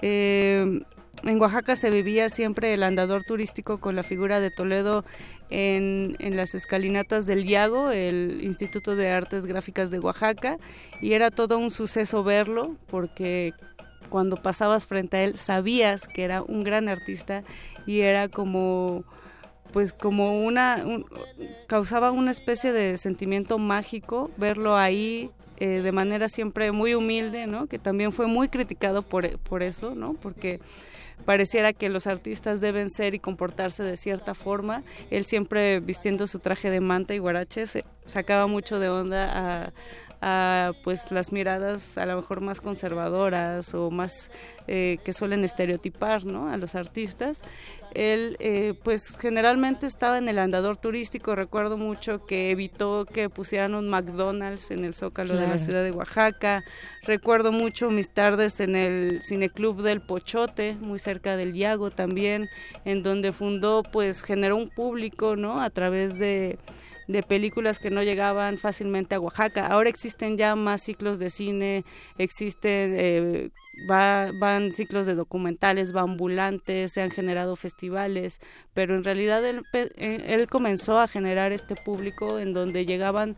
[0.00, 0.82] Eh,
[1.24, 5.04] en Oaxaca se vivía siempre el andador turístico con la figura de Toledo
[5.50, 10.56] en, en las escalinatas del Iago, el Instituto de Artes Gráficas de Oaxaca,
[11.00, 13.52] y era todo un suceso verlo, porque
[14.08, 17.44] cuando pasabas frente a él sabías que era un gran artista
[17.86, 19.04] y era como
[19.72, 21.06] pues como una un-
[21.66, 27.66] causaba una especie de sentimiento mágico verlo ahí eh, de manera siempre muy humilde no
[27.66, 30.60] que también fue muy criticado por, por eso no porque
[31.24, 34.82] pareciera que los artistas deben ser y comportarse de cierta forma.
[35.08, 39.30] Él siempre vistiendo su traje de manta y guarache se sacaba mucho de onda
[39.66, 39.72] a
[40.24, 44.30] a pues las miradas a lo mejor más conservadoras o más
[44.68, 46.48] eh, que suelen estereotipar ¿no?
[46.48, 47.42] a los artistas.
[47.92, 51.34] Él eh, pues generalmente estaba en el andador turístico.
[51.34, 55.90] Recuerdo mucho que evitó que pusieran un McDonald's en el zócalo de la ciudad de
[55.90, 56.62] Oaxaca.
[57.02, 62.48] Recuerdo mucho mis tardes en el cineclub del Pochote muy cerca del Yago también
[62.84, 66.58] en donde fundó pues generó un público no a través de
[67.12, 69.66] de películas que no llegaban fácilmente a Oaxaca.
[69.66, 71.84] Ahora existen ya más ciclos de cine,
[72.18, 73.50] existen, eh,
[73.90, 78.40] va- van ciclos de documentales, va ambulantes, se han generado festivales,
[78.74, 83.36] pero en realidad él, eh, él comenzó a generar este público en donde llegaban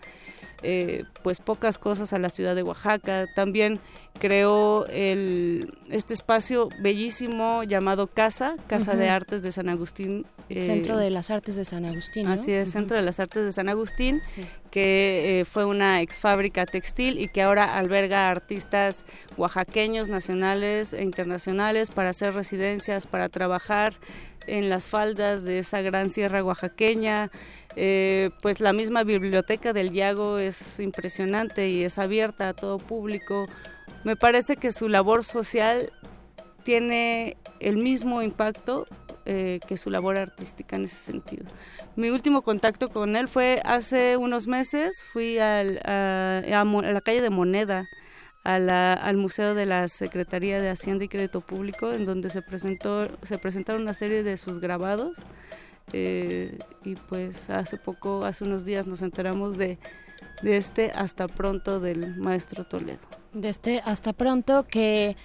[0.66, 3.26] eh, pues pocas cosas a la ciudad de Oaxaca.
[3.34, 3.80] También
[4.18, 9.10] creó el, este espacio bellísimo llamado Casa, Casa de.
[9.10, 10.24] Artes de San Agustín.
[10.48, 12.26] Eh, Centro de las Artes de San Agustín.
[12.26, 12.32] ¿no?
[12.32, 12.70] Así es.
[12.70, 14.20] Centro de las Artes de San Agustín,
[14.70, 19.04] que eh, fue una ex fábrica textil y que ahora alberga artistas
[19.36, 23.94] oaxaqueños, nacionales e internacionales para hacer residencias, para trabajar
[24.46, 27.30] en las faldas de esa gran sierra oaxaqueña.
[27.76, 33.48] Eh, pues la misma biblioteca del Yago es impresionante y es abierta a todo público.
[34.04, 35.90] Me parece que su labor social
[36.62, 38.86] tiene el mismo impacto
[39.26, 41.44] eh, que su labor artística en ese sentido.
[41.96, 47.22] Mi último contacto con él fue hace unos meses, fui al- a, a la calle
[47.22, 47.84] de Moneda,
[48.44, 52.42] a la- al Museo de la Secretaría de Hacienda y Crédito Público, en donde se,
[52.42, 55.16] presentó, se presentaron una serie de sus grabados.
[55.92, 59.78] eh, y pues hace poco, hace unos días nos enteramos de,
[60.42, 63.00] de este hasta pronto del maestro Toledo.
[63.34, 65.16] de este hasta pronto que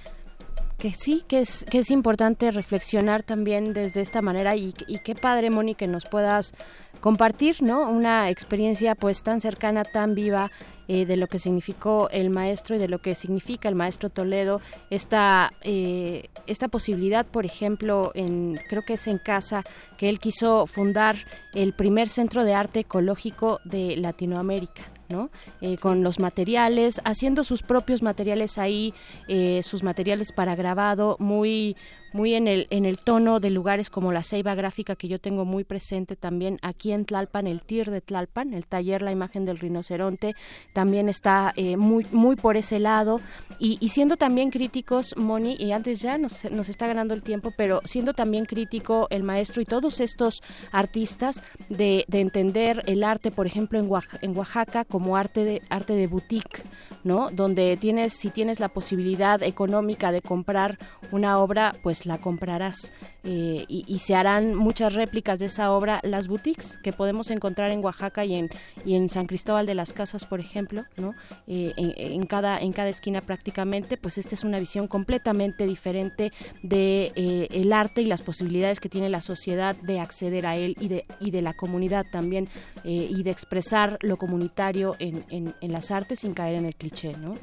[0.80, 5.50] que sí que es que es importante reflexionar también desde esta manera y, qué padre
[5.50, 6.54] Moni que nos puedas
[7.02, 10.52] compartir no una experiencia pues tan cercana tan viva
[10.88, 14.62] eh, de lo que significó el maestro y de lo que significa el maestro Toledo
[14.90, 19.64] esta eh, esta posibilidad por ejemplo en creo que es en casa
[19.98, 21.18] que él quiso fundar
[21.54, 25.30] el primer centro de arte ecológico de Latinoamérica ¿no?
[25.62, 28.94] Eh, con los materiales, haciendo sus propios materiales ahí,
[29.28, 31.76] eh, sus materiales para grabado, muy
[32.14, 35.46] muy en el en el tono de lugares como la Ceiba Gráfica que yo tengo
[35.46, 39.60] muy presente también aquí en Tlalpan, el TIR de Tlalpan, el taller La imagen del
[39.60, 40.36] rinoceronte,
[40.74, 43.22] también está eh, muy muy por ese lado
[43.60, 47.52] y, y siendo también críticos, Moni, y antes ya nos, nos está ganando el tiempo,
[47.58, 50.42] pero siendo también crítico el maestro y todos estos
[50.72, 55.62] artistas de, de entender el arte, por ejemplo, en, Oax- en Oaxaca como arte de,
[55.70, 56.64] arte de boutique,
[57.04, 57.30] ¿no?
[57.32, 60.78] Donde tienes, si tienes la posibilidad económica de comprar
[61.12, 62.94] una obra, pues pues la comprarás.
[63.24, 67.84] Eh, y, se harán muchas réplicas de esa obra, las boutiques que podemos encontrar en
[67.84, 68.50] Oaxaca y en,
[68.86, 71.14] y en San Cristóbal de las Casas, por ejemplo, ¿no?
[71.48, 76.32] Eh, en, cada, en cada esquina prácticamente, pues esta es una visión completamente diferente
[76.64, 80.78] de eh, el arte y las posibilidades que tiene la sociedad de acceder a él
[80.80, 82.48] y de, y de la comunidad también
[82.84, 87.16] y de expresar lo comunitario en, en, en las artes sin caer en el cliché,
[87.18, 87.36] ¿no?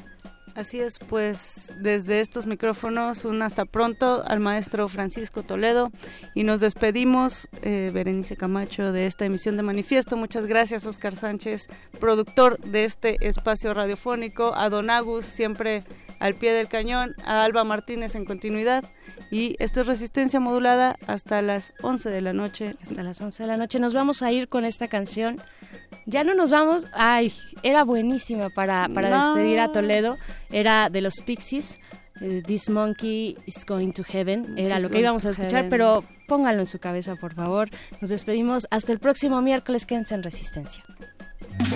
[0.57, 5.93] Así es, pues desde estos micrófonos un hasta pronto al maestro Francisco Toledo
[6.35, 10.16] y nos despedimos, eh, Berenice Camacho, de esta emisión de Manifiesto.
[10.16, 11.69] Muchas gracias, Oscar Sánchez,
[12.01, 15.85] productor de este espacio radiofónico, a Don Agus, siempre
[16.20, 18.83] al pie del cañón, a Alba Martínez en continuidad.
[19.31, 22.77] Y esto es Resistencia Modulada hasta las 11 de la noche.
[22.83, 23.78] Hasta las 11 de la noche.
[23.78, 25.43] Nos vamos a ir con esta canción.
[26.07, 26.87] Ya no nos vamos.
[26.93, 29.35] Ay, era buenísima para, para No.
[29.35, 30.16] despedir a Toledo.
[30.51, 31.78] Era de los Pixies.
[32.20, 34.55] eh, This Monkey is Going to Heaven.
[34.57, 35.70] Era This lo que íbamos a escuchar, heaven.
[35.70, 37.69] pero pónganlo en su cabeza, por favor.
[38.01, 38.66] Nos despedimos.
[38.70, 39.85] Hasta el próximo miércoles.
[39.85, 40.83] Quédense en Resistencia.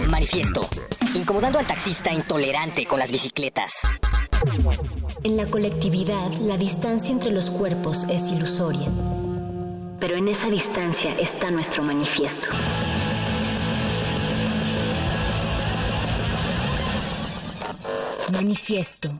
[0.08, 0.66] Manifiesto.
[1.14, 3.72] Incomodando al taxista intolerante con las bicicletas.
[5.24, 8.88] En la colectividad, la distancia entre los cuerpos es ilusoria.
[9.98, 12.48] Pero en esa distancia está nuestro manifiesto.
[18.32, 19.10] Manifiesto.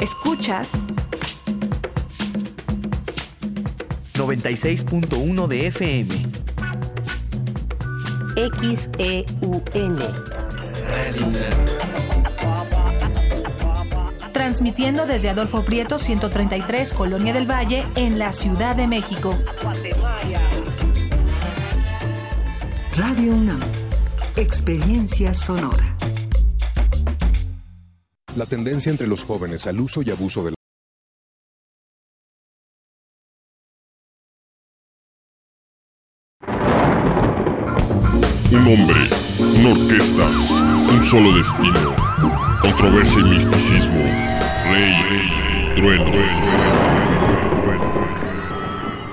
[0.00, 0.70] Escuchas
[4.14, 6.14] 96.1 de FM.
[8.36, 9.98] XEUN.
[14.54, 19.36] Transmitiendo desde Adolfo Prieto 133, Colonia del Valle, en la Ciudad de México.
[22.96, 23.58] Radio UNAM.
[24.36, 25.96] Experiencia sonora.
[28.36, 30.54] La tendencia entre los jóvenes al uso y abuso de la
[38.52, 39.00] Un hombre,
[39.58, 40.28] una orquesta,
[40.94, 41.92] un solo destino,
[42.62, 46.10] controversia y misticismo, rey, trueno.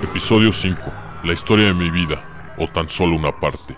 [0.01, 0.93] Episodio 5.
[1.23, 3.77] La historia de mi vida, o tan solo una parte.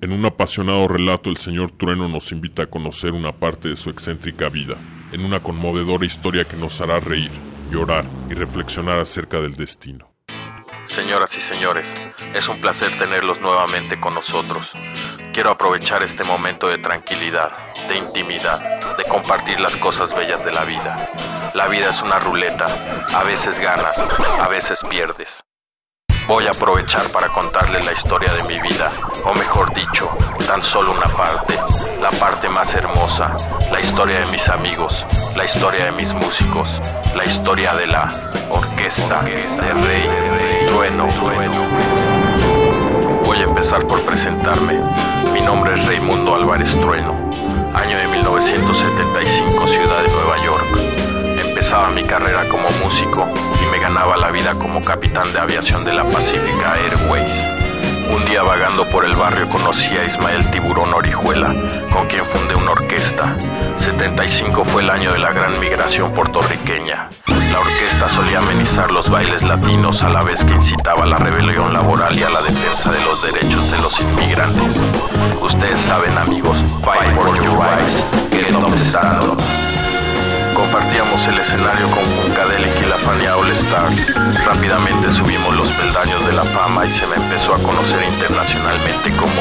[0.00, 3.90] En un apasionado relato el señor Trueno nos invita a conocer una parte de su
[3.90, 4.76] excéntrica vida,
[5.12, 7.30] en una conmovedora historia que nos hará reír,
[7.70, 10.12] llorar y reflexionar acerca del destino.
[10.86, 11.96] Señoras y señores,
[12.34, 14.72] es un placer tenerlos nuevamente con nosotros.
[15.36, 17.50] Quiero aprovechar este momento de tranquilidad,
[17.88, 21.10] de intimidad, de compartir las cosas bellas de la vida.
[21.52, 22.66] La vida es una ruleta,
[23.14, 23.98] a veces ganas,
[24.40, 25.44] a veces pierdes.
[26.26, 28.90] Voy a aprovechar para contarles la historia de mi vida,
[29.26, 30.08] o mejor dicho,
[30.46, 31.54] tan solo una parte,
[32.00, 33.36] la parte más hermosa,
[33.70, 35.04] la historia de mis amigos,
[35.36, 36.80] la historia de mis músicos,
[37.14, 38.10] la historia de la
[38.48, 41.04] orquesta de Rey Trueno.
[41.04, 42.05] A
[43.74, 44.80] por presentarme.
[45.32, 47.14] Mi nombre es Raimundo Álvarez Trueno,
[47.74, 50.66] año de 1975, ciudad de Nueva York.
[51.44, 53.28] Empezaba mi carrera como músico
[53.60, 57.65] y me ganaba la vida como capitán de aviación de la Pacifica Airways.
[58.08, 61.54] Un día vagando por el barrio conocí a Ismael Tiburón Orijuela,
[61.90, 63.36] con quien fundé una orquesta.
[63.78, 67.08] 75 fue el año de la gran migración puertorriqueña.
[67.26, 71.72] La orquesta solía amenizar los bailes latinos a la vez que incitaba a la rebelión
[71.72, 74.80] laboral y a la defensa de los derechos de los inmigrantes.
[75.40, 79.85] Ustedes saben amigos, fight for your rights, get up
[80.56, 84.10] Compartíamos el escenario con Funkadelic y la Fania All Stars.
[84.46, 89.34] Rápidamente subimos los peldaños de la fama y se me empezó a conocer internacionalmente como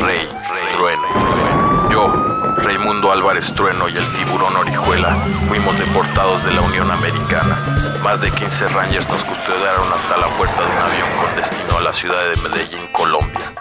[0.00, 1.88] Rey, Rey Trueno.
[1.90, 5.14] Yo, Raimundo Álvarez Trueno y el tiburón Orijuela
[5.46, 7.58] fuimos deportados de la Unión Americana.
[8.02, 11.80] Más de 15 Rangers nos custodiaron hasta la puerta de un avión con destino a
[11.82, 13.52] la ciudad de Medellín, Colombia.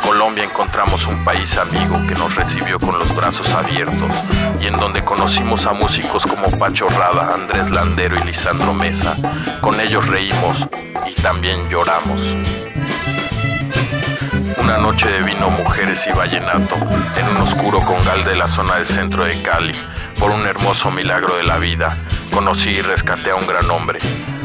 [0.00, 4.10] Colombia encontramos un país amigo que nos recibió con los brazos abiertos
[4.60, 9.16] y en donde conocimos a músicos como Pacho Rada, Andrés Landero y Lisandro Mesa.
[9.60, 10.66] Con ellos reímos
[11.06, 12.20] y también lloramos.
[14.62, 16.74] Una noche de vino, mujeres y vallenato,
[17.16, 19.74] en un oscuro congal de la zona del centro de Cali,
[20.18, 21.96] por un hermoso milagro de la vida,
[22.32, 24.00] conocí y rescaté a un gran hombre,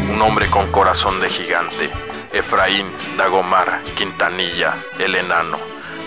[0.10, 1.90] un hombre con corazón de gigante,
[2.34, 5.58] Efraín Dagomar Quintanilla, el enano.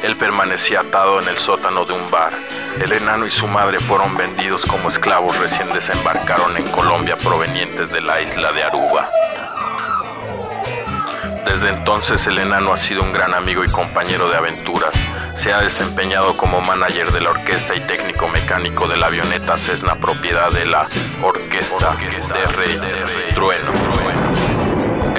[0.02, 2.32] Él permanecía atado en el sótano de un bar.
[2.80, 8.00] El enano y su madre fueron vendidos como esclavos recién desembarcaron en Colombia provenientes de
[8.00, 9.08] la isla de Aruba.
[11.44, 14.92] Desde entonces el enano ha sido un gran amigo y compañero de aventuras.
[15.36, 19.94] se ha desempeñado como manager de la orquesta y técnico mecánico de la avioneta Cessna
[19.94, 20.88] propiedad de la
[21.22, 21.94] Orquesta
[22.34, 22.80] de Rey
[23.34, 24.25] Trueno.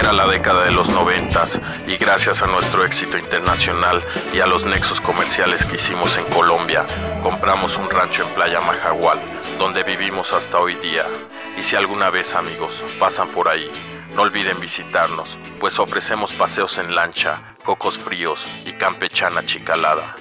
[0.07, 4.01] Era la década de los noventas y gracias a nuestro éxito internacional
[4.33, 6.85] y a los nexos comerciales que hicimos en Colombia,
[7.21, 9.19] compramos un rancho en Playa Majagual,
[9.59, 11.03] donde vivimos hasta hoy día.
[11.59, 13.69] Y si alguna vez amigos pasan por ahí,
[14.15, 20.15] no olviden visitarnos, pues ofrecemos paseos en lancha, cocos fríos y campechana chicalada.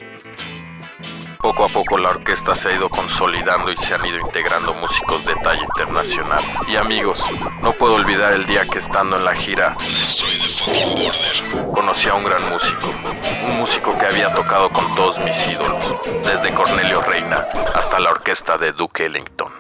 [1.47, 5.24] Poco a poco la orquesta se ha ido consolidando y se han ido integrando músicos
[5.24, 6.43] de talla internacional.
[6.66, 7.24] Y amigos,
[7.62, 9.77] no puedo olvidar el día que estando en la gira
[11.73, 12.90] conocí a un gran músico,
[13.47, 15.94] un músico que había tocado con todos mis ídolos,
[16.24, 17.47] desde Cornelio Reina
[17.77, 19.52] hasta la orquesta de Duke Ellington.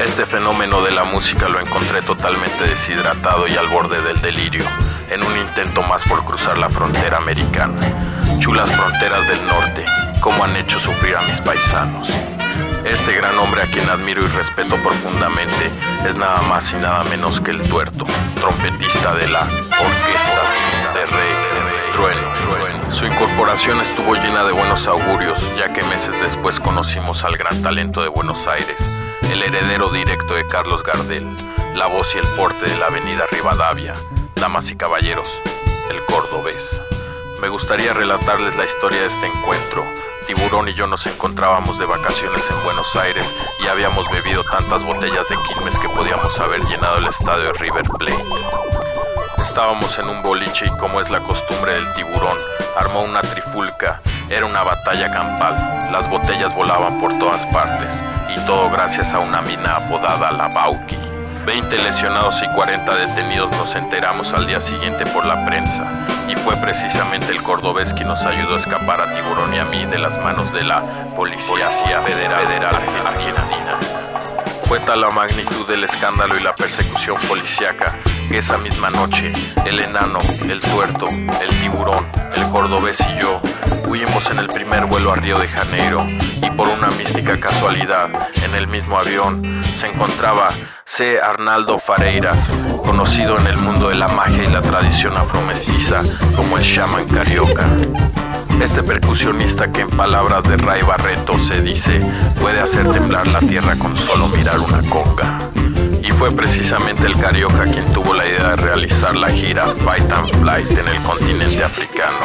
[0.00, 4.66] Este fenómeno de la música lo encontré totalmente deshidratado y al borde del delirio,
[5.08, 8.19] en un intento más por cruzar la frontera americana.
[8.40, 9.84] Chulas fronteras del norte,
[10.20, 12.08] como han hecho sufrir a mis paisanos.
[12.86, 15.70] Este gran hombre a quien admiro y respeto profundamente
[16.08, 18.06] es nada más y nada menos que el tuerto,
[18.36, 21.34] trompetista de la orquesta de Rey
[21.92, 22.90] Trueno.
[22.90, 28.00] Su incorporación estuvo llena de buenos augurios, ya que meses después conocimos al gran talento
[28.00, 28.76] de Buenos Aires,
[29.30, 31.28] el heredero directo de Carlos Gardel,
[31.74, 33.92] la voz y el porte de la avenida Rivadavia,
[34.34, 35.28] damas y caballeros,
[35.90, 36.80] el cordobés.
[37.40, 39.82] Me gustaría relatarles la historia de este encuentro.
[40.26, 43.26] Tiburón y yo nos encontrábamos de vacaciones en Buenos Aires
[43.64, 47.84] y habíamos bebido tantas botellas de Quilmes que podíamos haber llenado el estadio de River
[47.98, 48.24] Plate.
[49.38, 52.36] Estábamos en un boliche y como es la costumbre del tiburón,
[52.76, 54.02] armó una trifulca.
[54.28, 55.90] Era una batalla campal.
[55.90, 57.88] Las botellas volaban por todas partes
[58.28, 61.09] y todo gracias a una mina apodada La Bauki.
[61.44, 65.84] 20 lesionados y 40 detenidos nos enteramos al día siguiente por la prensa
[66.28, 69.84] y fue precisamente el cordobés quien nos ayudó a escapar a Tiburón y a mí
[69.86, 70.82] de las manos de la
[71.16, 71.70] Policía
[72.02, 73.99] Federal, Federal Argentina.
[74.70, 77.98] Fue tal la magnitud del escándalo y la persecución policíaca
[78.28, 79.32] que esa misma noche
[79.66, 82.06] el enano, el tuerto, el tiburón,
[82.36, 83.40] el cordobés y yo
[83.88, 86.06] huimos en el primer vuelo a Río de Janeiro
[86.40, 88.10] y por una mística casualidad
[88.44, 90.50] en el mismo avión se encontraba
[90.84, 91.20] C.
[91.20, 92.38] Arnaldo Fareiras,
[92.84, 96.00] conocido en el mundo de la magia y la tradición afromestiza
[96.36, 97.66] como el shaman carioca.
[98.60, 101.98] Este percusionista que en palabras de Ray Barreto se dice
[102.40, 105.38] puede hacer temblar la tierra con solo mirar una conga.
[106.02, 110.40] Y fue precisamente el Carioca quien tuvo la idea de realizar la gira Fight and
[110.40, 112.18] Flight en el continente africano.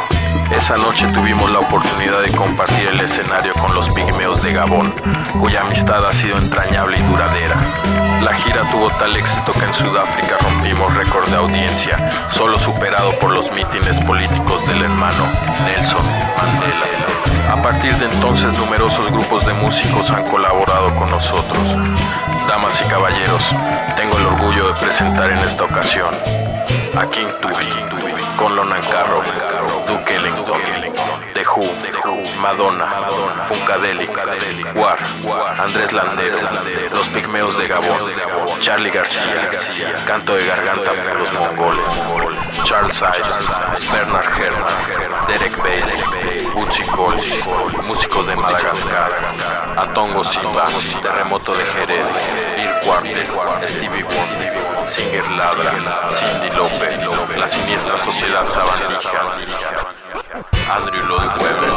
[0.54, 4.92] Esa noche tuvimos la oportunidad de compartir el escenario con los pigmeos de Gabón,
[5.40, 8.05] cuya amistad ha sido entrañable y duradera.
[8.26, 11.96] La gira tuvo tal éxito que en Sudáfrica rompimos récord de audiencia,
[12.32, 15.26] solo superado por los mítines políticos del hermano
[15.64, 16.04] Nelson
[16.36, 17.52] Mandela.
[17.52, 21.62] A partir de entonces numerosos grupos de músicos han colaborado con nosotros.
[22.48, 23.52] Damas y caballeros,
[23.96, 26.12] tengo el orgullo de presentar en esta ocasión
[26.98, 29.22] a King Tubi, con Lonan Carro,
[29.86, 30.60] Duke Ellington,
[31.32, 31.62] The Who,
[32.36, 32.86] Madonna,
[33.48, 34.10] Funkadelic,
[34.74, 34.98] War,
[35.58, 36.38] Andrés Landero,
[36.92, 37.98] Los Pigmeos de Gabón,
[38.60, 41.88] Charlie García, Canto de Garganta por los Mongoles,
[42.64, 47.40] Charles Ives, Bernard Herrmann, Derek Bailey, Uchi Colchi,
[47.86, 49.10] músicos de Madagascar,
[49.76, 50.68] Atongo Simba,
[51.02, 52.08] Terremoto de Jerez,
[52.58, 55.72] Ir Quartet, Stevie Wonder, Singer Ladra,
[56.18, 61.72] Cindy López, La Siniestra Sociedad Sabandija, Andrew Lloyd Webber,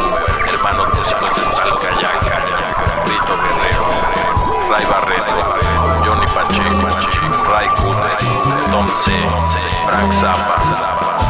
[0.47, 2.37] hermanos músicos de Talcayaca,
[3.05, 3.85] Rito Guerrero,
[4.69, 5.35] Ray Barreto,
[6.05, 6.87] Johnny Pacheco,
[7.49, 9.11] Ray Curre, Tom C,
[9.87, 10.55] Frank Zappa,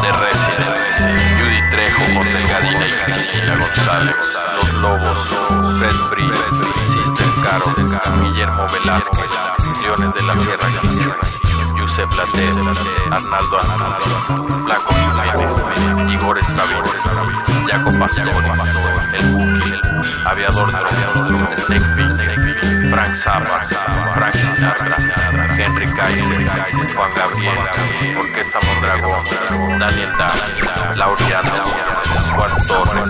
[0.02, 0.82] The Residents,
[1.42, 4.16] Judy Trejo con Delgadina y Cristina González,
[4.56, 5.20] Los Lobos,
[5.80, 6.32] Fred Free,
[6.94, 7.66] Sister Caro,
[8.22, 9.32] Guillermo Velázquez,
[9.82, 10.70] Leones de la Sierra
[11.80, 12.46] Yusef Laté,
[13.10, 16.84] Arnaldo Arnaldo, Blanco Jiménez, Igor Estavir,
[17.68, 18.32] Jaco Pastori,
[19.14, 19.74] El Buki,
[20.26, 20.70] Aviador
[21.66, 23.62] Snake Frank Zappa,
[24.14, 24.98] Frank Sinatra,
[25.58, 27.58] Henry Kaiser, Juan Gabriel,
[28.18, 29.24] Orquesta Mondragón,
[29.80, 31.52] Daniel Dan, Laureano,
[32.36, 33.10] Juan Torres,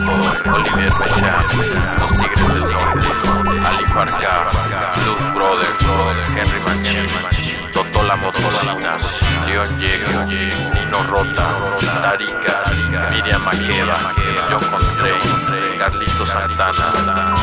[0.54, 1.42] Olivier Mechán,
[2.00, 3.08] Los Tigres del Norte,
[3.66, 4.52] Ali Farca,
[5.04, 8.98] Blues Brothers, Henry Mancini, Totola Motocina,
[9.46, 11.48] Leon Diego, Nino Rota,
[12.02, 12.64] Tarika,
[13.12, 14.14] Miriam Makeba,
[14.50, 17.36] John Contrain, Carlito Santana.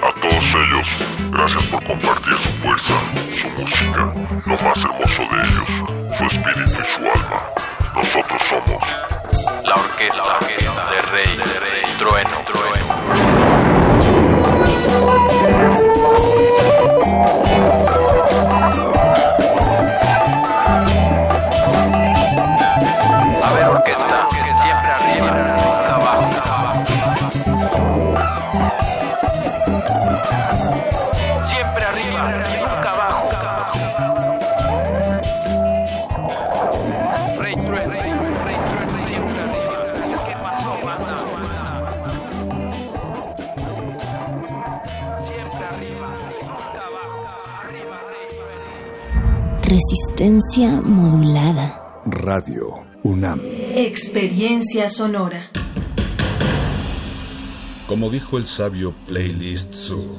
[0.00, 0.88] A todos ellos,
[1.30, 2.94] gracias por compartir su fuerza,
[3.30, 4.12] su música,
[4.46, 5.47] lo más hermoso de ellos,
[50.66, 52.02] modulada.
[52.04, 53.40] Radio UNAM.
[53.76, 55.50] Experiencia sonora.
[57.86, 60.18] Como dijo el sabio Playlist Zoo,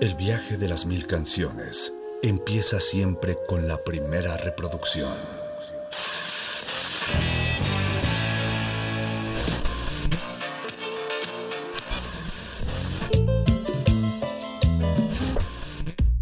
[0.00, 1.92] el viaje de las mil canciones
[2.22, 5.12] empieza siempre con la primera reproducción.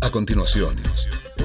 [0.01, 0.75] A continuación,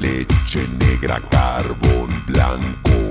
[0.00, 3.10] Leche negra, carbón blanco.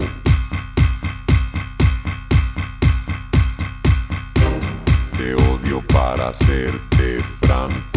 [5.18, 7.97] Te odio para serte franco.